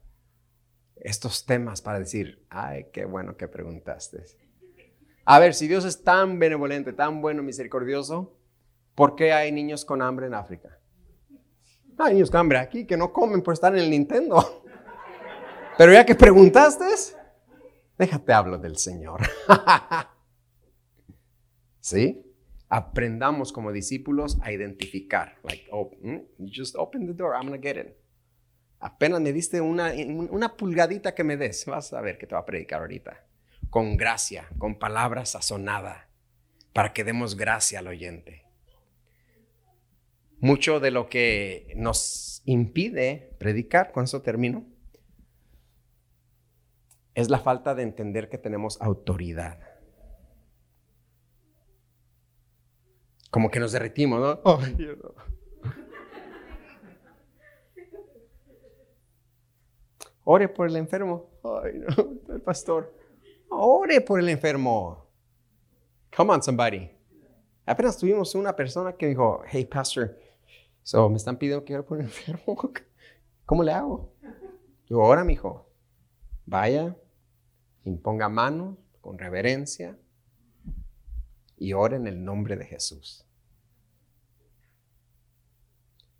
estos 0.96 1.46
temas 1.46 1.80
para 1.80 1.98
decir, 1.98 2.44
ay, 2.50 2.88
qué 2.92 3.06
bueno 3.06 3.38
que 3.38 3.48
preguntaste. 3.48 4.22
A 5.24 5.38
ver, 5.38 5.54
si 5.54 5.66
Dios 5.66 5.86
es 5.86 6.04
tan 6.04 6.38
benevolente, 6.38 6.92
tan 6.92 7.22
bueno, 7.22 7.42
misericordioso, 7.42 8.36
¿por 8.94 9.16
qué 9.16 9.32
hay 9.32 9.50
niños 9.50 9.86
con 9.86 10.02
hambre 10.02 10.26
en 10.26 10.34
África? 10.34 10.78
Hay 11.96 12.12
niños 12.12 12.30
con 12.30 12.40
hambre 12.40 12.58
aquí 12.58 12.84
que 12.84 12.98
no 12.98 13.14
comen 13.14 13.40
por 13.40 13.54
estar 13.54 13.72
en 13.74 13.82
el 13.82 13.88
Nintendo. 13.88 14.62
Pero 15.78 15.94
ya 15.94 16.04
que 16.04 16.14
preguntaste, 16.14 16.84
déjate 18.02 18.32
hablo 18.32 18.58
del 18.58 18.76
Señor. 18.76 19.20
¿Sí? 21.80 22.20
Aprendamos 22.68 23.52
como 23.52 23.70
discípulos 23.70 24.38
a 24.42 24.50
identificar. 24.50 25.38
Like, 25.44 25.68
oh, 25.70 25.92
mm, 26.02 26.48
just 26.52 26.74
open 26.76 27.06
the 27.06 27.14
door, 27.14 27.34
I'm 27.34 27.44
gonna 27.44 27.62
get 27.62 27.76
it. 27.76 27.96
Apenas 28.80 29.20
me 29.20 29.32
diste 29.32 29.60
una, 29.60 29.92
una 30.30 30.56
pulgadita 30.56 31.14
que 31.14 31.22
me 31.22 31.36
des, 31.36 31.64
vas 31.66 31.92
a 31.92 32.00
ver 32.00 32.18
que 32.18 32.26
te 32.26 32.34
va 32.34 32.40
a 32.40 32.44
predicar 32.44 32.80
ahorita 32.80 33.24
con 33.70 33.96
gracia, 33.96 34.48
con 34.58 34.78
palabra 34.78 35.24
sazonada, 35.24 36.08
para 36.72 36.92
que 36.92 37.04
demos 37.04 37.36
gracia 37.36 37.78
al 37.78 37.86
oyente. 37.86 38.44
Mucho 40.40 40.80
de 40.80 40.90
lo 40.90 41.08
que 41.08 41.72
nos 41.76 42.42
impide 42.44 43.36
predicar, 43.38 43.92
con 43.92 44.04
eso 44.04 44.22
termino, 44.22 44.66
es 47.14 47.30
la 47.30 47.38
falta 47.38 47.74
de 47.74 47.82
entender 47.82 48.28
que 48.28 48.38
tenemos 48.38 48.80
autoridad. 48.80 49.58
Como 53.30 53.50
que 53.50 53.60
nos 53.60 53.72
derretimos, 53.72 54.20
¿no? 54.20 54.40
Ore 60.24 60.48
por 60.48 60.68
el 60.68 60.76
enfermo. 60.76 61.30
Ay, 61.42 61.78
no, 61.78 62.34
el 62.34 62.40
pastor. 62.42 62.94
Ore 63.48 64.00
por 64.00 64.20
el 64.20 64.28
enfermo. 64.28 65.06
Come 66.14 66.32
on, 66.32 66.42
somebody. 66.42 66.90
Apenas 67.66 67.96
tuvimos 67.96 68.34
una 68.34 68.54
persona 68.54 68.92
que 68.92 69.06
dijo, 69.08 69.42
hey, 69.46 69.64
pastor, 69.64 70.16
so 70.82 71.08
me 71.08 71.16
están 71.16 71.36
pidiendo 71.36 71.64
que 71.64 71.74
ore 71.74 71.82
por 71.82 71.98
el 71.98 72.04
enfermo. 72.06 72.56
¿Cómo 73.46 73.62
le 73.62 73.72
hago? 73.72 74.12
Digo, 74.88 75.02
ora, 75.04 75.24
mijo. 75.24 75.66
Vaya, 76.44 76.96
imponga 77.84 78.28
manos 78.28 78.78
con 79.00 79.18
reverencia 79.18 79.98
y 81.56 81.72
ore 81.72 81.96
en 81.96 82.06
el 82.06 82.24
nombre 82.24 82.56
de 82.56 82.64
Jesús. 82.64 83.26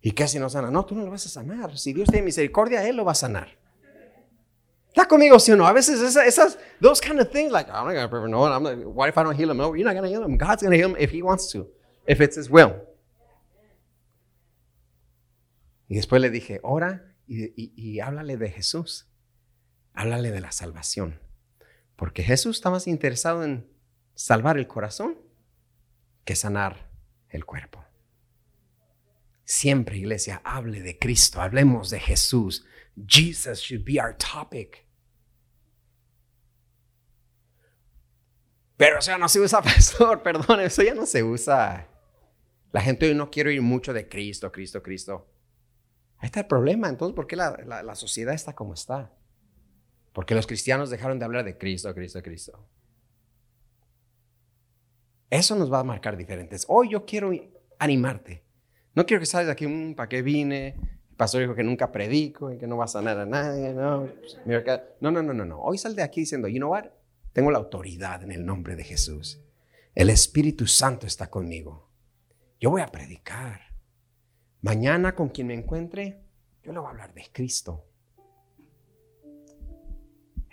¿Y 0.01 0.11
qué 0.11 0.27
si 0.27 0.37
no 0.37 0.49
sana? 0.49 0.69
No, 0.69 0.85
tú 0.85 0.95
no 0.95 1.03
lo 1.03 1.11
vas 1.11 1.25
a 1.25 1.29
sanar. 1.29 1.77
Si 1.77 1.93
Dios 1.93 2.09
tiene 2.09 2.25
misericordia, 2.25 2.87
Él 2.87 2.97
lo 2.97 3.05
va 3.05 3.13
a 3.13 3.15
sanar. 3.15 3.57
¿Está 4.89 5.07
conmigo, 5.07 5.39
sí 5.39 5.51
o 5.51 5.55
no? 5.55 5.65
A 5.65 5.73
veces 5.73 5.99
esas, 6.01 6.27
esas 6.27 6.59
those 6.79 7.01
kind 7.01 7.19
of 7.19 7.31
things, 7.31 7.51
like, 7.51 7.69
I'm 7.71 7.87
not 7.87 8.11
going 8.11 8.21
to 8.21 8.27
no, 8.27 8.45
I'm 8.45 8.63
like, 8.63 8.85
what 8.85 9.09
if 9.09 9.17
I 9.17 9.23
don't 9.23 9.35
heal 9.35 9.49
him? 9.49 9.57
No, 9.57 9.73
you're 9.73 9.85
not 9.85 9.95
going 9.95 10.03
to 10.03 10.09
heal 10.09 10.23
him. 10.23 10.37
God's 10.37 10.61
going 10.61 10.71
to 10.71 10.77
heal 10.77 10.89
him 10.89 10.97
if 10.99 11.09
he 11.09 11.23
wants 11.23 11.51
to, 11.53 11.67
if 12.05 12.21
it's 12.21 12.35
his 12.35 12.49
will. 12.49 12.75
Y 15.87 15.95
después 15.95 16.21
le 16.21 16.29
dije, 16.29 16.59
ora 16.63 17.15
y, 17.27 17.45
y, 17.55 17.73
y 17.75 17.99
háblale 18.01 18.37
de 18.37 18.51
Jesús. 18.51 19.07
Háblale 19.93 20.31
de 20.31 20.41
la 20.41 20.51
salvación. 20.51 21.19
Porque 21.95 22.23
Jesús 22.23 22.57
está 22.57 22.69
más 22.69 22.87
interesado 22.87 23.43
en 23.43 23.69
salvar 24.15 24.57
el 24.57 24.67
corazón 24.67 25.17
que 26.25 26.35
sanar 26.35 26.89
el 27.29 27.45
cuerpo. 27.45 27.83
Siempre, 29.45 29.97
iglesia, 29.97 30.41
hable 30.43 30.81
de 30.81 30.97
Cristo, 30.97 31.41
hablemos 31.41 31.89
de 31.89 31.99
Jesús. 31.99 32.65
Jesus 33.07 33.59
should 33.59 33.83
be 33.83 33.99
our 33.99 34.15
topic. 34.15 34.85
Pero 38.77 38.99
eso 38.99 39.11
ya 39.11 39.17
no 39.17 39.29
se 39.29 39.39
usa, 39.39 39.61
pastor, 39.63 40.23
perdón, 40.23 40.61
eso 40.61 40.81
ya 40.81 40.93
no 40.93 41.05
se 41.05 41.23
usa. 41.23 41.87
La 42.71 42.81
gente 42.81 43.07
hoy 43.07 43.15
no 43.15 43.29
quiere 43.29 43.51
oír 43.51 43.61
mucho 43.61 43.93
de 43.93 44.07
Cristo, 44.07 44.51
Cristo, 44.51 44.81
Cristo. 44.81 45.29
Ahí 46.17 46.27
está 46.27 46.41
el 46.41 46.47
problema. 46.47 46.89
Entonces, 46.89 47.15
¿por 47.15 47.27
qué 47.27 47.35
la, 47.35 47.51
la 47.83 47.95
sociedad 47.95 48.33
está 48.33 48.53
como 48.53 48.73
está? 48.73 49.13
Porque 50.13 50.35
los 50.35 50.47
cristianos 50.47 50.89
dejaron 50.89 51.19
de 51.19 51.25
hablar 51.25 51.43
de 51.43 51.57
Cristo, 51.57 51.93
Cristo, 51.93 52.21
Cristo. 52.21 52.67
Eso 55.29 55.55
nos 55.55 55.73
va 55.73 55.79
a 55.79 55.83
marcar 55.83 56.15
diferentes. 56.15 56.65
Hoy 56.69 56.89
yo 56.89 57.05
quiero 57.05 57.31
animarte. 57.79 58.43
No 58.93 59.05
quiero 59.05 59.19
que 59.19 59.25
salgas 59.25 59.47
de 59.47 59.51
aquí, 59.53 59.67
mm, 59.67 59.95
¿para 59.95 60.07
qué 60.07 60.21
vine? 60.21 60.75
El 61.09 61.15
pastor 61.15 61.41
dijo 61.41 61.55
que 61.55 61.63
nunca 61.63 61.91
predico 61.91 62.51
y 62.51 62.59
que 62.59 62.67
no 62.67 62.77
va 62.77 62.85
a 62.85 62.87
sanar 62.87 63.17
a 63.17 63.25
nadie. 63.25 63.73
No, 63.73 64.07
no, 64.99 65.11
no, 65.11 65.23
no, 65.23 65.45
no. 65.45 65.59
Hoy 65.59 65.79
sal 65.79 65.95
de 65.95 66.03
aquí 66.03 66.21
diciendo, 66.21 66.47
you 66.47 66.57
know 66.57 66.71
what? 66.71 66.85
Tengo 67.33 67.49
la 67.49 67.57
autoridad 67.57 68.21
en 68.21 68.31
el 68.31 68.45
nombre 68.45 68.75
de 68.75 68.83
Jesús. 68.83 69.41
El 69.95 70.11
Espíritu 70.11 70.67
Santo 70.67 71.07
está 71.07 71.31
conmigo. 71.31 71.89
Yo 72.59 72.69
voy 72.69 72.81
a 72.81 72.87
predicar. 72.87 73.61
Mañana 74.61 75.15
con 75.15 75.29
quien 75.29 75.47
me 75.47 75.55
encuentre, 75.55 76.21
yo 76.63 76.71
le 76.71 76.79
voy 76.79 76.87
a 76.87 76.91
hablar 76.91 77.13
de 77.13 77.25
Cristo. 77.31 77.85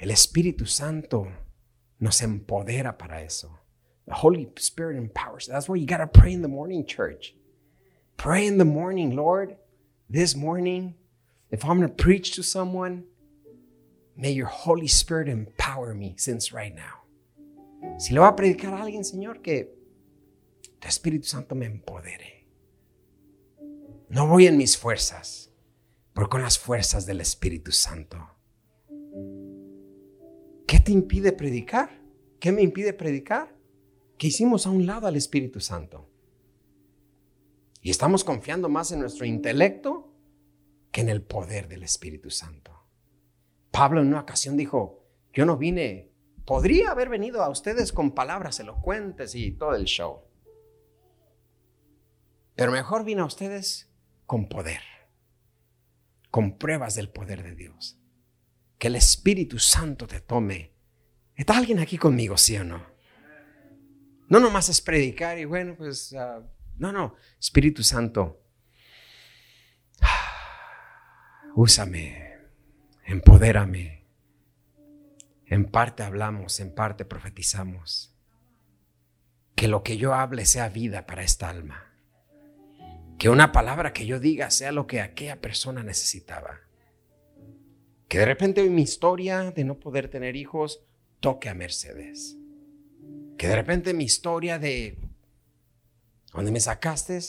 El 0.01 0.11
Espíritu 0.11 0.65
Santo 0.65 1.27
nos 1.99 2.23
empodera 2.23 2.97
para 2.97 3.21
eso. 3.23 3.51
The 4.07 4.15
Holy 4.15 4.49
Spirit 4.57 4.97
empowers. 4.97 5.47
That's 5.47 5.69
why 5.69 5.77
you 5.77 5.87
got 5.87 5.99
to 5.99 6.07
pray 6.07 6.33
in 6.33 6.41
the 6.41 6.49
morning, 6.49 6.87
church. 6.87 7.35
Pray 8.17 8.47
in 8.47 8.57
the 8.57 8.65
morning, 8.65 9.15
Lord. 9.15 9.59
This 10.09 10.35
morning, 10.35 10.95
if 11.51 11.65
I'm 11.65 11.77
going 11.77 11.89
to 11.89 11.95
preach 11.95 12.33
to 12.37 12.43
someone, 12.43 13.05
may 14.17 14.31
your 14.31 14.47
Holy 14.47 14.89
Spirit 14.89 15.29
empower 15.29 15.95
me 15.95 16.15
since 16.17 16.51
right 16.51 16.75
now. 16.75 17.99
Si 17.99 18.15
le 18.15 18.21
voy 18.21 18.29
a 18.29 18.37
predicar 18.37 18.73
a 18.73 18.83
alguien, 18.83 19.05
Señor, 19.05 19.43
que 19.43 19.69
tu 20.81 20.89
Espíritu 20.89 21.27
Santo 21.27 21.55
me 21.55 21.67
empodere. 21.67 22.47
No 24.09 24.27
voy 24.27 24.47
en 24.47 24.57
mis 24.57 24.79
fuerzas, 24.79 25.51
pero 26.15 26.31
con 26.31 26.41
las 26.41 26.59
fuerzas 26.59 27.05
del 27.05 27.21
Espíritu 27.21 27.71
Santo. 27.71 28.40
¿Qué 30.71 30.79
te 30.79 30.93
impide 30.93 31.33
predicar? 31.33 31.91
¿Qué 32.39 32.53
me 32.53 32.63
impide 32.63 32.93
predicar? 32.93 33.57
Que 34.17 34.29
hicimos 34.29 34.69
a 34.69 34.71
un 34.71 34.87
lado 34.87 35.09
al 35.09 35.17
Espíritu 35.17 35.59
Santo. 35.59 36.09
Y 37.83 37.91
estamos 37.91 38.23
confiando 38.23 38.69
más 38.69 38.93
en 38.93 39.01
nuestro 39.01 39.27
intelecto 39.27 40.15
que 40.93 41.01
en 41.01 41.09
el 41.09 41.23
poder 41.23 41.67
del 41.67 41.83
Espíritu 41.83 42.31
Santo. 42.31 42.85
Pablo 43.73 44.01
en 44.01 44.07
una 44.07 44.21
ocasión 44.21 44.57
dijo, 44.57 45.03
yo 45.33 45.45
no 45.45 45.57
vine, 45.57 46.13
podría 46.45 46.93
haber 46.93 47.09
venido 47.09 47.43
a 47.43 47.51
ustedes 47.51 47.93
con 47.93 48.13
palabras 48.13 48.61
elocuentes 48.61 49.35
y 49.35 49.51
todo 49.51 49.75
el 49.75 49.87
show. 49.87 50.21
Pero 52.55 52.71
mejor 52.71 53.03
vine 53.03 53.23
a 53.23 53.27
ustedes 53.27 53.91
con 54.25 54.49
poder, 54.49 54.83
con 56.31 56.59
pruebas 56.59 56.95
del 56.95 57.11
poder 57.11 57.43
de 57.43 57.57
Dios 57.57 58.00
que 58.81 58.89
el 58.89 58.97
Espíritu 58.97 59.59
Santo 59.59 60.07
te 60.07 60.21
tome. 60.21 60.73
¿Está 61.37 61.59
alguien 61.59 61.79
aquí 61.79 61.99
conmigo, 61.99 62.39
sí 62.39 62.57
o 62.57 62.65
no? 62.65 62.83
No 64.29 64.41
nomás 64.41 64.71
es 64.71 64.81
predicar 64.81 65.39
y 65.39 65.45
bueno, 65.45 65.77
pues, 65.77 66.15
ah, 66.15 66.43
no, 66.79 66.91
no, 66.91 67.15
Espíritu 67.39 67.83
Santo, 67.83 68.43
úsame, 71.55 72.39
empodérame. 73.05 74.07
En 75.45 75.67
parte 75.67 76.03
hablamos, 76.03 76.59
en 76.59 76.75
parte 76.75 77.05
profetizamos. 77.05 78.17
Que 79.57 79.69
lo 79.69 79.83
que 79.83 79.99
yo 79.99 80.15
hable 80.15 80.47
sea 80.47 80.71
vida 80.71 81.07
para 81.07 81.23
esta 81.23 81.51
alma. 81.51 81.93
Que 83.19 83.29
una 83.29 83.53
palabra 83.53 83.93
que 83.93 84.07
yo 84.07 84.21
diga 84.21 84.51
sea 84.51 84.73
lo 84.73 84.87
que 84.87 85.03
aquella 85.03 85.43
persona 85.43 85.83
necesitaba. 85.83 86.70
Que 88.11 88.19
de 88.19 88.25
repente 88.25 88.69
mi 88.69 88.83
historia 88.83 89.53
de 89.53 89.63
no 89.63 89.79
poder 89.79 90.09
tener 90.09 90.35
hijos 90.35 90.83
toque 91.21 91.49
a 91.49 91.55
Mercedes. 91.55 92.37
Que 93.39 93.47
de 93.47 93.55
repente 93.55 93.95
mi 93.95 94.03
historia 94.03 94.59
de 94.59 94.99
donde 96.33 96.51
me 96.51 96.59
sacaste 96.59 97.21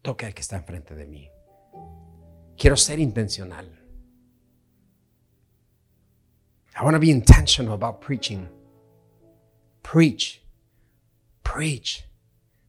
toque 0.00 0.24
al 0.24 0.34
que 0.34 0.42
está 0.42 0.56
enfrente 0.56 0.94
de 0.94 1.04
mí. 1.04 1.28
Quiero 2.56 2.76
ser 2.76 3.00
intencional. 3.00 3.66
I 6.80 6.84
want 6.84 6.94
to 6.94 7.00
be 7.00 7.10
intentional 7.10 7.72
about 7.72 8.00
preaching. 8.00 8.48
Preach, 9.82 10.40
preach, 11.42 12.04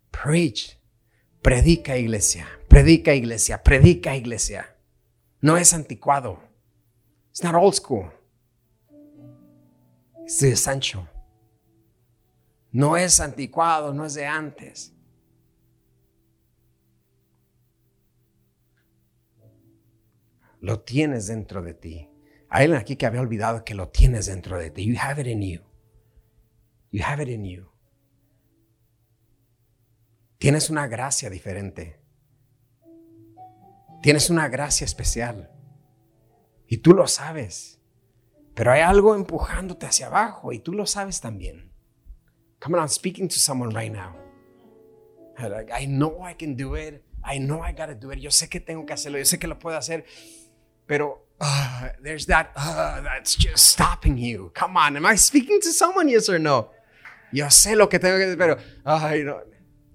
preach. 0.09 0.79
Predica 1.43 1.95
iglesia, 1.95 2.47
predica 2.67 3.13
iglesia, 3.13 3.61
predica 3.61 4.15
iglesia. 4.15 4.75
No 5.41 5.57
es 5.57 5.75
anticuado. 5.75 6.48
It's 7.39 7.43
not 7.45 7.55
old 7.55 7.73
school. 7.73 8.11
It's 10.25 10.39
the 10.39 10.51
essential. 10.51 11.07
No 12.73 12.97
es 12.97 13.21
anticuado, 13.21 13.93
no 13.93 14.03
es 14.03 14.15
de 14.15 14.25
antes. 14.25 14.91
Lo 20.59 20.81
tienes 20.81 21.27
dentro 21.27 21.61
de 21.61 21.73
ti. 21.73 22.09
Hay 22.49 22.65
alguien 22.65 22.81
aquí 22.81 22.97
que 22.97 23.05
había 23.05 23.21
olvidado 23.21 23.63
que 23.63 23.73
lo 23.73 23.87
tienes 23.87 24.25
dentro 24.25 24.57
de 24.57 24.69
ti. 24.69 24.83
You 24.83 24.97
have 24.99 25.21
it 25.21 25.27
in 25.27 25.41
you. 25.41 25.61
You 26.91 27.05
have 27.05 27.23
it 27.23 27.29
in 27.29 27.45
you. 27.45 27.71
Tienes 30.39 30.69
una 30.69 30.87
gracia 30.87 31.29
diferente. 31.29 32.01
Tienes 34.01 34.29
una 34.29 34.49
gracia 34.49 34.83
especial. 34.83 35.55
Y 36.69 36.77
tú 36.77 36.93
lo 36.93 37.07
sabes. 37.07 37.81
Pero 38.53 38.71
hay 38.71 38.81
algo 38.81 39.15
empujándote 39.15 39.87
hacia 39.87 40.07
abajo 40.07 40.53
y 40.53 40.59
tú 40.59 40.73
lo 40.73 40.85
sabes 40.85 41.19
también. 41.19 41.71
Come 42.59 42.77
on, 42.77 42.83
I'm 42.83 42.89
speaking 42.89 43.27
to 43.27 43.39
someone 43.39 43.73
right 43.73 43.91
now. 43.91 44.15
I 45.37 45.85
know 45.87 46.21
I 46.21 46.33
can 46.33 46.55
do 46.55 46.75
it. 46.75 47.03
I 47.23 47.39
know 47.39 47.63
I 47.63 47.71
gotta 47.71 47.95
do 47.95 48.11
it. 48.11 48.19
Yo 48.19 48.29
sé 48.29 48.49
que 48.49 48.59
tengo 48.59 48.85
que 48.85 48.93
hacerlo. 48.93 49.17
Yo 49.17 49.25
sé 49.25 49.39
que 49.39 49.47
lo 49.47 49.57
puedo 49.57 49.77
hacer. 49.77 50.05
Pero 50.85 51.27
uh, 51.39 51.89
there's 52.03 52.25
that 52.25 52.51
uh, 52.55 53.01
that's 53.01 53.35
just 53.35 53.67
stopping 53.67 54.17
you. 54.17 54.51
Come 54.53 54.77
on, 54.77 54.97
am 54.97 55.05
I 55.05 55.15
speaking 55.15 55.59
to 55.61 55.71
someone? 55.71 56.09
Yes 56.09 56.29
or 56.29 56.39
no? 56.39 56.71
Yo 57.31 57.45
sé 57.49 57.75
lo 57.75 57.87
que 57.87 57.99
tengo 57.99 58.17
que 58.17 58.25
hacer, 58.25 58.37
pero 58.37 58.57
uh, 58.85 59.23
know, 59.23 59.41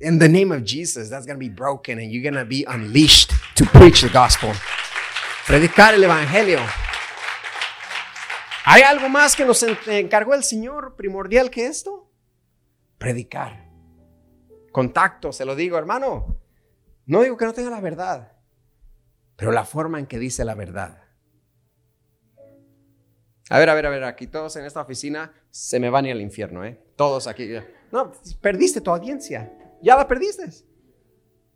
in 0.01 0.19
the 0.19 0.29
name 0.29 0.53
of 0.53 0.65
Jesus, 0.65 1.11
that's 1.11 1.27
gonna 1.27 1.39
be 1.39 1.49
broken 1.49 1.99
and 1.99 2.11
you're 2.11 2.23
gonna 2.23 2.45
be 2.45 2.65
unleashed 2.65 3.33
to 3.57 3.67
preach 3.67 4.01
the 4.01 4.09
gospel. 4.09 4.53
Predicar 5.47 5.95
el 5.95 6.03
Evangelio. 6.03 6.59
¿Hay 8.65 8.81
algo 8.81 9.11
más 9.11 9.37
que 9.37 9.45
nos 9.45 9.63
encargó 9.63 10.35
el 10.35 10.43
Señor 10.43 10.97
primordial 10.97 11.51
que 11.51 11.67
esto? 11.67 12.11
Predicar. 12.97 13.69
Contacto, 14.73 15.33
se 15.33 15.45
lo 15.45 15.55
digo, 15.55 15.77
hermano. 15.77 16.41
No 17.05 17.23
digo 17.23 17.37
que 17.37 17.45
no 17.45 17.53
tenga 17.53 17.69
la 17.69 17.83
verdad, 17.83 18.33
pero 19.37 19.53
la 19.53 19.65
forma 19.65 19.99
en 19.99 20.07
que 20.07 20.19
dice 20.19 20.47
la 20.47 20.55
verdad. 20.55 21.05
A 23.51 23.59
ver, 23.59 23.69
a 23.69 23.75
ver, 23.75 23.85
a 23.85 23.91
ver, 23.91 24.05
aquí 24.05 24.27
todos 24.27 24.57
en 24.57 24.65
esta 24.65 24.81
oficina 24.81 25.31
se 25.51 25.79
me 25.79 25.91
van 25.91 26.07
al 26.07 26.23
infierno, 26.23 26.65
¿eh? 26.65 26.83
Todos 26.97 27.27
aquí. 27.27 27.51
No, 27.93 28.13
perdiste 28.41 28.81
tu 28.81 28.91
audiencia. 28.91 29.53
Ya 29.83 29.95
la 29.97 30.09
perdiste. 30.09 30.45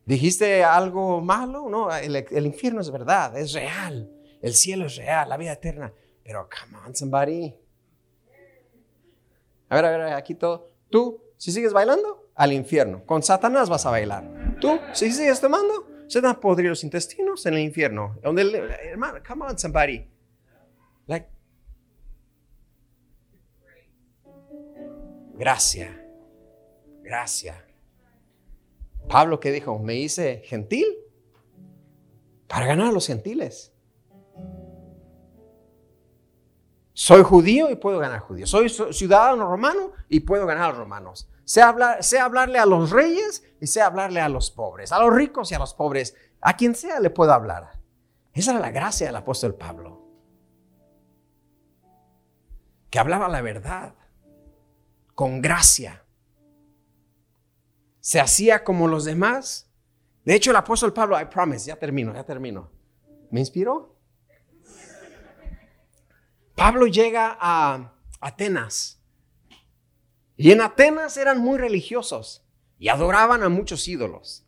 ¿Dijiste 0.08 0.64
algo 0.64 1.20
malo? 1.20 1.68
No, 1.68 1.94
el, 1.94 2.46
infierno 2.46 2.80
es 2.80 2.90
verdad, 2.90 3.36
es 3.36 3.52
real. 3.52 4.10
El 4.40 4.54
cielo 4.54 4.86
es 4.86 4.96
real, 4.96 5.28
la 5.28 5.36
vida 5.36 5.52
eterna. 5.52 5.92
Pero, 6.24 6.48
come 6.48 6.78
on, 6.78 6.96
somebody. 6.96 7.54
A 9.68 9.76
ver, 9.76 9.84
a 9.84 9.90
ver, 9.90 10.00
aquí 10.14 10.34
todo. 10.34 10.66
Tú, 10.88 11.22
si 11.36 11.52
sigues 11.52 11.74
bailando, 11.74 12.30
al 12.34 12.54
infierno. 12.54 13.04
Con 13.04 13.22
Satanás 13.22 13.68
vas 13.68 13.84
a 13.84 13.90
bailar. 13.90 14.56
Tú, 14.62 14.80
si 14.94 15.12
sigues 15.12 15.42
tomando, 15.42 15.86
se 16.06 16.22
dan 16.22 16.40
podrir 16.40 16.70
los 16.70 16.82
intestinos 16.84 17.44
en 17.44 17.52
el 17.52 17.60
infierno. 17.60 18.16
Donde 18.22 18.44
hermano, 18.90 19.18
come 19.28 19.44
on, 19.44 19.58
somebody. 19.58 20.08
Like, 21.06 21.28
gracia. 25.34 26.02
Gracia. 27.02 27.67
Pablo 29.08 29.40
que 29.40 29.50
dijo, 29.52 29.78
me 29.78 29.96
hice 29.96 30.42
gentil 30.44 30.86
para 32.46 32.66
ganar 32.66 32.88
a 32.88 32.92
los 32.92 33.06
gentiles. 33.06 33.72
Soy 36.92 37.22
judío 37.22 37.70
y 37.70 37.76
puedo 37.76 37.98
ganar 37.98 38.20
judíos. 38.20 38.50
Soy 38.50 38.68
ciudadano 38.68 39.48
romano 39.48 39.92
y 40.08 40.20
puedo 40.20 40.46
ganar 40.46 40.64
a 40.64 40.68
los 40.70 40.78
romanos. 40.78 41.30
Sé, 41.44 41.62
hablar, 41.62 42.02
sé 42.02 42.18
hablarle 42.18 42.58
a 42.58 42.66
los 42.66 42.90
reyes 42.90 43.44
y 43.60 43.66
sé 43.68 43.80
hablarle 43.80 44.20
a 44.20 44.28
los 44.28 44.50
pobres, 44.50 44.90
a 44.92 44.98
los 44.98 45.14
ricos 45.14 45.50
y 45.52 45.54
a 45.54 45.58
los 45.58 45.74
pobres. 45.74 46.16
A 46.40 46.56
quien 46.56 46.74
sea 46.74 46.98
le 47.00 47.10
puedo 47.10 47.32
hablar. 47.32 47.78
Esa 48.32 48.50
era 48.50 48.60
la 48.60 48.70
gracia 48.70 49.06
del 49.06 49.16
apóstol 49.16 49.54
Pablo. 49.54 50.06
Que 52.90 52.98
hablaba 52.98 53.28
la 53.28 53.42
verdad 53.42 53.94
con 55.14 55.40
gracia. 55.40 56.04
Se 58.08 58.20
hacía 58.20 58.64
como 58.64 58.88
los 58.88 59.04
demás. 59.04 59.70
De 60.24 60.34
hecho, 60.34 60.48
el 60.48 60.56
apóstol 60.56 60.94
Pablo, 60.94 61.20
I 61.20 61.26
promise, 61.26 61.66
ya 61.66 61.76
termino, 61.76 62.14
ya 62.14 62.24
termino. 62.24 62.70
¿Me 63.30 63.38
inspiró? 63.38 63.98
Pablo 66.54 66.86
llega 66.86 67.36
a 67.38 67.92
Atenas 68.18 68.98
y 70.38 70.52
en 70.52 70.62
Atenas 70.62 71.18
eran 71.18 71.38
muy 71.40 71.58
religiosos 71.58 72.46
y 72.78 72.88
adoraban 72.88 73.42
a 73.42 73.50
muchos 73.50 73.86
ídolos. 73.86 74.46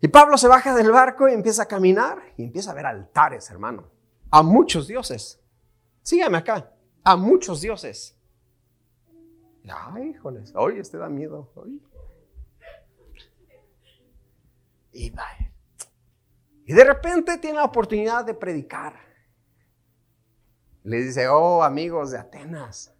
Y 0.00 0.06
Pablo 0.06 0.38
se 0.38 0.46
baja 0.46 0.76
del 0.76 0.92
barco 0.92 1.28
y 1.28 1.32
empieza 1.32 1.64
a 1.64 1.66
caminar 1.66 2.32
y 2.36 2.44
empieza 2.44 2.70
a 2.70 2.74
ver 2.74 2.86
altares, 2.86 3.50
hermano, 3.50 3.90
a 4.30 4.44
muchos 4.44 4.86
dioses. 4.86 5.40
Sígame 6.02 6.38
acá, 6.38 6.76
a 7.02 7.16
muchos 7.16 7.60
dioses. 7.60 8.16
Ay, 9.68 10.10
híjoles, 10.10 10.52
hoy 10.54 10.78
este 10.78 10.98
da 10.98 11.08
miedo. 11.08 11.52
Y, 14.92 15.12
y 16.64 16.72
de 16.72 16.84
repente 16.84 17.38
tiene 17.38 17.56
la 17.56 17.64
oportunidad 17.64 18.24
de 18.24 18.34
predicar. 18.34 18.94
Le 20.82 21.02
dice, 21.02 21.28
oh 21.28 21.62
amigos 21.62 22.10
de 22.10 22.18
Atenas, 22.18 22.92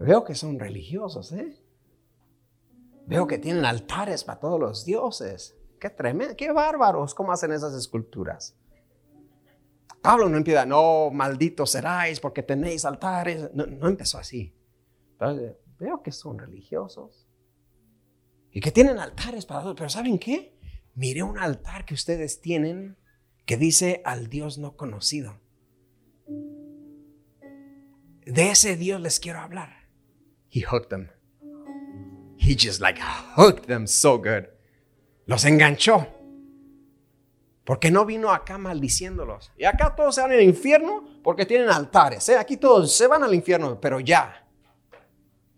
Veo 0.00 0.24
que 0.24 0.34
son 0.34 0.58
religiosos, 0.58 1.30
¿eh? 1.32 1.62
Veo 3.06 3.26
que 3.26 3.38
tienen 3.38 3.66
altares 3.66 4.24
para 4.24 4.40
todos 4.40 4.58
los 4.58 4.86
dioses. 4.86 5.54
Qué 5.78 5.90
tremendo, 5.90 6.34
qué 6.36 6.52
bárbaros, 6.52 7.14
¿cómo 7.14 7.32
hacen 7.32 7.52
esas 7.52 7.74
esculturas? 7.74 8.56
Pablo 10.00 10.30
no 10.30 10.38
empieza, 10.38 10.64
no, 10.64 11.10
malditos 11.10 11.72
seráis 11.72 12.18
porque 12.18 12.42
tenéis 12.42 12.86
altares. 12.86 13.50
No, 13.52 13.88
empezó 13.88 14.16
así. 14.16 14.56
Veo 15.78 16.02
que 16.02 16.12
son 16.12 16.38
religiosos 16.38 17.26
y 18.52 18.60
que 18.60 18.72
tienen 18.72 18.98
altares 18.98 19.46
para 19.46 19.62
todos. 19.62 19.76
Pero 19.76 19.88
¿saben 19.88 20.18
qué? 20.18 20.58
Miré 20.94 21.22
un 21.22 21.38
altar 21.38 21.84
que 21.84 21.94
ustedes 21.94 22.40
tienen 22.40 22.96
que 23.46 23.56
dice 23.56 24.02
al 24.04 24.28
Dios 24.28 24.58
no 24.58 24.76
conocido. 24.76 25.40
De 28.24 28.50
ese 28.50 28.76
Dios 28.76 29.00
les 29.00 29.18
quiero 29.18 29.40
hablar. 29.40 29.88
He 30.50 30.62
hooked 30.62 30.88
them. 30.88 31.10
He 32.38 32.54
just 32.54 32.80
like 32.80 33.00
hooked 33.36 33.66
them 33.66 33.86
so 33.86 34.18
good. 34.18 34.46
Los 35.26 35.44
enganchó. 35.44 36.06
Porque 37.64 37.90
no 37.90 38.04
vino 38.04 38.30
acá 38.30 38.58
maldiciéndolos. 38.58 39.52
Y 39.56 39.64
acá 39.64 39.94
todos 39.94 40.14
se 40.14 40.22
van 40.22 40.32
al 40.32 40.42
infierno 40.42 41.04
porque 41.22 41.46
tienen 41.46 41.70
altares. 41.70 42.28
¿eh? 42.28 42.36
Aquí 42.36 42.56
todos 42.56 42.92
se 42.96 43.06
van 43.06 43.22
al 43.22 43.34
infierno, 43.34 43.80
pero 43.80 44.00
ya. 44.00 44.48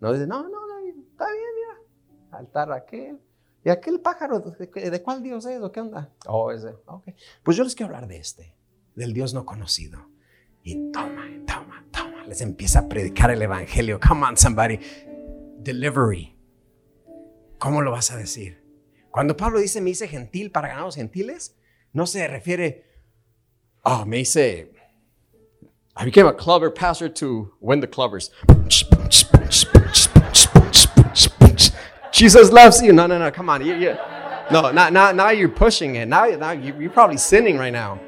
No 0.02 0.12
dice, 0.12 0.26
no, 0.26 0.42
no, 0.42 0.48
no, 0.48 0.78
está 1.12 1.26
bien, 1.30 1.44
mira. 1.54 2.36
Altar 2.36 2.72
aquel. 2.72 3.20
¿Y 3.64 3.70
aquel 3.70 4.00
pájaro? 4.00 4.40
¿De, 4.40 5.00
cuál 5.00 5.22
Dios 5.22 5.46
es 5.46 5.62
o 5.62 5.70
qué 5.70 5.80
onda? 5.80 6.10
Oh, 6.26 6.50
ese. 6.50 6.74
Ok. 6.86 7.10
Pues 7.44 7.56
yo 7.56 7.62
les 7.62 7.76
quiero 7.76 7.94
hablar 7.94 8.08
de 8.08 8.16
este, 8.16 8.56
del 8.96 9.12
Dios 9.12 9.32
no 9.32 9.46
conocido. 9.46 10.04
Y 10.64 10.90
toma, 10.90 11.24
toma, 11.46 11.86
toma. 11.92 12.26
Les 12.26 12.40
empieza 12.40 12.80
a 12.80 12.88
predicar 12.88 13.30
el 13.30 13.42
evangelio. 13.42 14.00
Come 14.00 14.26
on, 14.26 14.36
somebody. 14.36 14.80
Delivery. 15.60 16.36
¿Cómo 17.60 17.80
lo 17.80 17.92
vas 17.92 18.10
a 18.10 18.16
decir? 18.16 18.60
Cuando 19.08 19.36
Pablo 19.36 19.60
dice 19.60 19.80
me 19.80 19.90
hice 19.90 20.08
gentil 20.08 20.50
para 20.50 20.66
ganar 20.66 20.82
los 20.82 20.96
gentiles, 20.96 21.54
no 21.92 22.08
se 22.08 22.26
refiere, 22.26 22.86
oh, 23.84 24.04
me 24.04 24.18
hice, 24.18 24.72
I 25.94 26.04
became 26.04 26.26
a 26.26 26.32
clubber 26.32 26.70
pastor 26.70 27.08
to 27.08 27.52
win 27.60 27.80
the 27.80 27.86
clubbers. 27.86 28.32
Jesus 32.22 32.52
loves 32.52 32.80
you. 32.80 32.92
No, 32.92 33.08
no, 33.08 33.18
no, 33.18 33.32
come 33.32 33.50
on. 33.50 33.66
You, 33.66 33.74
you, 33.74 33.96
no, 34.52 34.70
now, 34.70 34.88
now, 34.90 35.10
now 35.10 35.30
you're 35.30 35.48
pushing 35.48 35.96
it. 35.96 36.06
Now, 36.06 36.24
now 36.36 36.52
you're 36.52 36.88
probably 36.88 37.16
sinning 37.16 37.58
right 37.58 37.72
now. 37.72 37.98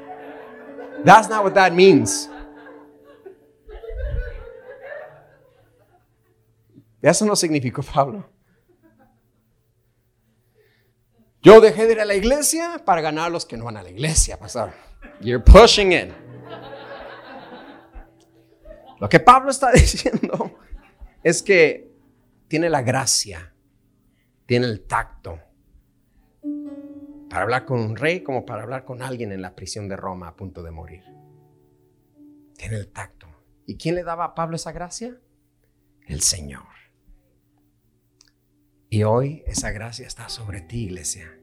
That's 1.03 1.27
not 1.27 1.43
what 1.43 1.53
that 1.55 1.75
means. 1.75 2.29
Eso 7.03 7.25
no 7.25 7.33
significó 7.33 7.83
Pablo. 7.83 8.23
Yo 11.41 11.59
dejé 11.59 11.85
de 11.85 11.91
ir 11.91 11.99
a 11.99 12.05
la 12.05 12.15
iglesia 12.15 12.81
para 12.85 13.01
ganar 13.01 13.27
a 13.27 13.29
los 13.29 13.43
que 13.43 13.57
no 13.57 13.65
van 13.65 13.75
a 13.75 13.83
la 13.83 13.89
iglesia, 13.89 14.37
pastor. 14.37 14.73
You're 15.19 15.43
pushing 15.43 15.91
it. 15.91 16.13
Lo 19.01 19.09
que 19.09 19.19
Pablo 19.19 19.51
está 19.51 19.71
diciendo 19.73 20.57
es 21.21 21.43
que 21.43 21.91
tiene 22.47 22.69
la 22.69 22.81
gracia, 22.81 23.51
tiene 24.45 24.67
el 24.67 24.85
tacto 24.85 25.39
para 27.29 27.43
hablar 27.43 27.65
con 27.65 27.79
un 27.79 27.95
rey 27.95 28.21
como 28.21 28.45
para 28.45 28.63
hablar 28.63 28.85
con 28.85 29.01
alguien 29.01 29.31
en 29.31 29.41
la 29.41 29.55
prisión 29.55 29.87
de 29.89 29.97
Roma 29.97 30.29
a 30.29 30.35
punto 30.35 30.63
de 30.63 30.71
morir. 30.71 31.03
Tiene 32.55 32.77
el 32.77 32.91
tacto. 32.91 33.27
¿Y 33.65 33.77
quién 33.77 33.95
le 33.95 34.03
daba 34.03 34.25
a 34.25 34.35
Pablo 34.35 34.55
esa 34.55 34.71
gracia? 34.71 35.19
El 36.07 36.21
Señor. 36.21 36.63
Y 38.89 39.03
hoy 39.03 39.43
esa 39.47 39.71
gracia 39.71 40.07
está 40.07 40.29
sobre 40.29 40.61
ti, 40.61 40.85
iglesia. 40.85 41.37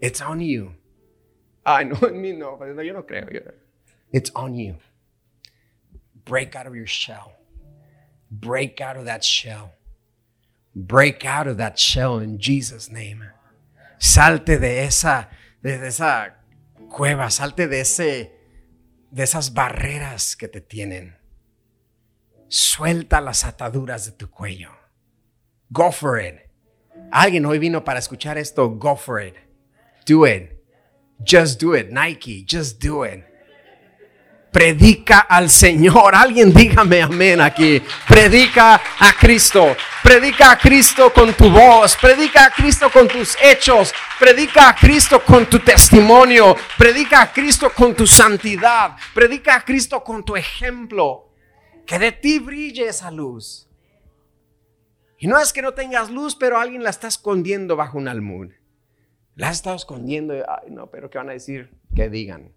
It's 0.00 0.20
on 0.20 0.40
you. 0.40 0.74
Ay, 1.64 1.86
no, 1.86 1.96
en 2.08 2.20
mí 2.20 2.32
no, 2.32 2.58
yo 2.82 2.94
no 2.94 3.04
creo. 3.04 3.26
It's 4.12 4.30
on 4.34 4.54
you. 4.56 4.78
Break 6.24 6.54
out 6.54 6.66
of 6.66 6.74
your 6.74 6.86
shell. 6.86 7.36
Break 8.30 8.80
out 8.80 8.96
of 8.96 9.04
that 9.04 9.22
shell. 9.22 9.75
Break 10.78 11.24
out 11.24 11.46
of 11.46 11.56
that 11.56 11.78
shell 11.78 12.18
in 12.18 12.38
Jesus' 12.38 12.90
name. 12.92 13.24
Salte 13.98 14.58
de 14.58 14.84
esa, 14.84 15.30
de 15.62 15.86
esa 15.86 16.34
cueva, 16.90 17.30
salte 17.30 17.66
de 17.66 17.80
ese, 17.80 18.32
de 19.10 19.22
esas 19.22 19.54
barreras 19.54 20.36
que 20.36 20.48
te 20.48 20.60
tienen. 20.60 21.16
Suelta 22.48 23.22
las 23.22 23.44
ataduras 23.44 24.04
de 24.04 24.12
tu 24.12 24.28
cuello. 24.28 24.70
Go 25.70 25.90
for 25.90 26.20
it. 26.20 26.40
Alguien 27.10 27.46
hoy 27.46 27.58
vino 27.58 27.82
para 27.82 27.98
escuchar 27.98 28.36
esto. 28.36 28.68
Go 28.68 28.96
for 28.96 29.18
it. 29.18 29.34
Do 30.04 30.26
it. 30.26 30.62
Just 31.24 31.58
do 31.58 31.74
it. 31.74 31.90
Nike, 31.90 32.44
just 32.46 32.84
do 32.84 33.02
it. 33.02 33.24
Predica 34.52 35.20
al 35.20 35.50
Señor. 35.50 36.14
Alguien 36.14 36.52
dígame 36.52 37.02
amén 37.02 37.40
aquí. 37.40 37.82
Predica 38.08 38.74
a 38.74 39.12
Cristo. 39.18 39.76
Predica 40.06 40.52
a 40.52 40.56
Cristo 40.56 41.12
con 41.12 41.34
tu 41.34 41.50
voz. 41.50 41.96
Predica 41.96 42.44
a 42.44 42.50
Cristo 42.52 42.88
con 42.92 43.08
tus 43.08 43.36
hechos. 43.42 43.92
Predica 44.20 44.68
a 44.68 44.74
Cristo 44.76 45.20
con 45.20 45.46
tu 45.46 45.58
testimonio. 45.58 46.54
Predica 46.78 47.22
a 47.22 47.32
Cristo 47.32 47.72
con 47.74 47.92
tu 47.92 48.06
santidad. 48.06 48.96
Predica 49.12 49.56
a 49.56 49.64
Cristo 49.64 50.04
con 50.04 50.24
tu 50.24 50.36
ejemplo. 50.36 51.32
Que 51.84 51.98
de 51.98 52.12
ti 52.12 52.38
brille 52.38 52.86
esa 52.86 53.10
luz. 53.10 53.68
Y 55.18 55.26
no 55.26 55.40
es 55.40 55.52
que 55.52 55.60
no 55.60 55.74
tengas 55.74 56.08
luz, 56.08 56.36
pero 56.36 56.60
alguien 56.60 56.84
la 56.84 56.90
está 56.90 57.08
escondiendo 57.08 57.74
bajo 57.74 57.98
un 57.98 58.06
almud. 58.06 58.52
La 59.34 59.50
está 59.50 59.74
escondiendo. 59.74 60.34
Ay, 60.34 60.70
no, 60.70 60.88
pero 60.88 61.10
¿qué 61.10 61.18
van 61.18 61.30
a 61.30 61.32
decir? 61.32 61.76
Que 61.96 62.08
digan. 62.08 62.52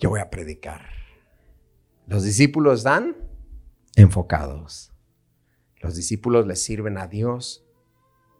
Yo 0.00 0.10
voy 0.10 0.18
a 0.18 0.30
predicar. 0.30 0.88
Los 2.08 2.24
discípulos 2.24 2.82
dan 2.82 3.16
enfocados. 3.94 4.90
Los 5.84 5.96
discípulos 5.96 6.46
le 6.46 6.56
sirven 6.56 6.96
a 6.96 7.08
Dios 7.08 7.62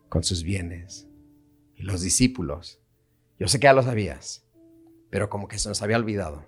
con 0.09 0.25
sus 0.25 0.45
bienes. 0.45 1.07
Y 1.77 1.83
los 1.83 2.01
discípulos, 2.01 2.81
yo 3.39 3.49
sé 3.49 3.61
que 3.61 3.65
ya 3.65 3.75
lo 3.75 3.83
sabías, 3.83 4.49
pero 5.11 5.29
como 5.29 5.47
que 5.47 5.59
se 5.59 5.69
nos 5.69 5.83
había 5.83 5.99
olvidado. 5.99 6.47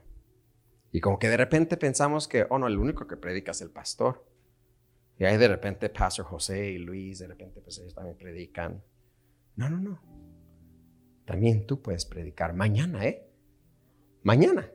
Y 0.93 1.03
como 1.03 1.19
que 1.19 1.29
de 1.29 1.37
repente 1.37 1.77
pensamos 1.77 2.27
que, 2.27 2.47
oh 2.49 2.59
no, 2.59 2.67
el 2.67 2.79
único 2.79 3.07
que 3.07 3.19
predica 3.19 3.51
es 3.51 3.61
el 3.61 3.69
pastor. 3.69 4.27
Y 5.19 5.27
ahí 5.27 5.37
de 5.37 5.49
repente 5.49 5.91
Pastor 5.91 6.25
José 6.25 6.71
y 6.71 6.79
Luis, 6.79 7.19
de 7.19 7.27
repente 7.27 7.61
pues 7.61 7.77
ellos 7.79 7.95
también 7.95 8.17
predican. 8.17 8.83
No, 9.57 9.69
no, 9.69 9.79
no. 9.79 10.01
También 11.27 11.67
tú 11.67 11.83
puedes 11.83 12.07
predicar 12.07 12.55
mañana, 12.55 13.05
¿eh? 13.05 13.29
Mañana. 14.23 14.71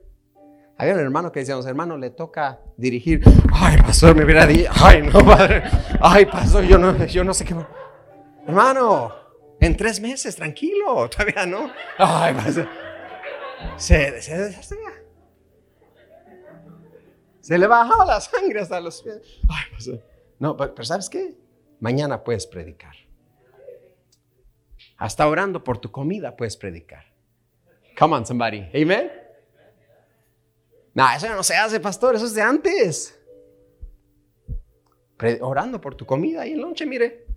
Había 0.82 0.96
un 0.96 1.00
hermano 1.02 1.32
que 1.32 1.42
decíamos, 1.42 1.68
hermano, 1.68 1.96
le 1.96 2.10
toca 2.10 2.60
dirigir. 2.76 3.22
Ay, 3.54 3.78
pastor, 3.78 4.16
me 4.16 4.24
hubiera 4.26 4.48
dicho, 4.48 4.72
ay, 4.82 5.04
no, 5.04 5.24
padre. 5.24 5.62
Ay, 6.02 6.26
pastor, 6.26 6.64
yo 6.64 6.80
no, 6.80 7.06
yo 7.06 7.24
no 7.24 7.36
sé 7.36 7.46
qué. 7.46 7.56
Hermano, 8.48 9.14
en 9.60 9.78
tres 9.78 10.02
meses, 10.02 10.36
tranquilo, 10.36 11.08
todavía 11.08 11.46
no. 11.46 11.72
Ay, 12.00 12.34
pastor. 12.34 12.68
Se, 13.78 14.24
se 14.24 14.60
Se 17.42 17.58
le 17.60 17.68
bajaba 17.68 18.04
la 18.04 18.20
sangre 18.20 18.62
hasta 18.62 18.82
los 18.82 19.04
pies. 19.04 19.22
Ay, 19.50 19.66
pues, 19.70 19.92
no, 20.40 20.58
pero, 20.58 20.74
pero 20.74 20.84
¿sabes 20.84 21.12
qué? 21.12 21.36
Mañana 21.80 22.24
puedes 22.24 22.48
predicar. 22.48 22.96
Hasta 24.98 25.28
orando 25.28 25.64
por 25.64 25.78
tu 25.78 25.92
comida 25.92 26.36
puedes 26.36 26.58
predicar. 26.58 27.06
Come 28.00 28.16
on, 28.16 28.26
somebody. 28.26 28.68
Amen. 28.74 29.21
No, 30.94 31.10
eso 31.16 31.30
no 31.30 31.44
se 31.44 31.56
hace, 31.56 31.80
pastor. 31.80 32.16
Eso 32.16 32.26
es 32.26 32.34
de 32.34 32.42
antes. 32.42 33.18
Orando 35.42 35.80
por 35.80 35.96
tu 35.96 36.06
comida 36.06 36.46
y 36.48 36.54
el 36.54 36.62
lonche, 36.62 36.86
mire. 36.86 37.28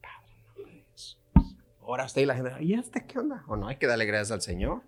Padre, 0.00 0.32
en 0.32 0.46
nombre 0.46 0.64
de 0.72 0.84
Jesús. 0.92 1.20
Ora 1.80 2.04
usted 2.04 2.22
y 2.22 2.26
la 2.26 2.34
gente. 2.34 2.52
¿Y 2.60 2.74
este 2.74 3.04
qué 3.04 3.18
onda? 3.18 3.42
O 3.48 3.56
no, 3.56 3.68
hay 3.68 3.76
que 3.76 3.86
darle 3.86 4.06
gracias 4.06 4.30
al 4.30 4.40
Señor. 4.40 4.82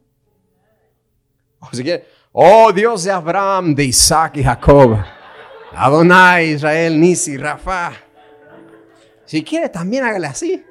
O 1.59 1.69
si 1.73 1.83
quiere, 1.83 2.07
oh 2.33 2.73
Dios 2.73 3.05
de 3.05 3.11
Abraham, 3.11 3.75
de 3.75 3.85
Isaac 3.85 4.37
y 4.37 4.45
Jacob. 4.45 4.97
Adonai, 5.73 6.51
Israel, 6.51 7.01
Nisi, 7.01 7.37
Rafa. 7.37 7.93
Si 9.25 9.43
quiere, 9.43 9.69
también 9.69 10.05
hágale 10.05 10.27
así. 10.27 10.65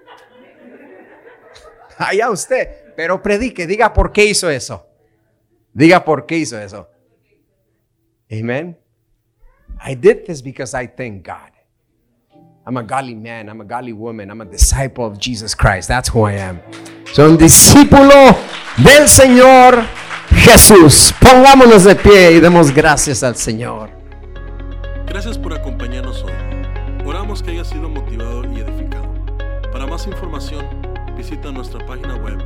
Allá 1.97 2.29
usted. 2.29 2.93
Pero 2.95 3.21
predique, 3.21 3.67
diga 3.67 3.93
por 3.93 4.11
qué 4.11 4.25
hizo 4.25 4.49
eso. 4.49 4.90
Diga 5.73 6.03
por 6.03 6.25
qué 6.25 6.37
hizo 6.37 6.59
eso. 6.59 6.87
Amen. 8.31 8.77
I 9.83 9.95
did 9.95 10.25
this 10.25 10.41
because 10.41 10.73
I 10.73 10.87
thank 10.87 11.25
God. 11.25 11.51
I'm 12.65 12.77
a 12.77 12.83
godly 12.83 13.15
man, 13.15 13.49
I'm 13.49 13.59
a 13.61 13.65
godly 13.65 13.93
woman, 13.93 14.29
I'm 14.29 14.41
a 14.41 14.45
disciple 14.45 15.05
of 15.05 15.17
Jesus 15.17 15.55
Christ. 15.55 15.87
That's 15.87 16.09
who 16.09 16.27
I 16.27 16.33
am. 16.33 16.61
Soy 17.11 17.29
un 17.29 17.37
discípulo 17.37 18.35
del 18.77 19.09
Señor 19.09 19.83
Jesús. 20.29 21.13
Pongámonos 21.19 21.83
de 21.83 21.95
pie 21.95 22.33
y 22.33 22.39
demos 22.39 22.71
gracias 22.71 23.23
al 23.23 23.35
Señor. 23.35 23.89
Gracias 25.07 25.37
por 25.37 25.53
acompañarnos 25.53 26.23
hoy. 26.23 26.33
Oramos 27.05 27.41
que 27.41 27.51
haya 27.51 27.65
sido 27.65 27.89
motivado 27.89 28.43
y 28.53 28.59
edificado. 28.59 29.11
Para 29.71 29.87
más 29.87 30.05
información, 30.05 30.65
visita 31.17 31.51
nuestra 31.51 31.83
página 31.85 32.15
web 32.17 32.37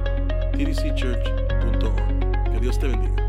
tdcchurch.org. 0.54 2.25
Dios 2.66 2.80
te 2.80 2.88
bendiga. 2.88 3.25